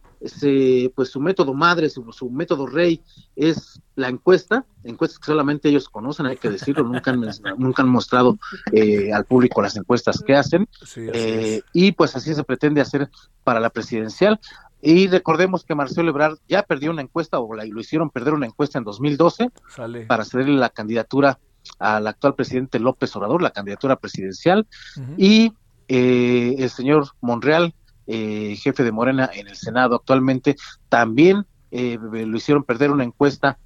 pues 0.94 1.10
su 1.10 1.20
método 1.20 1.54
madre, 1.54 1.88
su, 1.88 2.30
método 2.30 2.66
rey 2.66 3.00
es 3.36 3.80
la 3.94 4.08
encuesta, 4.08 4.64
encuestas 4.82 5.18
que 5.20 5.26
solamente 5.26 5.68
ellos 5.68 5.88
conocen, 5.88 6.26
hay 6.26 6.36
que 6.36 6.50
decirlo, 6.50 6.84
nunca 6.84 7.10
han, 7.12 7.20
nunca 7.58 7.82
han 7.82 7.88
mostrado 7.88 8.38
eh, 8.72 9.12
al 9.12 9.24
público 9.24 9.62
las 9.62 9.76
encuestas 9.76 10.22
que 10.26 10.34
hacen, 10.34 10.68
eh, 10.96 11.62
y 11.72 11.92
pues 11.92 12.16
así 12.16 12.34
se 12.34 12.44
pretende 12.44 12.80
hacer 12.80 13.08
para 13.44 13.60
la 13.60 13.70
presidencial. 13.70 14.40
Y 14.80 15.08
recordemos 15.08 15.64
que 15.64 15.74
Marcelo 15.74 16.10
Ebrard 16.10 16.38
ya 16.48 16.62
perdió 16.62 16.92
una 16.92 17.02
encuesta, 17.02 17.40
o 17.40 17.52
la, 17.54 17.64
lo 17.64 17.80
hicieron 17.80 18.10
perder 18.10 18.34
una 18.34 18.46
encuesta 18.46 18.78
en 18.78 18.84
2012 18.84 19.50
para 20.06 20.24
cederle 20.24 20.56
la 20.56 20.70
candidatura 20.70 21.40
al 21.78 22.06
actual 22.06 22.34
presidente 22.34 22.78
López 22.78 23.14
Obrador, 23.16 23.42
la 23.42 23.50
candidatura 23.50 23.96
presidencial, 23.96 24.66
y 25.16 25.52
Eh, 25.90 26.54
el 26.58 26.68
señor 26.68 27.08
Monreal, 27.22 27.72
eh, 28.06 28.56
jefe 28.60 28.84
de 28.84 28.92
Morena 28.92 29.30
en 29.32 29.48
el 29.48 29.56
Senado 29.56 29.96
actualmente, 29.96 30.54
también 30.90 31.46
eh, 31.70 31.98
lo 31.98 32.36
hicieron 32.36 32.62
perder 32.62 32.90
una 32.90 33.04
encuesta 33.04 33.56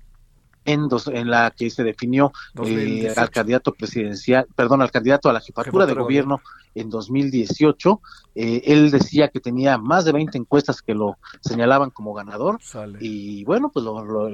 en, 0.64 0.88
dos, 0.88 1.08
en 1.08 1.30
la 1.30 1.50
que 1.50 1.70
se 1.70 1.82
definió 1.82 2.32
eh, 2.64 3.12
al 3.16 3.30
candidato 3.30 3.72
presidencial, 3.72 4.46
perdón, 4.54 4.82
al 4.82 4.90
candidato 4.90 5.28
a 5.28 5.32
la 5.32 5.40
jefatura 5.40 5.86
de 5.86 5.94
gobierno 5.94 6.40
en 6.74 6.88
2018. 6.88 8.00
Eh, 8.34 8.62
él 8.66 8.90
decía 8.90 9.28
que 9.28 9.40
tenía 9.40 9.78
más 9.78 10.04
de 10.04 10.12
20 10.12 10.38
encuestas 10.38 10.80
que 10.82 10.94
lo 10.94 11.18
señalaban 11.40 11.90
como 11.90 12.14
ganador. 12.14 12.58
Y 13.00 13.44
bueno, 13.44 13.70
pues 13.72 13.84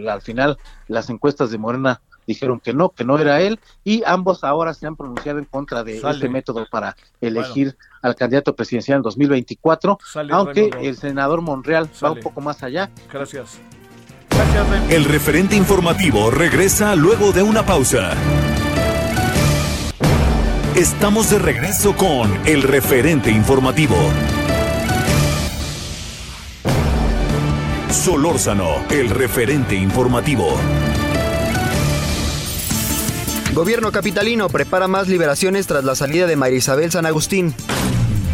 al 0.06 0.22
final 0.22 0.58
las 0.86 1.08
encuestas 1.10 1.50
de 1.50 1.58
Morena 1.58 2.00
dijeron 2.28 2.60
que 2.60 2.74
no, 2.74 2.90
que 2.90 3.04
no 3.04 3.18
era 3.18 3.40
él, 3.40 3.58
y 3.82 4.02
ambos 4.06 4.44
ahora 4.44 4.74
se 4.74 4.86
han 4.86 4.94
pronunciado 4.94 5.38
en 5.38 5.46
contra 5.46 5.82
de 5.82 5.96
este 5.96 6.28
método 6.28 6.66
para 6.70 6.94
elegir 7.20 7.76
al 8.02 8.14
candidato 8.14 8.54
presidencial 8.54 8.98
en 8.98 9.02
2024, 9.02 9.98
aunque 10.30 10.70
el 10.80 10.96
senador 10.96 11.40
Monreal 11.40 11.88
va 12.04 12.12
un 12.12 12.20
poco 12.20 12.40
más 12.40 12.62
allá. 12.62 12.90
Gracias. 13.10 13.58
El 14.90 15.04
referente 15.04 15.56
informativo 15.56 16.30
regresa 16.30 16.94
luego 16.94 17.32
de 17.32 17.42
una 17.42 17.64
pausa. 17.64 18.12
Estamos 20.76 21.30
de 21.30 21.38
regreso 21.40 21.96
con 21.96 22.30
el 22.46 22.62
referente 22.62 23.30
informativo. 23.30 23.96
Solórzano, 27.90 28.86
el 28.90 29.10
referente 29.10 29.74
informativo. 29.74 30.56
Gobierno 33.58 33.90
capitalino 33.90 34.48
prepara 34.48 34.86
más 34.86 35.08
liberaciones 35.08 35.66
tras 35.66 35.82
la 35.82 35.96
salida 35.96 36.28
de 36.28 36.36
María 36.36 36.58
Isabel 36.58 36.92
San 36.92 37.06
Agustín. 37.06 37.52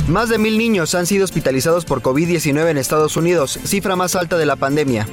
Más 0.06 0.28
de 0.28 0.36
mil 0.36 0.58
niños 0.58 0.94
han 0.94 1.06
sido 1.06 1.24
hospitalizados 1.24 1.86
por 1.86 2.02
COVID-19 2.02 2.68
en 2.68 2.76
Estados 2.76 3.16
Unidos, 3.16 3.58
cifra 3.64 3.96
más 3.96 4.16
alta 4.16 4.36
de 4.36 4.44
la 4.44 4.56
pandemia. 4.56 5.08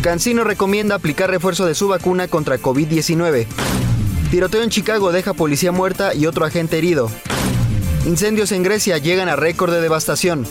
Cancino 0.00 0.42
recomienda 0.42 0.94
aplicar 0.94 1.28
refuerzo 1.28 1.66
de 1.66 1.74
su 1.74 1.86
vacuna 1.86 2.28
contra 2.28 2.58
COVID-19. 2.58 3.46
Tiroteo 4.30 4.62
en 4.62 4.70
Chicago 4.70 5.12
deja 5.12 5.34
policía 5.34 5.70
muerta 5.70 6.14
y 6.14 6.24
otro 6.24 6.46
agente 6.46 6.78
herido. 6.78 7.10
Incendios 8.06 8.52
en 8.52 8.62
Grecia 8.62 8.96
llegan 8.96 9.28
a 9.28 9.36
récord 9.36 9.70
de 9.70 9.82
devastación. 9.82 10.46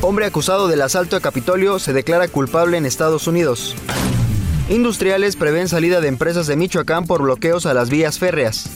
Hombre 0.00 0.24
acusado 0.24 0.68
del 0.68 0.80
asalto 0.80 1.16
a 1.16 1.20
Capitolio 1.20 1.78
se 1.78 1.92
declara 1.92 2.28
culpable 2.28 2.78
en 2.78 2.86
Estados 2.86 3.26
Unidos. 3.26 3.76
Industriales 4.70 5.34
prevén 5.34 5.66
salida 5.66 6.00
de 6.00 6.06
empresas 6.06 6.46
de 6.46 6.54
Michoacán 6.54 7.04
por 7.04 7.22
bloqueos 7.22 7.66
a 7.66 7.74
las 7.74 7.90
vías 7.90 8.20
férreas. 8.20 8.70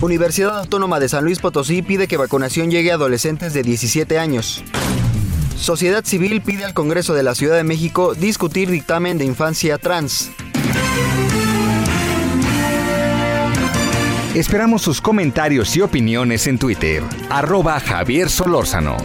Universidad 0.00 0.56
Autónoma 0.56 1.00
de 1.00 1.08
San 1.08 1.24
Luis 1.24 1.40
Potosí 1.40 1.82
pide 1.82 2.06
que 2.06 2.16
vacunación 2.16 2.70
llegue 2.70 2.92
a 2.92 2.94
adolescentes 2.94 3.52
de 3.52 3.64
17 3.64 4.16
años. 4.16 4.62
Sociedad 5.56 6.04
Civil 6.04 6.40
pide 6.40 6.64
al 6.64 6.72
Congreso 6.72 7.14
de 7.14 7.24
la 7.24 7.34
Ciudad 7.34 7.56
de 7.56 7.64
México 7.64 8.14
discutir 8.14 8.70
dictamen 8.70 9.18
de 9.18 9.24
infancia 9.24 9.76
trans. 9.78 10.30
Esperamos 14.36 14.82
sus 14.82 15.00
comentarios 15.00 15.74
y 15.76 15.80
opiniones 15.80 16.46
en 16.46 16.60
Twitter. 16.60 17.02
Arroba 17.28 17.80
Javier 17.80 18.30
Solórzano. 18.30 18.96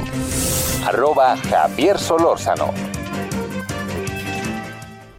Arroba 0.85 1.35
Javier 1.37 1.97
Solórzano. 1.97 3.02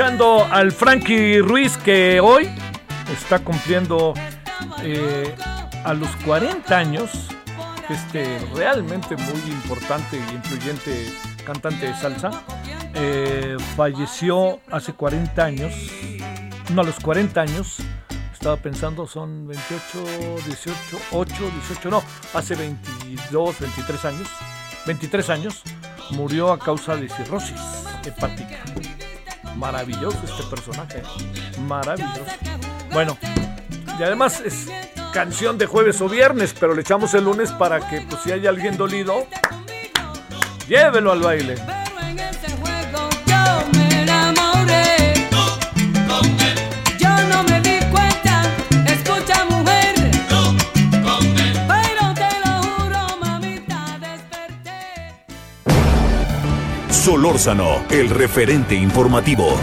Escuchando 0.00 0.46
al 0.50 0.72
Frankie 0.72 1.40
Ruiz 1.40 1.76
que 1.76 2.20
hoy 2.20 2.48
está 3.12 3.38
cumpliendo 3.40 4.14
eh, 4.82 5.34
a 5.84 5.92
los 5.92 6.08
40 6.24 6.74
años. 6.74 7.28
Este 7.90 8.38
realmente 8.54 9.14
muy 9.14 9.52
importante 9.52 10.16
e 10.16 10.32
influyente 10.32 11.12
cantante 11.44 11.88
de 11.88 11.94
salsa. 11.94 12.30
Eh, 12.94 13.58
falleció 13.76 14.60
hace 14.70 14.94
40 14.94 15.44
años. 15.44 15.74
No, 16.72 16.80
a 16.80 16.84
los 16.84 16.98
40 16.98 17.38
años. 17.38 17.76
Estaba 18.32 18.56
pensando, 18.56 19.06
son 19.06 19.46
28, 19.48 20.46
18, 20.46 20.76
8, 21.10 21.34
18, 21.68 21.90
no, 21.90 22.02
hace 22.32 22.54
22, 22.54 23.60
23 23.60 24.04
años. 24.06 24.28
23 24.86 25.28
años 25.28 25.62
murió 26.12 26.52
a 26.52 26.58
causa 26.58 26.96
de 26.96 27.06
cirrosis 27.10 27.60
hepática. 28.06 28.59
Maravilloso 29.60 30.18
este 30.24 30.42
personaje, 30.44 31.02
maravilloso. 31.68 32.24
Bueno, 32.94 33.18
y 33.98 34.02
además 34.02 34.40
es 34.40 34.68
canción 35.12 35.58
de 35.58 35.66
jueves 35.66 36.00
o 36.00 36.08
viernes, 36.08 36.54
pero 36.58 36.72
le 36.72 36.80
echamos 36.80 37.12
el 37.12 37.24
lunes 37.24 37.52
para 37.52 37.86
que 37.86 38.00
pues 38.00 38.22
si 38.22 38.32
hay 38.32 38.46
alguien 38.46 38.78
dolido, 38.78 39.26
llévelo 40.66 41.12
al 41.12 41.20
baile. 41.20 41.56
Solórzano, 57.10 57.82
el 57.90 58.08
referente 58.08 58.76
informativo. 58.76 59.58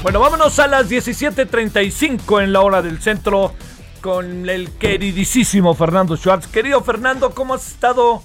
Bueno, 0.00 0.20
vámonos 0.20 0.56
a 0.60 0.68
las 0.68 0.88
17:35 0.88 2.40
en 2.40 2.52
la 2.52 2.60
hora 2.60 2.82
del 2.82 3.02
centro 3.02 3.52
con 4.00 4.48
el 4.48 4.70
queridísimo 4.74 5.74
Fernando 5.74 6.16
Schwartz. 6.16 6.46
Querido 6.46 6.84
Fernando, 6.84 7.32
¿cómo 7.32 7.54
has 7.54 7.66
estado? 7.66 8.22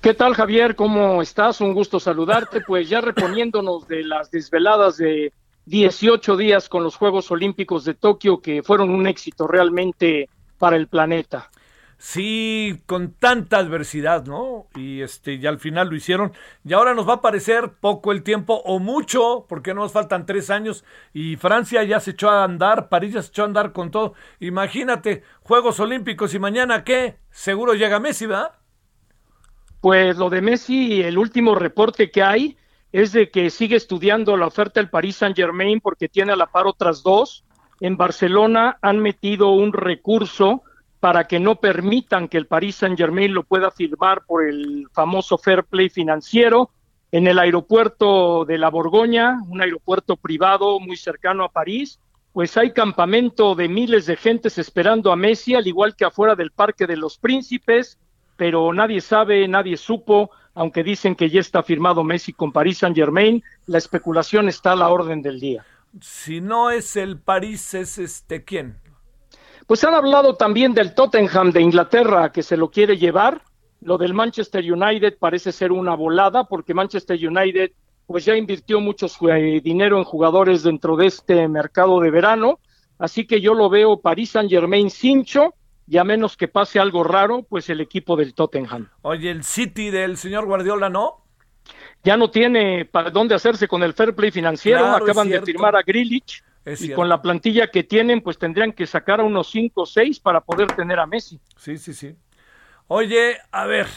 ¿Qué 0.00 0.14
tal, 0.14 0.32
Javier? 0.32 0.76
¿Cómo 0.76 1.20
estás? 1.20 1.60
Un 1.60 1.74
gusto 1.74 2.00
saludarte. 2.00 2.62
Pues 2.66 2.88
ya 2.88 3.02
reponiéndonos 3.02 3.86
de 3.86 4.02
las 4.02 4.30
desveladas 4.30 4.96
de 4.96 5.32
18 5.66 6.38
días 6.38 6.70
con 6.70 6.82
los 6.82 6.96
Juegos 6.96 7.30
Olímpicos 7.30 7.84
de 7.84 7.92
Tokio, 7.92 8.40
que 8.40 8.62
fueron 8.62 8.90
un 8.90 9.06
éxito 9.06 9.46
realmente 9.46 10.30
para 10.56 10.76
el 10.76 10.88
planeta. 10.88 11.50
Sí, 11.98 12.80
con 12.86 13.12
tanta 13.12 13.58
adversidad, 13.58 14.24
¿no? 14.24 14.68
Y 14.74 15.02
este, 15.02 15.34
y 15.34 15.46
al 15.46 15.58
final 15.58 15.88
lo 15.90 15.96
hicieron. 15.96 16.32
Y 16.64 16.72
ahora 16.72 16.94
nos 16.94 17.06
va 17.06 17.14
a 17.14 17.20
parecer 17.20 17.72
poco 17.78 18.12
el 18.12 18.22
tiempo 18.22 18.62
o 18.64 18.78
mucho, 18.78 19.44
porque 19.50 19.74
nos 19.74 19.92
faltan 19.92 20.24
tres 20.24 20.48
años. 20.48 20.82
Y 21.12 21.36
Francia 21.36 21.84
ya 21.84 22.00
se 22.00 22.12
echó 22.12 22.30
a 22.30 22.44
andar, 22.44 22.88
París 22.88 23.12
ya 23.12 23.22
se 23.22 23.28
echó 23.28 23.42
a 23.42 23.46
andar 23.46 23.72
con 23.72 23.90
todo. 23.90 24.14
Imagínate, 24.38 25.24
Juegos 25.42 25.78
Olímpicos 25.78 26.32
y 26.32 26.38
mañana 26.38 26.84
qué? 26.84 27.18
Seguro 27.30 27.74
llega 27.74 28.00
Messi, 28.00 28.24
¿verdad? 28.24 28.59
Pues 29.80 30.18
lo 30.18 30.28
de 30.28 30.42
Messi, 30.42 31.02
el 31.02 31.16
último 31.16 31.54
reporte 31.54 32.10
que 32.10 32.22
hay 32.22 32.56
es 32.92 33.12
de 33.12 33.30
que 33.30 33.48
sigue 33.50 33.76
estudiando 33.76 34.36
la 34.36 34.46
oferta 34.46 34.80
del 34.80 34.90
Paris 34.90 35.16
Saint 35.16 35.36
Germain 35.36 35.80
porque 35.80 36.08
tiene 36.08 36.32
a 36.32 36.36
la 36.36 36.46
par 36.46 36.66
otras 36.66 37.02
dos. 37.02 37.44
En 37.80 37.96
Barcelona 37.96 38.78
han 38.82 38.98
metido 38.98 39.52
un 39.52 39.72
recurso 39.72 40.62
para 40.98 41.26
que 41.26 41.40
no 41.40 41.56
permitan 41.56 42.28
que 42.28 42.36
el 42.36 42.46
Paris 42.46 42.76
Saint 42.76 42.98
Germain 42.98 43.32
lo 43.32 43.44
pueda 43.44 43.70
firmar 43.70 44.24
por 44.26 44.46
el 44.46 44.86
famoso 44.92 45.38
fair 45.38 45.64
play 45.64 45.88
financiero. 45.88 46.70
En 47.10 47.26
el 47.26 47.38
aeropuerto 47.38 48.44
de 48.44 48.58
La 48.58 48.68
Borgoña, 48.68 49.38
un 49.48 49.62
aeropuerto 49.62 50.16
privado 50.16 50.78
muy 50.78 50.96
cercano 50.96 51.42
a 51.42 51.48
París, 51.48 51.98
pues 52.32 52.56
hay 52.56 52.72
campamento 52.72 53.54
de 53.54 53.68
miles 53.68 54.06
de 54.06 54.16
gentes 54.16 54.58
esperando 54.58 55.10
a 55.10 55.16
Messi, 55.16 55.54
al 55.54 55.66
igual 55.66 55.96
que 55.96 56.04
afuera 56.04 56.36
del 56.36 56.50
Parque 56.50 56.86
de 56.86 56.96
los 56.96 57.18
Príncipes, 57.18 57.98
pero 58.40 58.72
nadie 58.72 59.02
sabe, 59.02 59.46
nadie 59.46 59.76
supo, 59.76 60.30
aunque 60.54 60.82
dicen 60.82 61.14
que 61.14 61.28
ya 61.28 61.40
está 61.40 61.62
firmado 61.62 62.02
Messi 62.02 62.32
con 62.32 62.52
Paris 62.52 62.78
Saint 62.78 62.96
Germain, 62.96 63.44
la 63.66 63.76
especulación 63.76 64.48
está 64.48 64.72
a 64.72 64.76
la 64.76 64.88
orden 64.88 65.20
del 65.20 65.38
día. 65.38 65.62
Si 66.00 66.40
no 66.40 66.70
es 66.70 66.96
el 66.96 67.18
París, 67.18 67.74
es 67.74 67.98
este 67.98 68.42
quién. 68.42 68.78
Pues 69.66 69.84
han 69.84 69.92
hablado 69.92 70.36
también 70.36 70.72
del 70.72 70.94
Tottenham 70.94 71.50
de 71.52 71.60
Inglaterra 71.60 72.32
que 72.32 72.42
se 72.42 72.56
lo 72.56 72.70
quiere 72.70 72.96
llevar. 72.96 73.42
Lo 73.82 73.98
del 73.98 74.14
Manchester 74.14 74.64
United 74.72 75.18
parece 75.18 75.52
ser 75.52 75.70
una 75.70 75.94
volada 75.94 76.44
porque 76.44 76.72
Manchester 76.72 77.18
United 77.22 77.72
pues 78.06 78.24
ya 78.24 78.36
invirtió 78.36 78.80
mucho 78.80 79.06
eh, 79.28 79.60
dinero 79.62 79.98
en 79.98 80.04
jugadores 80.04 80.62
dentro 80.62 80.96
de 80.96 81.08
este 81.08 81.46
mercado 81.46 82.00
de 82.00 82.10
verano. 82.10 82.58
Así 82.98 83.26
que 83.26 83.42
yo 83.42 83.52
lo 83.52 83.68
veo 83.68 84.00
Paris 84.00 84.30
Saint 84.30 84.48
Germain 84.48 84.88
cincho 84.88 85.56
y 85.90 85.98
a 85.98 86.04
menos 86.04 86.36
que 86.36 86.46
pase 86.46 86.78
algo 86.78 87.02
raro, 87.02 87.42
pues 87.42 87.68
el 87.68 87.80
equipo 87.80 88.14
del 88.14 88.32
Tottenham. 88.32 88.88
Oye, 89.02 89.28
el 89.28 89.42
City 89.42 89.90
del 89.90 90.16
señor 90.16 90.46
Guardiola, 90.46 90.88
¿no? 90.88 91.24
Ya 92.04 92.16
no 92.16 92.30
tiene 92.30 92.84
para 92.84 93.10
dónde 93.10 93.34
hacerse 93.34 93.66
con 93.66 93.82
el 93.82 93.92
fair 93.92 94.14
play 94.14 94.30
financiero, 94.30 94.86
acaban 94.86 95.28
de 95.28 95.42
firmar 95.42 95.74
a 95.74 95.82
Grilich 95.82 96.44
y 96.78 96.92
con 96.92 97.08
la 97.08 97.20
plantilla 97.20 97.72
que 97.72 97.82
tienen, 97.82 98.20
pues 98.20 98.38
tendrían 98.38 98.72
que 98.72 98.86
sacar 98.86 99.18
a 99.18 99.24
unos 99.24 99.50
5 99.50 99.82
o 99.82 99.84
6 99.84 100.20
para 100.20 100.40
poder 100.40 100.68
tener 100.76 101.00
a 101.00 101.06
Messi. 101.06 101.40
Sí, 101.56 101.76
sí, 101.76 101.92
sí. 101.92 102.14
Oye, 102.86 103.38
a 103.50 103.66
ver, 103.66 103.88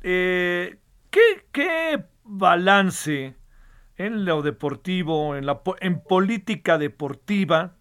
eh, 0.00 0.78
¿qué, 1.10 1.44
¿qué 1.52 2.02
balance 2.24 3.34
en 3.98 4.24
lo 4.24 4.40
deportivo, 4.40 5.36
en, 5.36 5.44
la, 5.44 5.60
en 5.80 6.00
política 6.00 6.78
deportiva, 6.78 7.74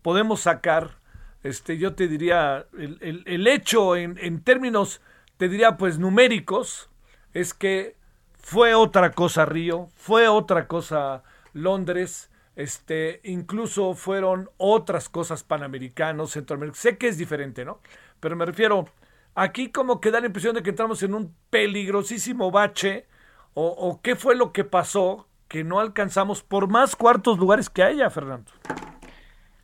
podemos 0.00 0.42
sacar 0.42 0.99
este, 1.42 1.78
yo 1.78 1.94
te 1.94 2.08
diría, 2.08 2.66
el, 2.76 3.22
el, 3.26 3.46
hecho 3.46 3.96
en, 3.96 4.18
en, 4.20 4.42
términos, 4.42 5.00
te 5.36 5.48
diría 5.48 5.76
pues 5.76 5.98
numéricos, 5.98 6.90
es 7.32 7.54
que 7.54 7.96
fue 8.38 8.74
otra 8.74 9.12
cosa 9.12 9.46
Río, 9.46 9.88
fue 9.94 10.28
otra 10.28 10.66
cosa 10.66 11.22
Londres, 11.52 12.30
este, 12.56 13.20
incluso 13.24 13.94
fueron 13.94 14.50
otras 14.58 15.08
cosas 15.08 15.42
panamericanos, 15.42 16.32
centroamericanos, 16.32 16.78
sé 16.78 16.98
que 16.98 17.08
es 17.08 17.16
diferente, 17.16 17.64
¿no? 17.64 17.80
Pero 18.18 18.36
me 18.36 18.44
refiero, 18.44 18.86
aquí 19.34 19.70
como 19.70 20.00
que 20.00 20.10
da 20.10 20.20
la 20.20 20.26
impresión 20.26 20.54
de 20.54 20.62
que 20.62 20.70
entramos 20.70 21.02
en 21.02 21.14
un 21.14 21.34
peligrosísimo 21.48 22.50
bache, 22.50 23.06
o, 23.54 23.66
o 23.66 24.00
qué 24.02 24.14
fue 24.14 24.36
lo 24.36 24.52
que 24.52 24.64
pasó 24.64 25.26
que 25.48 25.64
no 25.64 25.80
alcanzamos 25.80 26.42
por 26.42 26.68
más 26.68 26.94
cuartos 26.94 27.38
lugares 27.38 27.68
que 27.68 27.82
haya, 27.82 28.08
Fernando. 28.10 28.52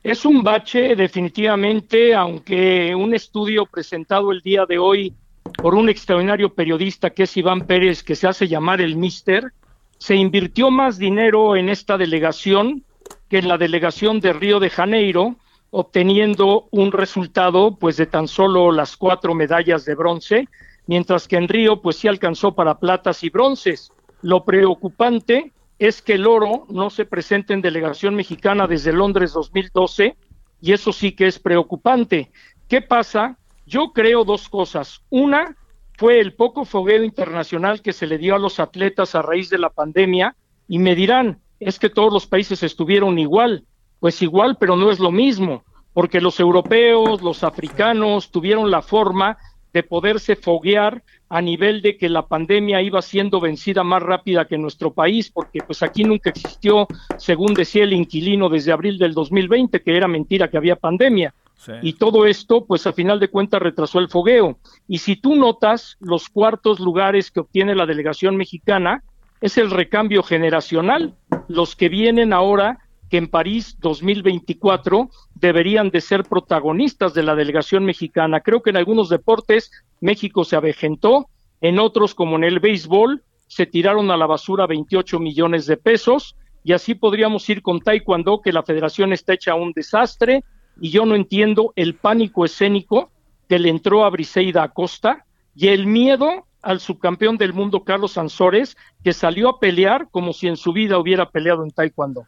Es 0.06 0.24
un 0.24 0.44
bache 0.44 0.94
definitivamente, 0.94 2.14
aunque 2.14 2.94
un 2.94 3.12
estudio 3.12 3.66
presentado 3.66 4.30
el 4.30 4.40
día 4.40 4.64
de 4.64 4.78
hoy 4.78 5.12
por 5.60 5.74
un 5.74 5.88
extraordinario 5.88 6.54
periodista 6.54 7.10
que 7.10 7.24
es 7.24 7.36
Iván 7.36 7.62
Pérez, 7.62 8.04
que 8.04 8.14
se 8.14 8.28
hace 8.28 8.46
llamar 8.46 8.80
el 8.80 8.94
Mister, 8.94 9.52
se 9.98 10.14
invirtió 10.14 10.70
más 10.70 10.96
dinero 10.96 11.56
en 11.56 11.68
esta 11.68 11.98
delegación 11.98 12.84
que 13.28 13.38
en 13.38 13.48
la 13.48 13.58
delegación 13.58 14.20
de 14.20 14.32
Río 14.32 14.60
de 14.60 14.70
Janeiro, 14.70 15.34
obteniendo 15.70 16.68
un 16.70 16.92
resultado 16.92 17.76
pues 17.76 17.96
de 17.96 18.06
tan 18.06 18.28
solo 18.28 18.70
las 18.70 18.96
cuatro 18.96 19.34
medallas 19.34 19.84
de 19.84 19.96
bronce, 19.96 20.48
mientras 20.86 21.26
que 21.26 21.34
en 21.34 21.48
Río 21.48 21.82
pues 21.82 21.96
sí 21.96 22.06
alcanzó 22.06 22.54
para 22.54 22.78
platas 22.78 23.24
y 23.24 23.28
bronces. 23.28 23.90
Lo 24.22 24.44
preocupante 24.44 25.50
es 25.78 26.02
que 26.02 26.14
el 26.14 26.26
oro 26.26 26.66
no 26.68 26.90
se 26.90 27.04
presenta 27.04 27.52
en 27.54 27.60
delegación 27.60 28.14
mexicana 28.14 28.66
desde 28.66 28.92
Londres 28.92 29.32
2012 29.32 30.16
y 30.60 30.72
eso 30.72 30.92
sí 30.92 31.12
que 31.12 31.26
es 31.26 31.38
preocupante. 31.38 32.30
¿Qué 32.68 32.80
pasa? 32.80 33.38
Yo 33.66 33.92
creo 33.92 34.24
dos 34.24 34.48
cosas. 34.48 35.02
Una 35.10 35.56
fue 35.98 36.20
el 36.20 36.34
poco 36.34 36.64
fogueo 36.64 37.04
internacional 37.04 37.82
que 37.82 37.92
se 37.92 38.06
le 38.06 38.18
dio 38.18 38.34
a 38.34 38.38
los 38.38 38.60
atletas 38.60 39.14
a 39.14 39.22
raíz 39.22 39.50
de 39.50 39.58
la 39.58 39.70
pandemia 39.70 40.36
y 40.68 40.78
me 40.78 40.94
dirán, 40.94 41.40
es 41.60 41.78
que 41.78 41.90
todos 41.90 42.12
los 42.12 42.26
países 42.26 42.62
estuvieron 42.62 43.18
igual. 43.18 43.64
Pues 44.00 44.20
igual, 44.22 44.56
pero 44.58 44.76
no 44.76 44.90
es 44.90 44.98
lo 44.98 45.10
mismo, 45.10 45.64
porque 45.94 46.20
los 46.20 46.38
europeos, 46.38 47.22
los 47.22 47.42
africanos 47.42 48.30
tuvieron 48.30 48.70
la 48.70 48.82
forma 48.82 49.38
de 49.72 49.82
poderse 49.82 50.36
foguear 50.36 51.02
a 51.28 51.42
nivel 51.42 51.82
de 51.82 51.96
que 51.96 52.08
la 52.08 52.26
pandemia 52.26 52.82
iba 52.82 53.02
siendo 53.02 53.40
vencida 53.40 53.82
más 53.82 54.02
rápida 54.02 54.46
que 54.46 54.54
en 54.54 54.62
nuestro 54.62 54.92
país, 54.92 55.30
porque 55.30 55.60
pues 55.66 55.82
aquí 55.82 56.04
nunca 56.04 56.30
existió, 56.30 56.86
según 57.16 57.54
decía 57.54 57.84
el 57.84 57.92
inquilino 57.92 58.48
desde 58.48 58.72
abril 58.72 58.98
del 58.98 59.14
2020, 59.14 59.82
que 59.82 59.96
era 59.96 60.06
mentira 60.06 60.48
que 60.48 60.56
había 60.56 60.76
pandemia. 60.76 61.34
Y 61.82 61.94
todo 61.94 62.26
esto, 62.26 62.64
pues 62.64 62.86
a 62.86 62.92
final 62.92 63.18
de 63.18 63.28
cuentas 63.28 63.60
retrasó 63.60 63.98
el 63.98 64.08
fogueo. 64.08 64.58
Y 64.86 64.98
si 64.98 65.16
tú 65.16 65.34
notas 65.34 65.96
los 66.00 66.28
cuartos 66.28 66.78
lugares 66.78 67.30
que 67.30 67.40
obtiene 67.40 67.74
la 67.74 67.86
delegación 67.86 68.36
mexicana, 68.36 69.02
es 69.40 69.58
el 69.58 69.70
recambio 69.70 70.22
generacional. 70.22 71.14
Los 71.48 71.74
que 71.74 71.88
vienen 71.88 72.32
ahora, 72.32 72.78
que 73.10 73.16
en 73.16 73.28
París 73.28 73.76
2024 73.80 75.10
deberían 75.40 75.90
de 75.90 76.00
ser 76.00 76.24
protagonistas 76.24 77.12
de 77.14 77.22
la 77.22 77.34
delegación 77.34 77.84
mexicana. 77.84 78.40
Creo 78.40 78.62
que 78.62 78.70
en 78.70 78.76
algunos 78.76 79.08
deportes 79.08 79.70
México 80.00 80.44
se 80.44 80.56
avejentó, 80.56 81.28
en 81.60 81.78
otros 81.78 82.14
como 82.14 82.36
en 82.36 82.44
el 82.44 82.58
béisbol 82.58 83.22
se 83.46 83.66
tiraron 83.66 84.10
a 84.10 84.16
la 84.16 84.26
basura 84.26 84.66
28 84.66 85.20
millones 85.20 85.66
de 85.66 85.76
pesos 85.76 86.36
y 86.64 86.72
así 86.72 86.94
podríamos 86.94 87.48
ir 87.48 87.62
con 87.62 87.80
Taekwondo, 87.80 88.40
que 88.40 88.52
la 88.52 88.62
federación 88.62 89.12
está 89.12 89.34
hecha 89.34 89.54
un 89.54 89.72
desastre 89.72 90.42
y 90.80 90.90
yo 90.90 91.06
no 91.06 91.14
entiendo 91.14 91.72
el 91.76 91.94
pánico 91.94 92.44
escénico 92.44 93.10
que 93.48 93.58
le 93.58 93.68
entró 93.68 94.04
a 94.04 94.10
Briseida 94.10 94.62
Acosta 94.62 95.24
y 95.54 95.68
el 95.68 95.86
miedo 95.86 96.46
al 96.62 96.80
subcampeón 96.80 97.36
del 97.36 97.52
mundo 97.52 97.84
Carlos 97.84 98.12
Sansores, 98.12 98.76
que 99.04 99.12
salió 99.12 99.48
a 99.48 99.60
pelear 99.60 100.08
como 100.10 100.32
si 100.32 100.48
en 100.48 100.56
su 100.56 100.72
vida 100.72 100.98
hubiera 100.98 101.30
peleado 101.30 101.62
en 101.62 101.70
Taekwondo. 101.70 102.26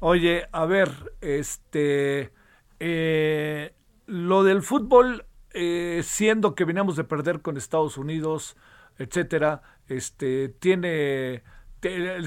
Oye, 0.00 0.46
a 0.52 0.66
ver, 0.66 0.90
este, 1.20 2.32
eh, 2.78 3.74
lo 4.06 4.44
del 4.44 4.62
fútbol, 4.62 5.26
eh, 5.52 6.00
siendo 6.04 6.54
que 6.54 6.64
veníamos 6.64 6.96
de 6.96 7.04
perder 7.04 7.40
con 7.40 7.56
Estados 7.56 7.96
Unidos, 7.96 8.56
etcétera, 8.98 9.62
este, 9.88 10.48
tiene, 10.48 11.42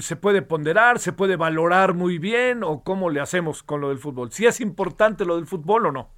se 0.00 0.16
puede 0.16 0.42
ponderar, 0.42 0.98
se 0.98 1.12
puede 1.12 1.36
valorar 1.36 1.94
muy 1.94 2.18
bien, 2.18 2.62
o 2.62 2.82
cómo 2.82 3.10
le 3.10 3.20
hacemos 3.20 3.62
con 3.62 3.80
lo 3.80 3.88
del 3.88 3.98
fútbol. 3.98 4.32
¿Si 4.32 4.46
es 4.46 4.60
importante 4.60 5.24
lo 5.24 5.36
del 5.36 5.46
fútbol 5.46 5.86
o 5.86 5.92
no? 5.92 6.10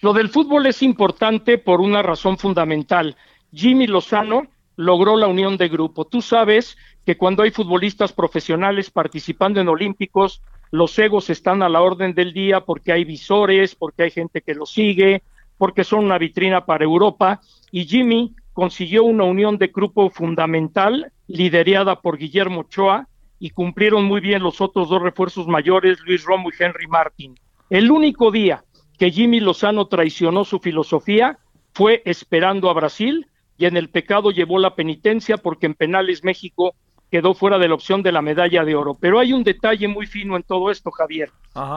Lo 0.00 0.12
del 0.12 0.28
fútbol 0.28 0.66
es 0.66 0.82
importante 0.82 1.58
por 1.58 1.80
una 1.80 2.02
razón 2.02 2.38
fundamental. 2.38 3.16
Jimmy 3.52 3.86
Lozano 3.86 4.46
logró 4.76 5.16
la 5.16 5.26
unión 5.26 5.56
de 5.56 5.68
grupo. 5.68 6.06
Tú 6.06 6.22
sabes 6.22 6.76
que 7.08 7.16
cuando 7.16 7.42
hay 7.42 7.50
futbolistas 7.50 8.12
profesionales 8.12 8.90
participando 8.90 9.62
en 9.62 9.68
Olímpicos, 9.68 10.42
los 10.70 10.98
egos 10.98 11.30
están 11.30 11.62
a 11.62 11.68
la 11.70 11.80
orden 11.80 12.12
del 12.12 12.34
día 12.34 12.60
porque 12.60 12.92
hay 12.92 13.04
visores, 13.04 13.74
porque 13.74 14.02
hay 14.02 14.10
gente 14.10 14.42
que 14.42 14.54
lo 14.54 14.66
sigue, 14.66 15.22
porque 15.56 15.84
son 15.84 16.04
una 16.04 16.18
vitrina 16.18 16.66
para 16.66 16.84
Europa. 16.84 17.40
Y 17.70 17.86
Jimmy 17.86 18.34
consiguió 18.52 19.04
una 19.04 19.24
unión 19.24 19.56
de 19.56 19.68
grupo 19.68 20.10
fundamental, 20.10 21.10
liderada 21.28 21.98
por 22.02 22.18
Guillermo 22.18 22.60
Ochoa, 22.60 23.08
y 23.40 23.48
cumplieron 23.52 24.04
muy 24.04 24.20
bien 24.20 24.42
los 24.42 24.60
otros 24.60 24.90
dos 24.90 25.00
refuerzos 25.00 25.48
mayores, 25.48 25.98
Luis 26.04 26.22
Romo 26.24 26.50
y 26.50 26.62
Henry 26.62 26.88
Martin. 26.88 27.34
El 27.70 27.90
único 27.90 28.30
día 28.30 28.64
que 28.98 29.10
Jimmy 29.10 29.40
Lozano 29.40 29.86
traicionó 29.86 30.44
su 30.44 30.58
filosofía 30.58 31.38
fue 31.72 32.02
esperando 32.04 32.68
a 32.68 32.74
Brasil 32.74 33.28
y 33.56 33.64
en 33.64 33.78
el 33.78 33.88
pecado 33.88 34.30
llevó 34.30 34.58
la 34.58 34.74
penitencia 34.74 35.38
porque 35.38 35.64
en 35.64 35.72
penales 35.72 36.22
México 36.22 36.74
quedó 37.10 37.34
fuera 37.34 37.58
de 37.58 37.68
la 37.68 37.74
opción 37.74 38.02
de 38.02 38.12
la 38.12 38.22
medalla 38.22 38.64
de 38.64 38.74
oro. 38.74 38.94
Pero 38.94 39.18
hay 39.18 39.32
un 39.32 39.44
detalle 39.44 39.88
muy 39.88 40.06
fino 40.06 40.36
en 40.36 40.42
todo 40.42 40.70
esto, 40.70 40.90
Javier. 40.90 41.30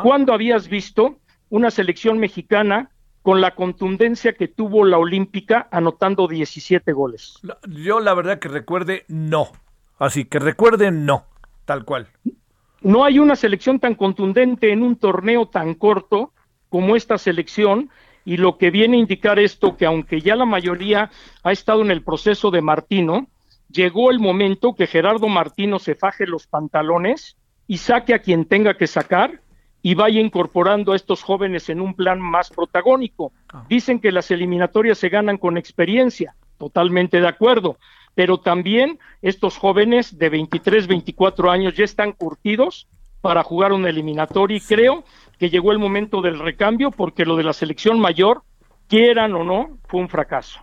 ¿Cuándo 0.03 0.33
habías 0.33 0.67
visto 0.67 1.17
una 1.49 1.71
selección 1.71 2.19
mexicana 2.19 2.91
con 3.21 3.41
la 3.41 3.55
contundencia 3.55 4.33
que 4.33 4.47
tuvo 4.47 4.85
la 4.85 4.97
Olímpica 4.97 5.67
anotando 5.71 6.27
17 6.27 6.91
goles? 6.93 7.39
Yo 7.67 7.99
la 7.99 8.13
verdad 8.13 8.39
que 8.39 8.47
recuerde 8.47 9.05
no. 9.07 9.51
Así 9.99 10.25
que 10.25 10.39
recuerde 10.39 10.91
no, 10.91 11.25
tal 11.65 11.85
cual. 11.85 12.07
No 12.81 13.05
hay 13.05 13.19
una 13.19 13.35
selección 13.35 13.79
tan 13.79 13.93
contundente 13.93 14.71
en 14.71 14.81
un 14.81 14.95
torneo 14.95 15.47
tan 15.47 15.75
corto 15.75 16.33
como 16.69 16.95
esta 16.95 17.17
selección 17.19 17.91
y 18.25 18.37
lo 18.37 18.57
que 18.57 18.71
viene 18.71 18.97
a 18.97 19.01
indicar 19.01 19.37
esto 19.39 19.77
que 19.77 19.85
aunque 19.85 20.21
ya 20.21 20.35
la 20.35 20.45
mayoría 20.45 21.11
ha 21.43 21.51
estado 21.51 21.81
en 21.81 21.91
el 21.91 22.03
proceso 22.03 22.49
de 22.49 22.61
Martino, 22.61 23.27
llegó 23.71 24.11
el 24.11 24.19
momento 24.19 24.75
que 24.75 24.87
Gerardo 24.87 25.27
Martino 25.27 25.79
se 25.79 25.95
faje 25.95 26.25
los 26.25 26.47
pantalones 26.47 27.37
y 27.67 27.77
saque 27.77 28.13
a 28.13 28.19
quien 28.19 28.45
tenga 28.45 28.75
que 28.75 28.87
sacar 28.87 29.41
y 29.81 29.95
vaya 29.95 30.19
incorporando 30.19 30.93
a 30.93 30.95
estos 30.95 31.23
jóvenes 31.23 31.69
en 31.69 31.81
un 31.81 31.95
plan 31.95 32.19
más 32.19 32.49
protagónico. 32.49 33.31
Ah. 33.51 33.65
Dicen 33.67 33.99
que 33.99 34.11
las 34.11 34.29
eliminatorias 34.31 34.97
se 34.97 35.09
ganan 35.09 35.37
con 35.37 35.57
experiencia, 35.57 36.35
totalmente 36.57 37.19
de 37.19 37.27
acuerdo, 37.27 37.77
pero 38.13 38.39
también 38.39 38.99
estos 39.21 39.57
jóvenes 39.57 40.17
de 40.17 40.29
23, 40.29 40.87
24 40.87 41.49
años 41.49 41.75
ya 41.75 41.85
están 41.85 42.11
curtidos 42.11 42.87
para 43.21 43.43
jugar 43.43 43.71
un 43.71 43.87
eliminatorio 43.87 44.57
y 44.57 44.61
creo 44.61 45.03
que 45.39 45.49
llegó 45.49 45.71
el 45.71 45.79
momento 45.79 46.21
del 46.21 46.39
recambio 46.39 46.91
porque 46.91 47.25
lo 47.25 47.35
de 47.35 47.43
la 47.43 47.53
selección 47.53 47.99
mayor, 47.99 48.43
quieran 48.87 49.33
o 49.33 49.43
no, 49.43 49.77
fue 49.87 50.01
un 50.01 50.09
fracaso. 50.09 50.59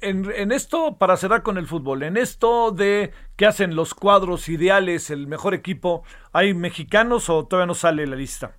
En, 0.00 0.52
esto, 0.52 0.96
para 0.98 1.16
cerrar 1.16 1.42
con 1.42 1.58
el 1.58 1.66
fútbol, 1.66 2.02
en 2.02 2.16
esto 2.16 2.70
de 2.70 3.12
qué 3.36 3.46
hacen 3.46 3.76
los 3.76 3.94
cuadros 3.94 4.48
ideales, 4.48 5.10
el 5.10 5.26
mejor 5.26 5.54
equipo, 5.54 6.02
¿hay 6.32 6.54
mexicanos 6.54 7.28
o 7.28 7.46
todavía 7.46 7.66
no 7.66 7.74
sale 7.74 8.06
la 8.06 8.16
lista? 8.16 8.56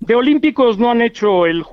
De 0.00 0.14
Olímpicos 0.14 0.78
no 0.78 0.90
han 0.90 1.00
hecho 1.00 1.46
el 1.46 1.64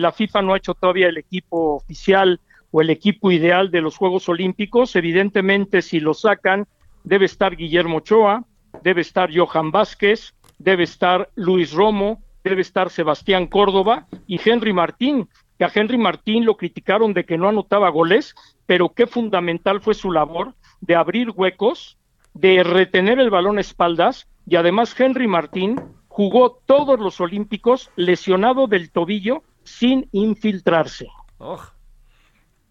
la 0.00 0.10
FIFA 0.10 0.42
no 0.42 0.54
ha 0.54 0.56
hecho 0.56 0.74
todavía 0.74 1.08
el 1.08 1.18
equipo 1.18 1.76
oficial 1.76 2.40
o 2.72 2.80
el 2.80 2.90
equipo 2.90 3.30
ideal 3.30 3.70
de 3.70 3.80
los 3.80 3.96
Juegos 3.96 4.28
Olímpicos. 4.28 4.96
Evidentemente, 4.96 5.82
si 5.82 6.00
lo 6.00 6.12
sacan, 6.12 6.66
debe 7.04 7.26
estar 7.26 7.56
Guillermo 7.56 7.98
Ochoa, 7.98 8.44
debe 8.82 9.02
estar 9.02 9.30
Johan 9.32 9.70
Vázquez, 9.70 10.34
debe 10.58 10.82
estar 10.82 11.30
Luis 11.36 11.72
Romo, 11.72 12.22
debe 12.42 12.62
estar 12.62 12.90
Sebastián 12.90 13.46
Córdoba 13.46 14.06
y 14.26 14.40
Henry 14.44 14.72
Martín, 14.72 15.28
que 15.58 15.64
a 15.64 15.70
Henry 15.74 15.98
Martín 15.98 16.44
lo 16.44 16.56
criticaron 16.56 17.14
de 17.14 17.24
que 17.24 17.38
no 17.38 17.48
anotaba 17.48 17.88
goles, 17.90 18.34
pero 18.66 18.90
qué 18.90 19.06
fundamental 19.06 19.80
fue 19.80 19.94
su 19.94 20.12
labor 20.12 20.54
de 20.80 20.96
abrir 20.96 21.30
huecos, 21.30 21.98
de 22.34 22.62
retener 22.62 23.18
el 23.18 23.30
balón 23.30 23.58
a 23.58 23.62
espaldas 23.62 24.28
y 24.46 24.56
además 24.56 24.98
Henry 24.98 25.26
Martín 25.26 25.80
jugó 26.08 26.62
todos 26.66 26.98
los 27.00 27.20
Olímpicos 27.20 27.90
lesionado 27.96 28.66
del 28.66 28.90
tobillo 28.90 29.42
sin 29.64 30.08
infiltrarse. 30.12 31.08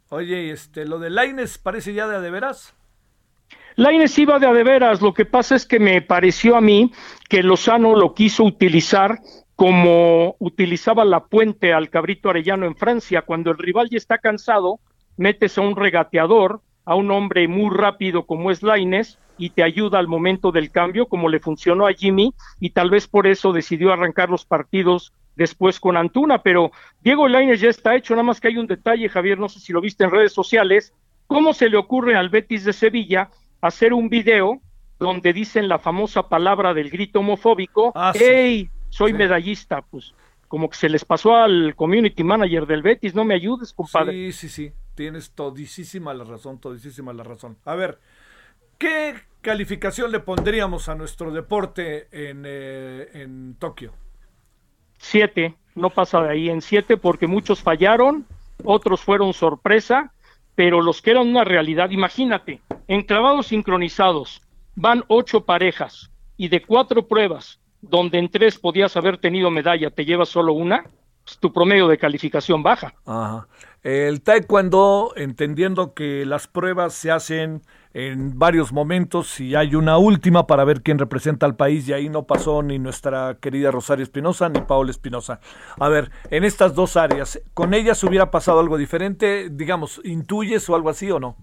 Oye, 0.10 0.52
este, 0.52 0.86
lo 0.86 1.00
de 1.00 1.10
Laines 1.10 1.58
parece 1.58 1.94
ya 1.94 2.08
de, 2.08 2.22
de 2.22 2.32
veras. 2.32 2.76
Laines 3.76 4.18
iba 4.18 4.40
de 4.40 4.48
a 4.48 4.54
de 4.54 4.64
veras, 4.64 5.02
lo 5.02 5.14
que 5.14 5.26
pasa 5.26 5.56
es 5.56 5.66
que 5.66 5.80
me 5.80 6.02
pareció 6.02 6.56
a 6.56 6.62
mí 6.62 6.94
que 7.28 7.44
Lozano 7.44 7.96
lo 7.96 8.14
quiso 8.14 8.44
utilizar 8.46 9.20
como 9.56 10.36
utilizaba 10.40 11.06
la 11.06 11.26
puente 11.26 11.74
al 11.74 11.90
cabrito 11.90 12.30
arellano 12.30 12.66
en 12.66 12.76
Francia, 12.76 13.22
cuando 13.22 13.52
el 13.52 13.58
rival 13.58 13.90
ya 13.90 13.98
está 13.98 14.18
cansado, 14.18 14.80
metes 15.18 15.58
a 15.58 15.62
un 15.62 15.76
regateador, 15.76 16.62
a 16.84 16.96
un 16.96 17.10
hombre 17.12 17.48
muy 17.48 17.76
rápido 17.76 18.26
como 18.26 18.52
es 18.52 18.64
Laines, 18.64 19.18
y 19.38 19.50
te 19.50 19.64
ayuda 19.64 20.00
al 20.00 20.08
momento 20.08 20.52
del 20.52 20.72
cambio, 20.72 21.08
como 21.08 21.30
le 21.30 21.40
funcionó 21.40 21.88
a 21.88 21.94
Jimmy, 21.94 22.34
y 22.60 22.70
tal 22.72 22.90
vez 22.90 23.08
por 23.08 23.28
eso 23.28 23.54
decidió 23.54 23.92
arrancar 23.92 24.30
los 24.30 24.46
partidos 24.46 25.14
después 25.36 25.80
con 25.80 25.98
Antuna, 25.98 26.42
pero 26.42 26.72
Diego 27.02 27.28
Laines 27.28 27.60
ya 27.60 27.70
está 27.70 27.96
hecho, 27.96 28.14
nada 28.14 28.24
más 28.24 28.40
que 28.40 28.48
hay 28.48 28.58
un 28.58 28.68
detalle, 28.68 29.10
Javier, 29.10 29.38
no 29.38 29.50
sé 29.50 29.60
si 29.60 29.74
lo 29.74 29.82
viste 29.82 30.04
en 30.04 30.12
redes 30.12 30.34
sociales, 30.34 30.94
¿cómo 31.28 31.54
se 31.54 31.70
le 31.70 31.78
ocurre 31.78 32.16
al 32.16 32.30
Betis 32.30 32.64
de 32.64 32.74
Sevilla 32.74 33.30
hacer 33.62 33.94
un 33.94 34.10
video 34.10 34.62
donde 35.00 35.34
dicen 35.34 35.68
la 35.68 35.80
famosa 35.80 36.30
palabra 36.30 36.74
del 36.74 36.90
grito 36.90 37.20
homofóbico, 37.20 37.92
ah, 37.96 38.14
¡Hey! 38.16 38.70
Soy 38.96 39.14
medallista, 39.14 39.82
pues 39.82 40.14
como 40.48 40.70
que 40.70 40.78
se 40.78 40.90
les 40.90 41.04
pasó 41.04 41.36
al 41.36 41.76
community 41.76 42.24
manager 42.24 42.66
del 42.66 42.82
Betis, 42.82 43.16
no 43.16 43.26
me 43.26 43.36
ayudes, 43.36 43.74
compadre. 43.74 44.32
Sí, 44.32 44.32
sí, 44.32 44.50
sí, 44.50 44.74
tienes 44.94 45.32
todísima 45.32 46.14
la 46.14 46.24
razón, 46.24 46.60
todísima 46.60 47.12
la 47.12 47.24
razón. 47.24 47.58
A 47.66 47.76
ver, 47.76 48.00
¿qué 48.78 49.16
calificación 49.42 50.12
le 50.12 50.20
pondríamos 50.20 50.88
a 50.88 50.96
nuestro 50.96 51.32
deporte 51.32 52.08
en, 52.12 52.44
eh, 52.46 53.10
en 53.14 53.56
Tokio? 53.56 53.94
Siete, 54.98 55.56
no 55.74 55.90
pasa 55.90 56.22
de 56.22 56.30
ahí 56.30 56.50
en 56.50 56.62
siete 56.62 56.96
porque 56.96 57.28
muchos 57.28 57.62
fallaron, 57.62 58.26
otros 58.64 59.02
fueron 59.02 59.34
sorpresa 59.34 60.14
pero 60.56 60.82
los 60.82 61.02
que 61.02 61.12
eran 61.12 61.28
una 61.28 61.44
realidad, 61.44 61.92
imagínate, 61.92 62.62
en 62.88 63.04
clavados 63.04 63.48
sincronizados 63.48 64.42
van 64.76 65.04
ocho 65.08 65.46
parejas 65.46 66.10
y 66.38 66.48
de 66.48 66.62
cuatro 66.62 67.08
pruebas, 67.08 67.60
donde 67.90 68.20
en 68.20 68.30
tres 68.30 68.58
podías 68.60 68.96
haber 68.98 69.18
tenido 69.18 69.52
medalla, 69.52 69.90
te 69.90 70.06
llevas 70.06 70.30
solo 70.30 70.54
una, 70.54 70.86
pues, 71.24 71.38
tu 71.40 71.52
promedio 71.52 71.88
de 71.88 71.98
calificación 71.98 72.64
baja. 72.64 72.94
Ajá. 73.06 73.48
El 73.84 74.22
taekwondo, 74.22 75.14
entendiendo 75.16 75.94
que 75.94 76.26
las 76.26 76.48
pruebas 76.48 76.94
se 76.96 77.12
hacen 77.12 77.62
en 77.94 78.38
varios 78.38 78.74
momentos 78.74 79.40
y 79.40 79.56
hay 79.56 79.76
una 79.76 79.98
última 79.98 80.48
para 80.48 80.66
ver 80.66 80.82
quién 80.82 80.98
representa 80.98 81.46
al 81.46 81.56
país 81.56 81.88
y 81.88 81.94
ahí 81.94 82.10
no 82.10 82.24
pasó 82.24 82.64
ni 82.64 82.80
nuestra 82.80 83.38
querida 83.40 83.70
Rosario 83.70 84.04
Espinosa 84.04 84.50
ni 84.50 84.60
Paola 84.62 84.90
Espinosa. 84.92 85.40
A 85.80 85.88
ver, 85.88 86.10
en 86.32 86.44
estas 86.44 86.74
dos 86.74 86.98
áreas, 86.98 87.40
¿con 87.54 87.76
ellas 87.76 88.04
hubiera 88.04 88.32
pasado 88.32 88.60
algo 88.60 88.78
diferente? 88.78 89.50
Digamos, 89.52 90.02
¿intuyes 90.04 90.68
o 90.68 90.76
algo 90.76 90.90
así 90.90 91.12
o 91.12 91.20
no? 91.20 91.38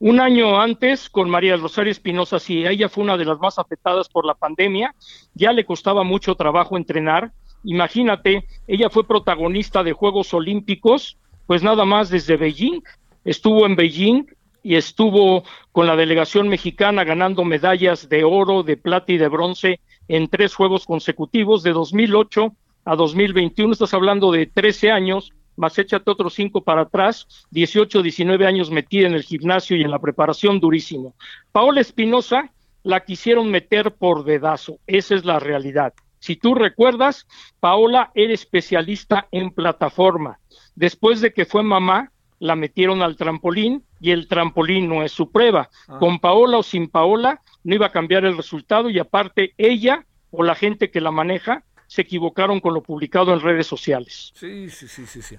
Un 0.00 0.20
año 0.20 0.60
antes, 0.60 1.10
con 1.10 1.28
María 1.28 1.56
Rosario 1.56 1.90
Espinosa, 1.90 2.38
sí, 2.38 2.64
ella 2.64 2.88
fue 2.88 3.02
una 3.02 3.16
de 3.16 3.24
las 3.24 3.40
más 3.40 3.58
afectadas 3.58 4.08
por 4.08 4.24
la 4.24 4.34
pandemia, 4.34 4.94
ya 5.34 5.52
le 5.52 5.64
costaba 5.64 6.04
mucho 6.04 6.36
trabajo 6.36 6.76
entrenar. 6.76 7.32
Imagínate, 7.64 8.44
ella 8.68 8.90
fue 8.90 9.08
protagonista 9.08 9.82
de 9.82 9.92
Juegos 9.92 10.32
Olímpicos, 10.32 11.18
pues 11.46 11.64
nada 11.64 11.84
más 11.84 12.10
desde 12.10 12.36
Beijing, 12.36 12.80
estuvo 13.24 13.66
en 13.66 13.74
Beijing 13.74 14.24
y 14.62 14.76
estuvo 14.76 15.42
con 15.72 15.88
la 15.88 15.96
delegación 15.96 16.48
mexicana 16.48 17.02
ganando 17.02 17.44
medallas 17.44 18.08
de 18.08 18.22
oro, 18.22 18.62
de 18.62 18.76
plata 18.76 19.12
y 19.12 19.18
de 19.18 19.28
bronce 19.28 19.80
en 20.06 20.28
tres 20.28 20.54
juegos 20.54 20.86
consecutivos 20.86 21.64
de 21.64 21.72
2008 21.72 22.52
a 22.84 22.94
2021. 22.94 23.72
Estás 23.72 23.94
hablando 23.94 24.30
de 24.30 24.46
13 24.46 24.92
años, 24.92 25.32
más 25.58 25.78
échate 25.78 26.10
otros 26.10 26.34
cinco 26.34 26.62
para 26.62 26.82
atrás, 26.82 27.26
18, 27.50 28.02
19 28.02 28.46
años 28.46 28.70
metida 28.70 29.06
en 29.06 29.14
el 29.14 29.22
gimnasio 29.22 29.76
y 29.76 29.82
en 29.82 29.90
la 29.90 29.98
preparación 29.98 30.60
durísimo. 30.60 31.14
Paola 31.52 31.80
Espinosa 31.80 32.50
la 32.82 33.04
quisieron 33.04 33.50
meter 33.50 33.92
por 33.92 34.24
dedazo, 34.24 34.78
esa 34.86 35.14
es 35.14 35.24
la 35.24 35.38
realidad. 35.40 35.92
Si 36.20 36.36
tú 36.36 36.54
recuerdas, 36.54 37.26
Paola 37.60 38.10
era 38.14 38.32
especialista 38.32 39.28
en 39.30 39.50
plataforma. 39.50 40.38
Después 40.74 41.20
de 41.20 41.32
que 41.32 41.44
fue 41.44 41.62
mamá, 41.62 42.10
la 42.38 42.56
metieron 42.56 43.02
al 43.02 43.16
trampolín 43.16 43.84
y 44.00 44.12
el 44.12 44.28
trampolín 44.28 44.88
no 44.88 45.02
es 45.02 45.12
su 45.12 45.30
prueba. 45.30 45.70
Ah. 45.88 45.98
Con 45.98 46.18
Paola 46.18 46.58
o 46.58 46.62
sin 46.62 46.88
Paola 46.88 47.42
no 47.64 47.74
iba 47.74 47.86
a 47.86 47.92
cambiar 47.92 48.24
el 48.24 48.36
resultado 48.36 48.90
y 48.90 48.98
aparte 48.98 49.54
ella 49.58 50.06
o 50.30 50.42
la 50.42 50.54
gente 50.54 50.90
que 50.90 51.00
la 51.00 51.10
maneja 51.10 51.64
se 51.88 52.02
equivocaron 52.02 52.60
con 52.60 52.74
lo 52.74 52.82
publicado 52.82 53.32
en 53.32 53.40
redes 53.40 53.66
sociales. 53.66 54.30
Sí, 54.34 54.70
sí, 54.70 54.86
sí, 54.86 55.06
sí, 55.06 55.22
sí. 55.22 55.36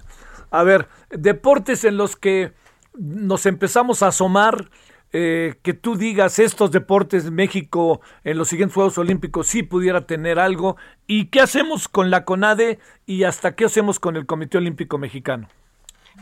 A 0.50 0.62
ver, 0.64 0.88
deportes 1.08 1.84
en 1.84 1.96
los 1.96 2.16
que 2.16 2.52
nos 2.98 3.46
empezamos 3.46 4.02
a 4.02 4.08
asomar 4.08 4.68
eh, 5.12 5.54
que 5.62 5.74
tú 5.74 5.96
digas 5.96 6.38
estos 6.38 6.72
deportes 6.72 7.30
México 7.30 8.00
en 8.24 8.36
los 8.36 8.48
siguientes 8.48 8.74
Juegos 8.74 8.98
Olímpicos 8.98 9.46
sí 9.46 9.62
pudiera 9.62 10.06
tener 10.06 10.38
algo 10.38 10.76
y 11.06 11.26
qué 11.26 11.40
hacemos 11.40 11.88
con 11.88 12.10
la 12.10 12.24
CONADE 12.24 12.78
y 13.06 13.24
hasta 13.24 13.56
qué 13.56 13.64
hacemos 13.64 13.98
con 13.98 14.16
el 14.16 14.26
Comité 14.26 14.58
Olímpico 14.58 14.98
Mexicano. 14.98 15.48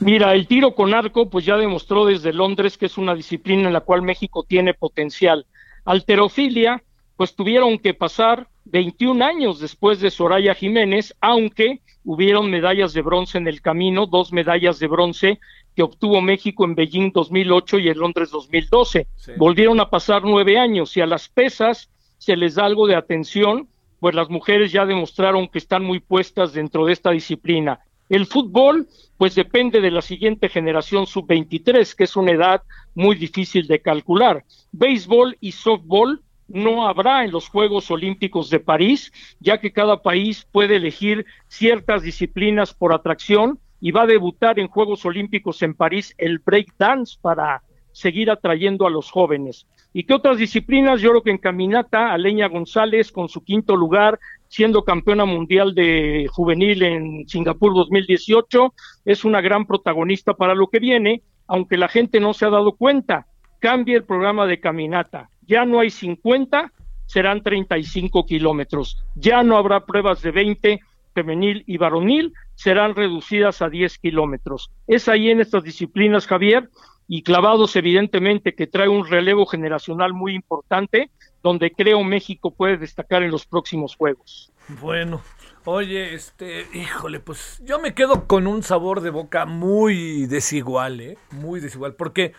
Mira, 0.01 0.35
el 0.35 0.47
tiro 0.47 0.75
con 0.75 0.95
arco 0.95 1.29
pues 1.29 1.45
ya 1.45 1.57
demostró 1.57 2.05
desde 2.05 2.33
Londres 2.33 2.77
que 2.77 2.87
es 2.87 2.99
una 2.99 3.15
disciplina 3.15 3.67
en 3.67 3.73
la 3.73 3.81
cual 3.81 4.03
México 4.03 4.45
tiene 4.47 4.75
potencial. 4.75 5.47
Alterofilia 5.85 6.83
pues 7.17 7.35
tuvieron 7.35 7.79
que 7.79 7.95
pasar 7.95 8.47
21 8.71 9.25
años 9.25 9.61
después 9.61 10.01
de 10.01 10.11
Soraya 10.11 10.55
Jiménez, 10.55 11.15
aunque 11.21 11.81
hubieron 12.05 12.51
medallas 12.51 12.93
de 12.93 13.03
bronce 13.03 13.39
en 13.39 13.49
el 13.49 13.61
camino, 13.61 14.07
dos 14.07 14.33
medallas 14.33 14.79
de 14.79 14.87
bronce 14.87 15.41
que 15.75 15.83
obtuvo 15.83 16.21
México 16.21 16.65
en 16.65 16.75
Beijing 16.75 17.13
2008 17.13 17.79
y 17.79 17.89
en 17.89 17.99
Londres 17.99 18.31
2012. 18.31 19.07
Volvieron 19.37 19.81
a 19.81 19.91
pasar 19.91 20.23
nueve 20.25 20.59
años 20.59 20.97
y 20.97 21.01
a 21.01 21.07
las 21.07 21.29
pesas 21.29 21.91
se 22.19 22.37
les 22.37 22.57
da 22.57 22.65
algo 22.65 22.87
de 22.87 22.97
atención, 22.97 23.69
pues 24.01 24.15
las 24.15 24.29
mujeres 24.29 24.73
ya 24.73 24.87
demostraron 24.87 25.49
que 25.49 25.59
están 25.59 25.85
muy 25.85 26.01
puestas 26.01 26.53
dentro 26.53 26.85
de 26.85 26.93
esta 26.93 27.11
disciplina. 27.11 27.81
El 28.09 28.27
fútbol, 28.27 28.89
pues 29.19 29.35
depende 29.35 29.81
de 29.81 29.91
la 29.91 30.03
siguiente 30.03 30.49
generación 30.49 31.07
sub-23, 31.07 31.95
que 31.95 32.05
es 32.05 32.17
una 32.17 32.33
edad 32.33 32.63
muy 32.95 33.17
difícil 33.17 33.67
de 33.67 33.81
calcular. 33.81 34.45
Béisbol 34.73 35.37
y 35.41 35.53
softball 35.53 36.23
no 36.49 36.89
habrá 36.89 37.25
en 37.25 37.31
los 37.31 37.49
Juegos 37.49 37.91
Olímpicos 37.91 38.51
de 38.51 38.61
París, 38.61 39.13
ya 39.39 39.59
que 39.59 39.73
cada 39.73 40.03
país 40.03 40.47
puede 40.51 40.77
elegir 40.77 41.27
ciertas 41.47 42.03
disciplinas 42.03 42.75
por 42.75 42.93
atracción 42.93 43.59
y 43.81 43.93
va 43.93 44.03
a 44.03 44.07
debutar 44.07 44.59
en 44.59 44.69
Juegos 44.69 45.05
Olímpicos 45.05 45.63
en 45.63 45.75
París 45.75 46.15
el 46.19 46.39
break 46.39 46.75
dance 46.79 47.17
para 47.21 47.63
seguir 47.93 48.31
atrayendo 48.31 48.87
a 48.87 48.91
los 48.91 49.11
jóvenes. 49.11 49.67
¿Y 49.93 50.05
qué 50.05 50.15
otras 50.15 50.39
disciplinas? 50.39 51.01
Yo 51.01 51.11
creo 51.11 51.23
que 51.23 51.31
en 51.31 51.39
caminata, 51.39 52.13
Aleña 52.13 52.49
González 52.49 53.11
con 53.11 53.29
su 53.29 53.43
quinto 53.43 53.75
lugar, 53.75 54.19
siendo 54.49 54.85
campeona 54.85 55.25
mundial 55.25 55.75
de 55.75 56.27
juvenil 56.31 56.83
en 56.83 57.29
Singapur 57.29 57.75
2018, 57.75 58.75
es 59.05 59.25
una 59.25 59.41
gran 59.41 59.67
protagonista 59.67 60.35
para 60.35 60.55
lo 60.55 60.69
que 60.69 60.79
viene, 60.79 61.23
aunque 61.47 61.77
la 61.77 61.89
gente 61.89 62.21
no 62.21 62.35
se 62.35 62.47
ha 62.47 62.51
dado 62.51 62.73
cuenta. 62.73 63.27
Cambia 63.59 63.97
el 63.97 64.05
programa 64.05 64.47
de 64.47 64.61
caminata. 64.61 65.31
Ya 65.49 65.65
no 65.65 65.81
hay 65.81 65.91
50, 65.91 66.73
serán 67.07 67.43
35 67.43 68.27
kilómetros. 68.27 69.03
Ya 69.17 69.43
no 69.43 69.57
habrá 69.57 69.85
pruebas 69.85 70.23
de 70.23 70.31
20 70.31 70.81
femenil 71.15 71.65
y 71.67 71.79
varonil, 71.79 72.33
serán 72.55 72.95
reducidas 72.95 73.61
a 73.63 73.69
10 73.69 73.99
kilómetros. 73.99 74.71
Es 74.87 75.09
ahí 75.09 75.31
en 75.31 75.41
estas 75.41 75.65
disciplinas, 75.65 76.27
Javier, 76.27 76.69
y 77.09 77.23
clavados 77.23 77.75
evidentemente 77.75 78.55
que 78.55 78.67
trae 78.67 78.89
un 78.89 79.07
relevo 79.07 79.47
generacional 79.47 80.13
muy 80.13 80.35
importante, 80.35 81.11
donde 81.43 81.73
creo 81.73 82.05
México 82.05 82.53
puede 82.53 82.77
destacar 82.77 83.23
en 83.23 83.31
los 83.31 83.47
próximos 83.47 83.97
Juegos. 83.97 84.53
Bueno, 84.81 85.23
oye, 85.65 86.15
este, 86.15 86.67
híjole, 86.75 87.21
pues 87.21 87.61
yo 87.65 87.79
me 87.79 87.95
quedo 87.95 88.27
con 88.27 88.47
un 88.47 88.63
sabor 88.63 89.01
de 89.01 89.11
boca 89.11 89.47
muy 89.47 90.27
desigual, 90.27 91.01
¿eh? 91.01 91.17
Muy 91.31 91.61
desigual, 91.61 91.95
porque 91.95 92.35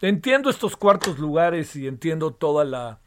entiendo 0.00 0.50
estos 0.50 0.76
cuartos 0.76 1.18
lugares 1.18 1.76
y 1.76 1.86
entiendo 1.86 2.32
toda 2.32 2.64
la 2.64 3.00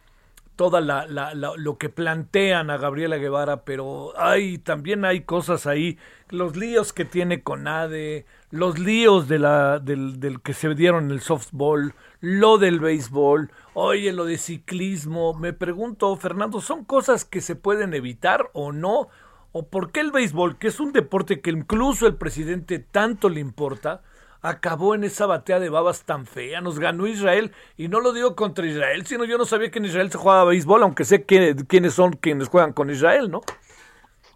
toda 0.56 0.82
la, 0.82 1.08
la, 1.08 1.34
lo 1.34 1.78
que 1.78 1.90
plantean 1.90 2.70
a 2.70 2.78
Gabriela 2.78 3.18
Guevara, 3.18 3.64
pero 3.64 4.14
hay 4.18 4.60
también 4.60 5.04
hay 5.04 5.22
cosas 5.22 5.66
ahí, 5.66 5.98
los 6.30 6.56
líos 6.56 6.94
que 6.94 7.06
tiene 7.06 7.42
con 7.42 7.68
ADE, 7.68 8.26
los 8.52 8.78
líos 8.78 9.28
de 9.28 9.40
la, 9.40 9.80
del, 9.80 10.20
del 10.20 10.42
que 10.42 10.54
se 10.54 10.74
dieron 10.76 11.06
en 11.06 11.12
el 11.12 11.22
softball, 11.22 11.96
lo 12.22 12.58
del 12.60 12.80
béisbol, 12.80 13.52
oye, 13.74 14.14
lo 14.14 14.26
de 14.26 14.38
ciclismo, 14.38 15.34
me 15.34 15.54
pregunto, 15.54 16.16
Fernando, 16.18 16.62
¿son 16.62 16.86
cosas 16.86 17.26
que 17.26 17.42
se 17.42 17.56
pueden 17.56 17.94
evitar 17.94 18.50
o 18.54 18.72
no? 18.72 19.08
¿O 19.52 19.68
por 19.68 19.92
qué 19.92 20.02
el 20.02 20.12
béisbol, 20.12 20.58
que 20.58 20.68
es 20.68 20.80
un 20.80 20.94
deporte 20.94 21.42
que 21.42 21.50
incluso 21.50 22.08
el 22.08 22.16
presidente 22.16 22.80
tanto 22.80 23.30
le 23.30 23.40
importa, 23.40 24.02
acabó 24.44 24.94
en 24.94 25.06
esa 25.06 25.26
batea 25.26 25.60
de 25.60 25.70
babas 25.70 26.04
tan 26.04 26.28
fea. 26.28 26.62
Nos 26.62 26.78
ganó 26.78 27.08
Israel 27.08 27.52
y 27.78 27.88
no 27.88 28.02
lo 28.02 28.14
digo 28.14 28.36
contra 28.36 28.68
Israel, 28.68 29.06
sino 29.06 29.26
yo 29.26 29.38
no 29.38 29.46
sabía 29.46 29.72
que 29.72 29.80
en 29.80 29.86
Israel 29.86 30.12
se 30.12 30.18
jugaba 30.18 30.44
béisbol, 30.44 30.84
aunque 30.84 31.06
sé 31.06 31.26
quiénes 31.26 31.94
son 31.94 32.14
quienes 32.14 32.50
juegan 32.50 32.74
con 32.74 32.92
Israel, 32.92 33.32
¿no? 33.32 33.42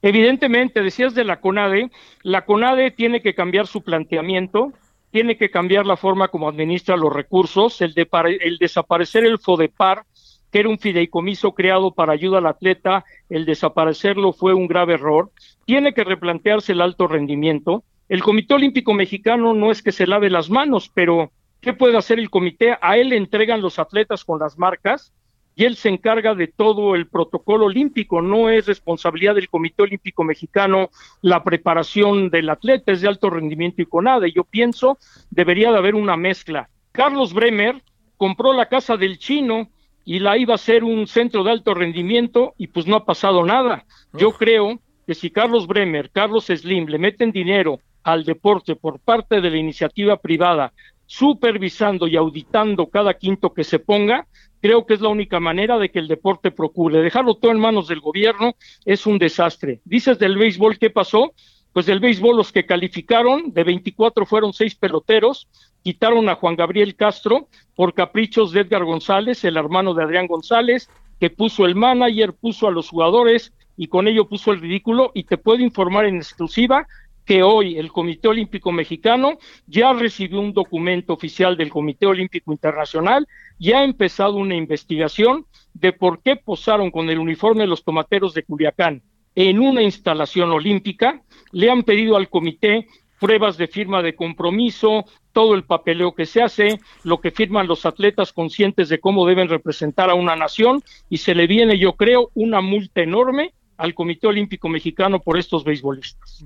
Evidentemente, 0.02 0.82
decías 0.82 1.14
de 1.14 1.26
la 1.26 1.42
CONADE, 1.42 1.92
la 2.24 2.46
CONADE 2.46 2.92
tiene 2.92 3.22
que 3.22 3.36
cambiar 3.36 3.68
su 3.68 3.82
planteamiento, 3.82 4.72
tiene 5.12 5.38
que 5.38 5.50
cambiar 5.50 5.86
la 5.86 5.98
forma 5.98 6.30
como 6.30 6.48
administra 6.48 6.96
los 6.96 7.12
recursos, 7.12 7.82
el, 7.82 7.94
de, 7.94 8.08
el 8.42 8.58
desaparecer 8.60 9.26
el 9.26 9.40
FODEPAR, 9.40 10.04
que 10.52 10.60
era 10.60 10.70
un 10.70 10.80
fideicomiso 10.80 11.54
creado 11.54 11.92
para 11.92 12.14
ayuda 12.14 12.38
al 12.38 12.46
atleta, 12.46 13.04
el 13.30 13.46
desaparecerlo 13.46 14.32
fue 14.32 14.54
un 14.54 14.68
grave 14.68 14.94
error, 14.94 15.32
tiene 15.66 15.94
que 15.94 16.06
replantearse 16.06 16.72
el 16.72 16.82
alto 16.82 17.08
rendimiento, 17.08 17.84
el 18.10 18.24
Comité 18.24 18.54
Olímpico 18.54 18.94
Mexicano 18.94 19.54
no 19.54 19.70
es 19.70 19.82
que 19.82 19.92
se 19.92 20.08
lave 20.08 20.30
las 20.30 20.50
manos, 20.50 20.90
pero 20.94 21.32
¿qué 21.60 21.74
puede 21.74 21.98
hacer 21.98 22.20
el 22.20 22.30
comité? 22.30 22.78
A 22.82 22.98
él 22.98 23.10
le 23.10 23.18
entregan 23.18 23.62
los 23.62 23.80
atletas 23.80 24.24
con 24.24 24.40
las 24.40 24.58
marcas 24.58 25.14
y 25.56 25.66
él 25.66 25.76
se 25.76 25.90
encarga 25.90 26.34
de 26.34 26.48
todo 26.48 26.96
el 26.96 27.08
protocolo 27.08 27.66
olímpico. 27.66 28.22
No 28.22 28.50
es 28.50 28.68
responsabilidad 28.68 29.36
del 29.36 29.50
Comité 29.50 29.82
Olímpico 29.84 30.24
Mexicano 30.24 30.90
la 31.22 31.44
preparación 31.44 32.30
del 32.30 32.50
atleta, 32.50 32.92
es 32.92 33.02
de 33.02 33.08
alto 33.08 33.30
rendimiento 33.30 33.82
y 33.82 33.88
con 33.88 34.06
nada. 34.06 34.28
Yo 34.28 34.44
pienso, 34.44 35.00
debería 35.32 35.72
de 35.72 35.80
haber 35.80 35.96
una 35.96 36.16
mezcla. 36.16 36.70
Carlos 36.92 37.34
Bremer 37.34 37.82
compró 38.18 38.54
la 38.54 38.70
casa 38.70 38.96
del 38.98 39.18
chino 39.18 39.68
y 40.06 40.20
la 40.20 40.38
iba 40.38 40.54
a 40.54 40.60
ser 40.60 40.84
un 40.84 41.08
centro 41.08 41.44
de 41.44 41.52
alto 41.52 41.74
rendimiento 41.74 42.54
y 42.58 42.68
pues 42.68 42.88
no 42.88 42.96
ha 42.96 43.06
pasado 43.06 43.44
nada. 43.44 43.84
Yo 44.14 44.32
creo 44.32 44.80
que 45.06 45.16
si 45.16 45.32
Carlos 45.32 45.68
Bremer, 45.68 46.10
Carlos 46.12 46.46
Slim 46.46 46.86
le 46.86 47.00
meten 47.00 47.32
dinero 47.32 47.80
al 48.08 48.24
deporte 48.24 48.78
por 48.78 49.00
parte 49.00 49.42
de 49.42 49.50
la 49.50 49.58
iniciativa 49.58 50.16
privada, 50.16 50.72
supervisando 51.06 52.08
y 52.08 52.16
auditando 52.16 52.88
cada 52.88 53.16
quinto 53.16 53.54
que 53.54 53.66
se 53.66 53.80
ponga, 53.80 54.28
creo 54.62 54.86
que 54.86 54.94
es 54.94 55.02
la 55.02 55.10
única 55.10 55.42
manera 55.42 55.78
de 55.78 55.90
que 55.90 56.00
el 56.00 56.08
deporte 56.08 56.52
procure. 56.52 57.02
Dejarlo 57.02 57.36
todo 57.36 57.52
en 57.52 57.60
manos 57.60 57.90
del 57.90 58.00
gobierno 58.00 58.56
es 58.86 59.06
un 59.08 59.20
desastre. 59.20 59.82
Dices 59.84 60.18
del 60.20 60.38
béisbol, 60.38 60.78
¿qué 60.80 60.90
pasó? 60.90 61.34
Pues 61.74 61.86
del 61.86 62.00
béisbol 62.00 62.38
los 62.38 62.54
que 62.54 62.66
calificaron, 62.66 63.52
de 63.52 63.66
24 63.66 64.26
fueron 64.26 64.54
seis 64.54 64.74
peloteros, 64.74 65.50
quitaron 65.84 66.30
a 66.30 66.36
Juan 66.36 66.56
Gabriel 66.56 66.96
Castro 66.96 67.50
por 67.76 67.94
caprichos 67.94 68.54
de 68.54 68.62
Edgar 68.62 68.86
González, 68.86 69.44
el 69.44 69.58
hermano 69.58 69.94
de 69.94 70.04
Adrián 70.04 70.28
González, 70.28 70.90
que 71.20 71.30
puso 71.30 71.66
el 71.66 71.76
manager, 71.76 72.32
puso 72.32 72.70
a 72.70 72.72
los 72.72 72.88
jugadores 72.88 73.52
y 73.76 73.88
con 73.88 74.08
ello 74.08 74.30
puso 74.30 74.54
el 74.54 74.62
ridículo 74.62 75.12
y 75.14 75.26
te 75.26 75.38
puedo 75.38 75.62
informar 75.62 76.06
en 76.06 76.16
exclusiva 76.16 76.88
que 77.28 77.44
hoy 77.44 77.78
el 77.78 77.92
Comité 77.92 78.30
Olímpico 78.30 78.72
Mexicano 78.72 79.38
ya 79.68 79.92
recibió 79.92 80.40
un 80.40 80.54
documento 80.54 81.12
oficial 81.14 81.58
del 81.58 81.70
Comité 81.70 82.06
Olímpico 82.08 82.54
Internacional, 82.54 83.28
ya 83.60 83.80
ha 83.80 83.84
empezado 83.84 84.38
una 84.38 84.56
investigación 84.56 85.46
de 85.74 85.92
por 85.92 86.24
qué 86.24 86.38
posaron 86.38 86.90
con 86.90 87.10
el 87.10 87.20
uniforme 87.20 87.68
los 87.68 87.84
tomateros 87.84 88.34
de 88.34 88.44
Culiacán 88.44 89.04
en 89.36 89.60
una 89.60 89.84
instalación 89.84 90.50
olímpica, 90.52 91.22
le 91.52 91.70
han 91.70 91.84
pedido 91.84 92.16
al 92.16 92.30
comité 92.30 92.88
pruebas 93.20 93.58
de 93.58 93.68
firma 93.68 94.02
de 94.02 94.16
compromiso, 94.16 95.06
todo 95.32 95.54
el 95.54 95.64
papeleo 95.64 96.16
que 96.16 96.26
se 96.26 96.42
hace, 96.42 96.80
lo 97.04 97.20
que 97.20 97.32
firman 97.32 97.68
los 97.68 97.86
atletas 97.86 98.32
conscientes 98.32 98.90
de 98.90 99.00
cómo 99.00 99.28
deben 99.28 99.50
representar 99.50 100.10
a 100.10 100.16
una 100.16 100.36
nación 100.36 100.82
y 101.10 101.18
se 101.18 101.36
le 101.36 101.46
viene, 101.46 101.78
yo 101.78 101.94
creo, 101.94 102.32
una 102.36 102.62
multa 102.62 103.02
enorme 103.02 103.54
al 103.78 103.94
Comité 103.94 104.28
Olímpico 104.28 104.68
Mexicano 104.68 105.20
por 105.20 105.38
estos 105.38 105.64
beisbolistas. 105.64 106.44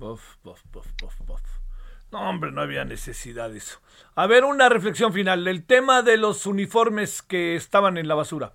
No, 2.11 2.29
hombre, 2.29 2.51
no 2.51 2.61
había 2.61 2.83
necesidad 2.83 3.49
de 3.49 3.59
eso. 3.59 3.79
A 4.15 4.27
ver, 4.27 4.43
una 4.43 4.67
reflexión 4.67 5.13
final. 5.13 5.47
El 5.47 5.63
tema 5.63 6.01
de 6.01 6.17
los 6.17 6.45
uniformes 6.45 7.21
que 7.21 7.55
estaban 7.55 7.97
en 7.97 8.07
la 8.07 8.15
basura. 8.15 8.53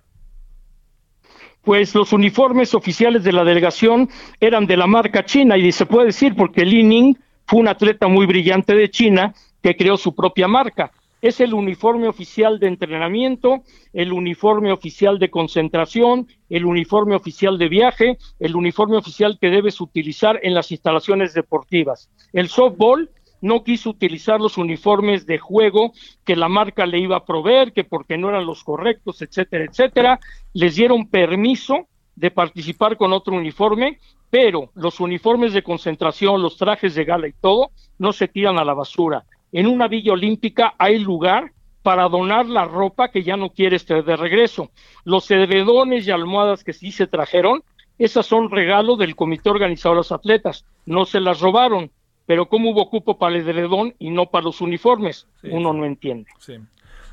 Pues 1.63 1.95
los 1.95 2.13
uniformes 2.13 2.75
oficiales 2.75 3.23
de 3.23 3.33
la 3.33 3.43
delegación 3.43 4.09
eran 4.39 4.67
de 4.67 4.77
la 4.77 4.87
marca 4.87 5.25
china 5.25 5.57
y 5.57 5.71
se 5.71 5.85
puede 5.85 6.07
decir 6.07 6.35
porque 6.35 6.63
Li 6.63 6.83
Ning 6.83 7.15
fue 7.47 7.59
un 7.59 7.67
atleta 7.67 8.07
muy 8.07 8.25
brillante 8.25 8.75
de 8.75 8.89
China 8.89 9.33
que 9.61 9.75
creó 9.75 9.97
su 9.97 10.15
propia 10.15 10.47
marca. 10.47 10.91
Es 11.21 11.39
el 11.41 11.53
uniforme 11.53 12.07
oficial 12.07 12.59
de 12.59 12.67
entrenamiento, 12.67 13.63
el 13.93 14.13
uniforme 14.13 14.71
oficial 14.71 15.17
de 15.17 15.31
concentración, 15.31 16.27
el 16.49 16.65
uniforme 16.65 17.15
oficial 17.15 17.57
de 17.57 17.69
viaje, 17.69 18.17
el 18.39 18.55
uniforme 18.55 18.97
oficial 18.97 19.37
que 19.39 19.49
debes 19.49 19.81
utilizar 19.81 20.39
en 20.43 20.53
las 20.53 20.71
instalaciones 20.71 21.33
deportivas. 21.33 22.09
El 22.33 22.49
softball 22.49 23.09
no 23.41 23.63
quiso 23.63 23.89
utilizar 23.91 24.39
los 24.39 24.57
uniformes 24.57 25.25
de 25.25 25.37
juego 25.37 25.91
que 26.23 26.35
la 26.35 26.49
marca 26.49 26.85
le 26.85 26.99
iba 26.99 27.17
a 27.17 27.25
proveer, 27.25 27.73
que 27.73 27.83
porque 27.83 28.17
no 28.17 28.29
eran 28.29 28.45
los 28.45 28.63
correctos, 28.63 29.21
etcétera, 29.21 29.65
etcétera. 29.65 30.19
Les 30.53 30.75
dieron 30.75 31.07
permiso 31.07 31.87
de 32.15 32.31
participar 32.31 32.97
con 32.97 33.13
otro 33.13 33.35
uniforme, 33.35 33.99
pero 34.29 34.71
los 34.73 34.99
uniformes 34.99 35.53
de 35.53 35.63
concentración, 35.63 36.41
los 36.41 36.57
trajes 36.57 36.95
de 36.95 37.05
gala 37.05 37.27
y 37.27 37.33
todo, 37.33 37.71
no 37.97 38.11
se 38.11 38.27
tiran 38.27 38.57
a 38.57 38.65
la 38.65 38.73
basura. 38.73 39.23
En 39.57 39.65
una 39.65 39.87
villa 39.87 40.13
olímpica 40.13 40.75
hay 40.77 40.99
lugar 40.99 41.51
para 41.81 42.07
donar 42.09 42.45
la 42.45 42.65
ropa 42.65 43.09
que 43.09 43.23
ya 43.23 43.37
no 43.37 43.49
quieres 43.49 43.85
traer 43.85 44.05
de 44.05 44.15
regreso. 44.15 44.69
Los 45.03 45.31
edredones 45.31 46.05
y 46.05 46.11
almohadas 46.11 46.63
que 46.63 46.73
sí 46.73 46.91
se 46.91 47.07
trajeron, 47.07 47.63
esas 47.97 48.27
son 48.27 48.51
regalo 48.51 48.97
del 48.97 49.15
comité 49.15 49.49
organizador 49.49 49.95
de 49.95 49.99
los 50.01 50.11
atletas, 50.11 50.63
no 50.85 51.05
se 51.05 51.19
las 51.19 51.39
robaron 51.39 51.89
pero 52.27 52.49
¿cómo 52.49 52.71
hubo 52.71 52.89
cupo 52.89 53.17
para 53.17 53.35
el 53.35 53.41
edredón 53.41 53.95
y 53.97 54.11
no 54.11 54.29
para 54.29 54.43
los 54.43 54.59
uniformes? 54.59 55.27
Uno 55.43 55.71
no 55.73 55.85
entiende. 55.85 56.29
Sí. 56.39 56.57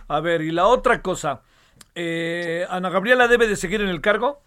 A 0.08 0.20
ver, 0.20 0.42
y 0.42 0.50
la 0.50 0.66
otra 0.66 1.00
cosa, 1.00 1.42
eh, 1.94 2.66
¿Ana 2.68 2.90
Gabriela 2.90 3.28
debe 3.28 3.46
de 3.46 3.54
seguir 3.54 3.80
en 3.80 3.88
el 3.88 4.00
cargo? 4.00 4.40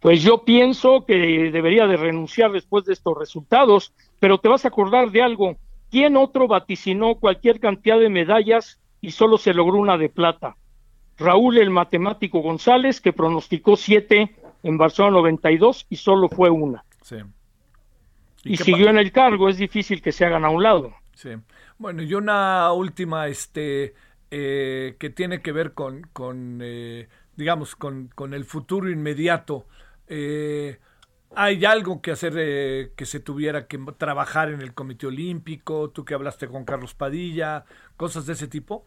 Pues 0.00 0.22
yo 0.22 0.44
pienso 0.44 1.04
que 1.04 1.50
debería 1.52 1.86
de 1.86 1.98
renunciar 1.98 2.50
después 2.50 2.86
de 2.86 2.94
estos 2.94 3.16
resultados, 3.16 3.92
pero 4.18 4.38
te 4.38 4.48
vas 4.48 4.64
a 4.64 4.68
acordar 4.68 5.10
de 5.10 5.22
algo. 5.22 5.58
¿Quién 5.92 6.16
otro 6.16 6.48
vaticinó 6.48 7.14
cualquier 7.14 7.60
cantidad 7.60 8.00
de 8.00 8.08
medallas 8.08 8.80
y 9.00 9.12
solo 9.12 9.38
se 9.38 9.54
logró 9.54 9.78
una 9.78 9.96
de 9.96 10.08
plata? 10.08 10.56
Raúl 11.16 11.58
el 11.58 11.70
matemático 11.70 12.40
González, 12.40 13.00
que 13.00 13.12
pronosticó 13.12 13.76
siete 13.76 14.34
en 14.64 14.76
Barcelona 14.76 15.18
92 15.18 15.86
y 15.88 15.96
solo 15.96 16.28
fue 16.28 16.50
una. 16.50 16.84
Sí 17.02 17.18
y, 18.44 18.56
siguió 18.56 18.90
en 18.90 18.98
el 18.98 19.12
cargo, 19.12 19.48
es 19.48 19.56
difícil 19.56 20.02
que 20.02 20.12
se 20.12 20.24
hagan 20.24 20.44
a 20.44 20.50
un 20.50 20.62
lado. 20.62 20.94
Sí. 21.14 21.30
Bueno, 21.78 22.02
y 22.02 22.14
una 22.14 22.72
última, 22.72 23.28
este, 23.28 23.94
eh, 24.30 24.96
que 24.98 25.10
tiene 25.10 25.42
que 25.42 25.52
ver 25.52 25.72
con, 25.72 26.02
con 26.12 26.60
eh, 26.62 27.08
digamos, 27.36 27.76
con, 27.76 28.08
con, 28.14 28.34
el 28.34 28.44
futuro 28.44 28.90
inmediato. 28.90 29.66
Eh, 30.08 30.78
¿Hay 31.34 31.64
algo 31.64 32.02
que 32.02 32.10
hacer 32.10 32.92
que 32.94 33.06
se 33.06 33.20
tuviera 33.20 33.66
que 33.66 33.78
trabajar 33.96 34.50
en 34.50 34.60
el 34.60 34.74
Comité 34.74 35.06
Olímpico? 35.06 35.90
Tú 35.90 36.04
que 36.04 36.14
hablaste 36.14 36.46
con 36.46 36.64
Carlos 36.64 36.94
Padilla, 36.94 37.64
cosas 37.96 38.26
de 38.26 38.34
ese 38.34 38.48
tipo. 38.48 38.84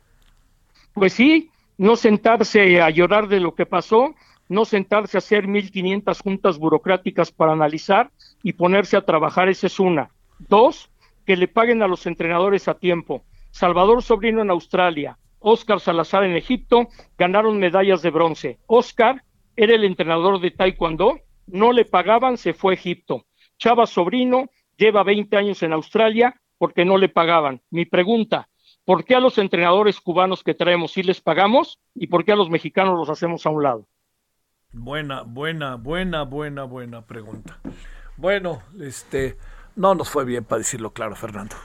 Pues 0.94 1.14
sí, 1.14 1.50
no 1.78 1.96
sentarse 1.96 2.82
a 2.82 2.90
llorar 2.90 3.28
de 3.28 3.40
lo 3.40 3.56
que 3.56 3.66
pasó, 3.66 4.14
no 4.48 4.64
sentarse 4.64 5.18
a 5.18 5.20
hacer 5.20 5.48
1.500 5.48 6.22
juntas 6.22 6.58
burocráticas 6.60 7.32
para 7.32 7.54
analizar 7.54 8.12
y 8.44 8.54
ponerse 8.54 8.96
a 8.96 9.06
trabajar, 9.06 9.50
esa 9.50 9.68
es 9.68 9.80
una. 9.80 10.12
Dos, 10.38 10.90
que 11.26 11.36
le 11.36 11.48
paguen 11.48 11.82
a 11.82 11.88
los 11.88 12.06
entrenadores 12.06 12.68
a 12.68 12.76
tiempo. 12.76 13.24
Salvador 13.50 14.04
Sobrino 14.04 14.42
en 14.42 14.52
Australia, 14.52 15.18
Oscar 15.40 15.80
Salazar 15.80 16.24
en 16.24 16.36
Egipto 16.36 16.88
ganaron 17.18 17.60
medallas 17.60 18.02
de 18.02 18.12
bronce. 18.12 18.60
Oscar 18.68 19.24
era 19.56 19.74
el 19.74 19.84
entrenador 19.84 20.40
de 20.40 20.52
Taekwondo, 20.52 21.20
no 21.48 21.72
le 21.72 21.86
pagaban, 21.86 22.38
se 22.38 22.54
fue 22.54 22.74
a 22.74 22.76
Egipto. 22.76 23.26
Chava 23.58 23.86
Sobrino 23.86 24.50
lleva 24.78 25.04
20 25.04 25.36
años 25.38 25.64
en 25.64 25.74
Australia 25.74 26.40
porque 26.58 26.86
no 26.86 26.98
le 26.98 27.10
pagaban. 27.10 27.62
Mi 27.70 27.86
pregunta, 27.86 28.50
¿por 28.84 29.06
qué 29.06 29.16
a 29.16 29.20
los 29.20 29.38
entrenadores 29.38 30.00
cubanos 30.00 30.44
que 30.44 30.54
traemos 30.54 30.94
sí 30.94 31.04
les 31.04 31.22
pagamos 31.22 31.80
y 31.94 32.08
por 32.08 32.26
qué 32.26 32.32
a 32.32 32.36
los 32.36 32.50
mexicanos 32.50 32.98
los 32.98 33.10
hacemos 33.10 33.46
a 33.46 33.50
un 33.50 33.64
lado? 33.64 33.88
Buena, 34.72 35.22
buena, 35.22 35.76
buena, 35.76 36.24
buena, 36.24 36.64
buena 36.64 37.06
pregunta. 37.06 37.60
Bueno, 38.18 38.62
este, 38.82 39.38
no 39.76 39.96
nos 39.96 40.10
fue 40.10 40.26
bien, 40.26 40.44
para 40.44 40.60
decirlo 40.60 40.92
claro, 40.92 41.16
Fernando. 41.16 41.56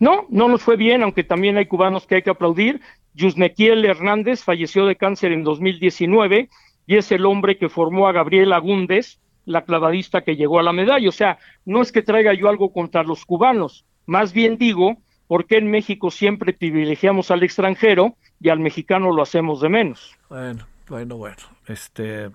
No, 0.00 0.26
no 0.28 0.48
nos 0.48 0.62
fue 0.62 0.76
bien, 0.76 1.02
aunque 1.02 1.22
también 1.22 1.56
hay 1.58 1.66
cubanos 1.66 2.06
que 2.06 2.16
hay 2.16 2.22
que 2.22 2.30
aplaudir. 2.30 2.80
Yusnequiel 3.14 3.84
Hernández 3.84 4.42
falleció 4.42 4.86
de 4.86 4.96
cáncer 4.96 5.30
en 5.30 5.44
2019 5.44 6.48
y 6.86 6.96
es 6.96 7.12
el 7.12 7.26
hombre 7.26 7.58
que 7.58 7.68
formó 7.68 8.08
a 8.08 8.12
Gabriela 8.12 8.56
Agúndez, 8.56 9.20
la 9.44 9.64
clavadista 9.64 10.22
que 10.22 10.36
llegó 10.36 10.58
a 10.58 10.62
la 10.62 10.72
medalla. 10.72 11.08
O 11.08 11.12
sea, 11.12 11.38
no 11.64 11.82
es 11.82 11.92
que 11.92 12.02
traiga 12.02 12.34
yo 12.34 12.48
algo 12.48 12.72
contra 12.72 13.02
los 13.02 13.24
cubanos, 13.24 13.84
más 14.06 14.32
bien 14.32 14.56
digo, 14.56 14.98
porque 15.26 15.56
en 15.56 15.70
México 15.70 16.10
siempre 16.10 16.52
privilegiamos 16.52 17.30
al 17.30 17.42
extranjero 17.42 18.16
y 18.40 18.50
al 18.50 18.60
mexicano 18.60 19.12
lo 19.12 19.22
hacemos 19.22 19.60
de 19.60 19.68
menos. 19.68 20.16
Bueno, 20.28 20.66
bueno, 20.88 21.16
bueno. 21.16 21.36
Este. 21.66 22.30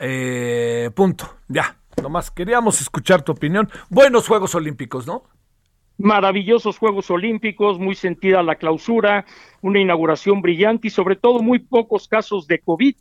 Eh, 0.00 0.90
punto. 0.94 1.36
Ya. 1.48 1.76
Nomás 2.02 2.30
queríamos 2.30 2.80
escuchar 2.80 3.22
tu 3.22 3.32
opinión. 3.32 3.68
Buenos 3.88 4.26
Juegos 4.26 4.54
Olímpicos, 4.54 5.06
¿no? 5.06 5.24
Maravillosos 5.96 6.78
Juegos 6.78 7.10
Olímpicos, 7.10 7.78
muy 7.78 7.94
sentida 7.94 8.42
la 8.42 8.56
clausura, 8.56 9.26
una 9.60 9.80
inauguración 9.80 10.42
brillante 10.42 10.88
y 10.88 10.90
sobre 10.90 11.14
todo 11.14 11.40
muy 11.40 11.60
pocos 11.60 12.08
casos 12.08 12.48
de 12.48 12.58
COVID, 12.58 12.96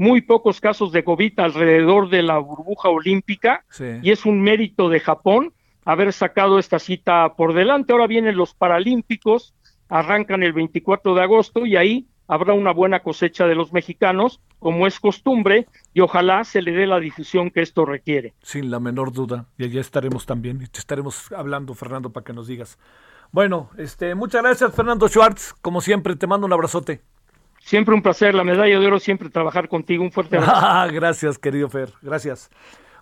muy 0.00 0.22
pocos 0.22 0.62
casos 0.62 0.92
de 0.92 1.04
COVID 1.04 1.38
alrededor 1.40 2.08
de 2.08 2.22
la 2.22 2.38
burbuja 2.38 2.88
olímpica 2.88 3.66
y 4.02 4.10
es 4.10 4.24
un 4.24 4.40
mérito 4.40 4.88
de 4.88 4.98
Japón 4.98 5.52
haber 5.84 6.14
sacado 6.14 6.58
esta 6.58 6.78
cita 6.78 7.34
por 7.36 7.52
delante. 7.52 7.92
Ahora 7.92 8.06
vienen 8.06 8.34
los 8.34 8.54
Paralímpicos, 8.54 9.52
arrancan 9.90 10.42
el 10.42 10.54
24 10.54 11.14
de 11.14 11.22
agosto 11.22 11.66
y 11.66 11.76
ahí 11.76 12.06
habrá 12.28 12.54
una 12.54 12.72
buena 12.72 13.00
cosecha 13.00 13.46
de 13.46 13.54
los 13.54 13.74
mexicanos, 13.74 14.40
como 14.58 14.86
es 14.86 14.98
costumbre, 15.00 15.66
y 15.92 16.00
ojalá 16.00 16.44
se 16.44 16.62
le 16.62 16.72
dé 16.72 16.86
la 16.86 16.98
difusión 16.98 17.50
que 17.50 17.60
esto 17.60 17.84
requiere. 17.84 18.32
Sin 18.42 18.70
la 18.70 18.80
menor 18.80 19.12
duda, 19.12 19.48
y 19.58 19.64
allá 19.64 19.82
estaremos 19.82 20.24
también, 20.24 20.62
y 20.62 20.66
te 20.66 20.78
estaremos 20.78 21.30
hablando, 21.32 21.74
Fernando, 21.74 22.08
para 22.10 22.24
que 22.24 22.32
nos 22.32 22.46
digas. 22.46 22.78
Bueno, 23.32 23.68
este, 23.76 24.14
muchas 24.14 24.42
gracias, 24.42 24.74
Fernando 24.74 25.08
Schwartz, 25.08 25.52
como 25.60 25.82
siempre, 25.82 26.16
te 26.16 26.26
mando 26.26 26.46
un 26.46 26.52
abrazote. 26.54 27.02
Siempre 27.60 27.94
un 27.94 28.02
placer, 28.02 28.34
la 28.34 28.44
medalla 28.44 28.78
de 28.80 28.86
oro, 28.86 28.98
siempre 28.98 29.30
trabajar 29.30 29.68
contigo, 29.68 30.02
un 30.02 30.10
fuerte 30.10 30.36
abrazo. 30.36 30.56
Ah, 30.56 30.88
gracias, 30.92 31.38
querido 31.38 31.68
Fer, 31.68 31.90
gracias. 32.02 32.50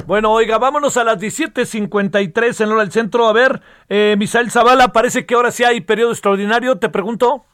Bueno, 0.07 0.33
oiga, 0.33 0.59
vámonos 0.59 0.97
a 0.97 1.05
las 1.05 1.19
17.53 1.19 2.65
en 2.65 2.73
hora 2.73 2.83
del 2.83 2.93
centro. 2.93 3.27
A 3.27 3.33
ver, 3.33 3.61
eh, 3.89 4.15
Misael 4.19 4.51
Zavala, 4.51 4.89
parece 4.93 5.27
que 5.27 5.35
ahora 5.35 5.51
sí 5.51 5.65
hay 5.65 5.81
periodo 5.81 6.13
extraordinario, 6.13 6.79
te 6.79 6.89
pregunto. 6.89 7.45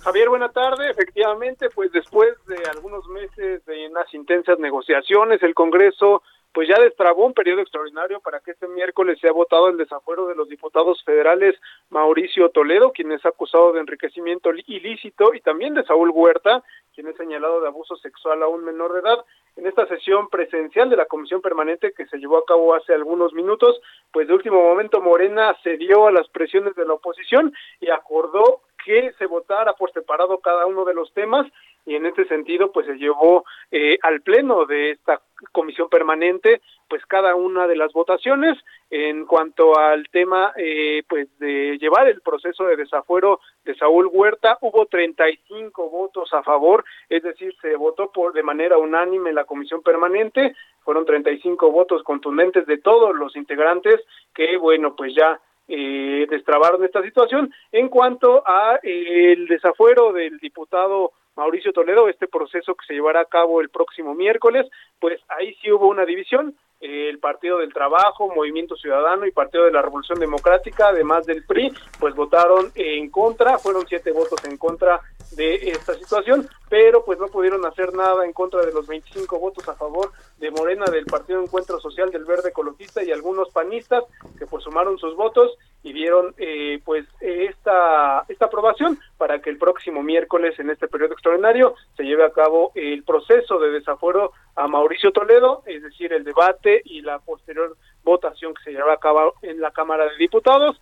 Javier, 0.00 0.28
buena 0.28 0.48
tarde. 0.50 0.90
Efectivamente, 0.90 1.68
pues 1.70 1.92
después 1.92 2.34
de 2.46 2.56
algunos 2.70 3.06
meses 3.08 3.64
de 3.66 3.88
unas 3.88 4.12
intensas 4.12 4.58
negociaciones, 4.58 5.42
el 5.42 5.54
Congreso 5.54 6.22
pues 6.52 6.68
ya 6.68 6.78
destrabó 6.80 7.26
un 7.26 7.34
periodo 7.34 7.60
extraordinario 7.60 8.20
para 8.20 8.40
que 8.40 8.52
este 8.52 8.68
miércoles 8.68 9.18
sea 9.20 9.32
votado 9.32 9.68
el 9.68 9.76
desafuero 9.76 10.26
de 10.26 10.34
los 10.34 10.48
diputados 10.48 11.02
federales 11.04 11.58
Mauricio 11.90 12.50
Toledo, 12.50 12.92
quien 12.92 13.12
es 13.12 13.24
acusado 13.24 13.72
de 13.72 13.80
enriquecimiento 13.80 14.50
ilícito, 14.66 15.34
y 15.34 15.40
también 15.40 15.74
de 15.74 15.84
Saúl 15.84 16.10
Huerta, 16.10 16.62
quien 16.94 17.08
es 17.08 17.16
señalado 17.16 17.60
de 17.60 17.68
abuso 17.68 17.96
sexual 17.96 18.42
a 18.42 18.48
un 18.48 18.64
menor 18.64 18.92
de 18.92 19.00
edad. 19.00 19.24
En 19.56 19.66
esta 19.66 19.86
sesión 19.86 20.28
presencial 20.28 20.88
de 20.88 20.96
la 20.96 21.06
Comisión 21.06 21.40
Permanente 21.40 21.92
que 21.92 22.06
se 22.06 22.18
llevó 22.18 22.38
a 22.38 22.46
cabo 22.46 22.74
hace 22.74 22.94
algunos 22.94 23.32
minutos, 23.32 23.80
pues 24.10 24.28
de 24.28 24.34
último 24.34 24.62
momento 24.62 25.00
Morena 25.00 25.56
cedió 25.62 26.06
a 26.06 26.12
las 26.12 26.28
presiones 26.28 26.74
de 26.74 26.86
la 26.86 26.94
oposición 26.94 27.52
y 27.80 27.90
acordó 27.90 28.62
que 28.84 29.12
se 29.18 29.26
votara 29.26 29.74
por 29.74 29.92
separado 29.92 30.38
cada 30.38 30.66
uno 30.66 30.84
de 30.84 30.94
los 30.94 31.12
temas 31.12 31.46
y 31.84 31.96
en 31.96 32.06
este 32.06 32.24
sentido 32.26 32.70
pues 32.70 32.86
se 32.86 32.94
llevó 32.94 33.44
eh, 33.70 33.98
al 34.02 34.20
pleno 34.20 34.66
de 34.66 34.92
esta 34.92 35.20
comisión 35.50 35.88
permanente 35.88 36.60
pues 36.88 37.04
cada 37.06 37.34
una 37.34 37.66
de 37.66 37.76
las 37.76 37.92
votaciones. 37.92 38.58
En 38.90 39.24
cuanto 39.26 39.78
al 39.78 40.08
tema 40.10 40.52
eh, 40.56 41.02
pues 41.08 41.26
de 41.38 41.78
llevar 41.78 42.06
el 42.08 42.20
proceso 42.20 42.64
de 42.64 42.76
desafuero 42.76 43.40
de 43.64 43.74
Saúl 43.74 44.08
Huerta 44.12 44.58
hubo 44.60 44.86
35 44.86 45.90
votos 45.90 46.32
a 46.32 46.42
favor 46.42 46.84
es 47.08 47.22
decir 47.22 47.54
se 47.60 47.74
votó 47.76 48.12
por 48.12 48.32
de 48.32 48.42
manera 48.42 48.78
unánime 48.78 49.32
la 49.32 49.44
comisión 49.44 49.82
permanente. 49.82 50.54
Fueron 50.84 51.04
35 51.04 51.70
votos 51.70 52.02
contundentes 52.02 52.66
de 52.66 52.78
todos 52.78 53.14
los 53.14 53.34
integrantes 53.36 54.00
que 54.34 54.56
bueno 54.56 54.94
pues 54.94 55.14
ya 55.14 55.40
eh, 55.68 56.26
destrabaron 56.28 56.84
esta 56.84 57.02
situación. 57.02 57.52
En 57.70 57.88
cuanto 57.88 58.42
a 58.46 58.78
eh, 58.82 59.32
el 59.32 59.46
desafuero 59.46 60.12
del 60.12 60.38
diputado 60.38 61.12
Mauricio 61.36 61.72
Toledo, 61.72 62.08
este 62.08 62.28
proceso 62.28 62.74
que 62.74 62.86
se 62.86 62.94
llevará 62.94 63.20
a 63.20 63.26
cabo 63.26 63.60
el 63.60 63.70
próximo 63.70 64.14
miércoles, 64.14 64.66
pues 65.00 65.20
ahí 65.28 65.54
sí 65.62 65.70
hubo 65.70 65.88
una 65.88 66.04
división. 66.04 66.54
El 66.82 67.20
Partido 67.20 67.58
del 67.58 67.72
Trabajo, 67.72 68.28
Movimiento 68.34 68.76
Ciudadano 68.76 69.24
y 69.24 69.30
Partido 69.30 69.64
de 69.64 69.70
la 69.70 69.82
Revolución 69.82 70.18
Democrática, 70.18 70.88
además 70.88 71.24
del 71.24 71.44
PRI, 71.44 71.72
pues 72.00 72.14
votaron 72.14 72.72
en 72.74 73.08
contra, 73.08 73.56
fueron 73.58 73.86
siete 73.88 74.10
votos 74.10 74.44
en 74.44 74.56
contra 74.56 75.00
de 75.36 75.70
esta 75.70 75.94
situación, 75.94 76.48
pero 76.68 77.04
pues 77.04 77.18
no 77.20 77.28
pudieron 77.28 77.64
hacer 77.64 77.94
nada 77.94 78.24
en 78.24 78.32
contra 78.32 78.64
de 78.66 78.72
los 78.72 78.86
25 78.86 79.38
votos 79.38 79.66
a 79.68 79.74
favor 79.74 80.10
de 80.38 80.50
Morena 80.50 80.84
del 80.86 81.06
Partido 81.06 81.40
Encuentro 81.40 81.80
Social 81.80 82.10
del 82.10 82.24
Verde 82.24 82.50
Ecologista 82.50 83.02
y 83.02 83.12
algunos 83.12 83.50
panistas 83.50 84.04
que 84.36 84.46
pues 84.46 84.64
sumaron 84.64 84.98
sus 84.98 85.14
votos 85.16 85.56
y 85.82 85.92
dieron 85.92 86.34
eh, 86.38 86.80
pues 86.84 87.06
esta 87.20 88.24
esta 88.28 88.46
aprobación 88.46 88.98
para 89.18 89.40
que 89.40 89.50
el 89.50 89.58
próximo 89.58 90.02
miércoles 90.02 90.58
en 90.58 90.70
este 90.70 90.88
periodo 90.88 91.14
extraordinario 91.14 91.74
se 91.96 92.04
lleve 92.04 92.24
a 92.24 92.30
cabo 92.30 92.72
el 92.74 93.02
proceso 93.02 93.58
de 93.58 93.70
desafuero 93.70 94.32
a 94.54 94.68
Mauricio 94.68 95.12
Toledo, 95.12 95.62
es 95.66 95.82
decir, 95.82 96.12
el 96.12 96.24
debate 96.24 96.82
y 96.84 97.00
la 97.02 97.18
posterior 97.18 97.76
votación 98.04 98.54
que 98.54 98.64
se 98.64 98.70
llevará 98.72 98.94
a 98.94 98.98
cabo 98.98 99.34
en 99.42 99.60
la 99.60 99.70
Cámara 99.70 100.04
de 100.04 100.16
Diputados. 100.18 100.80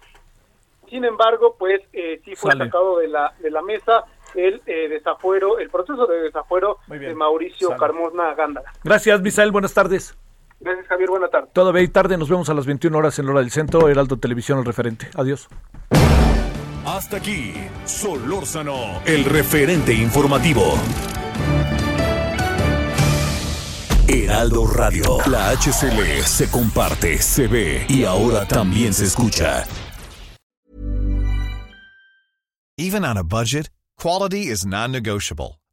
Sin 0.89 1.05
embargo, 1.05 1.57
pues 1.59 1.81
eh, 1.93 2.21
sí 2.25 2.35
fue 2.35 2.57
sacado 2.57 2.99
de 2.99 3.09
la 3.09 3.33
de 3.41 3.51
la 3.51 3.63
mesa 3.63 4.05
el 4.35 4.63
eh, 4.67 4.89
desafuero, 4.89 5.59
el 5.59 5.71
proceso 5.71 6.07
de 6.07 6.21
desafuero 6.21 6.79
de 6.89 7.15
Mauricio 7.15 7.77
Carmona 7.77 8.35
Gándara. 8.35 8.73
Gracias, 8.85 9.21
Misael, 9.21 9.51
buenas 9.51 9.75
tardes. 9.75 10.17
Gracias, 10.61 10.87
Javier, 10.89 11.09
buenas 11.09 11.31
tardes. 11.31 11.53
Todavía 11.53 11.81
hay 11.81 11.89
tarde, 11.89 12.19
nos 12.19 12.29
vemos 12.29 12.49
a 12.51 12.55
las 12.55 12.67
21 12.67 12.97
horas 12.97 13.19
en 13.19 13.27
la 13.27 13.33
hora 13.33 13.41
del 13.41 13.51
centro, 13.51 13.89
Heraldo 13.89 14.19
Televisión, 14.19 14.59
el 14.59 14.65
referente. 14.65 15.09
Adiós. 15.15 15.49
Hasta 16.85 17.17
aquí, 17.19 17.55
Solórzano, 17.85 19.01
el 19.07 19.25
referente 19.25 19.93
informativo. 19.93 20.75
Heraldo 24.09 24.67
Radio, 24.67 25.19
la 25.31 25.51
HCL 25.51 26.25
se 26.25 26.51
comparte, 26.51 27.19
se 27.19 27.47
ve 27.47 27.87
y 27.89 28.05
ahora 28.05 28.47
también 28.47 28.93
se 28.93 29.05
escucha. 29.05 29.65
Even 32.77 33.05
on 33.05 33.19
a 33.19 33.23
budget, 33.23 33.69
quality 33.97 34.51
is 34.51 34.67
non-negotiable. 34.67 35.60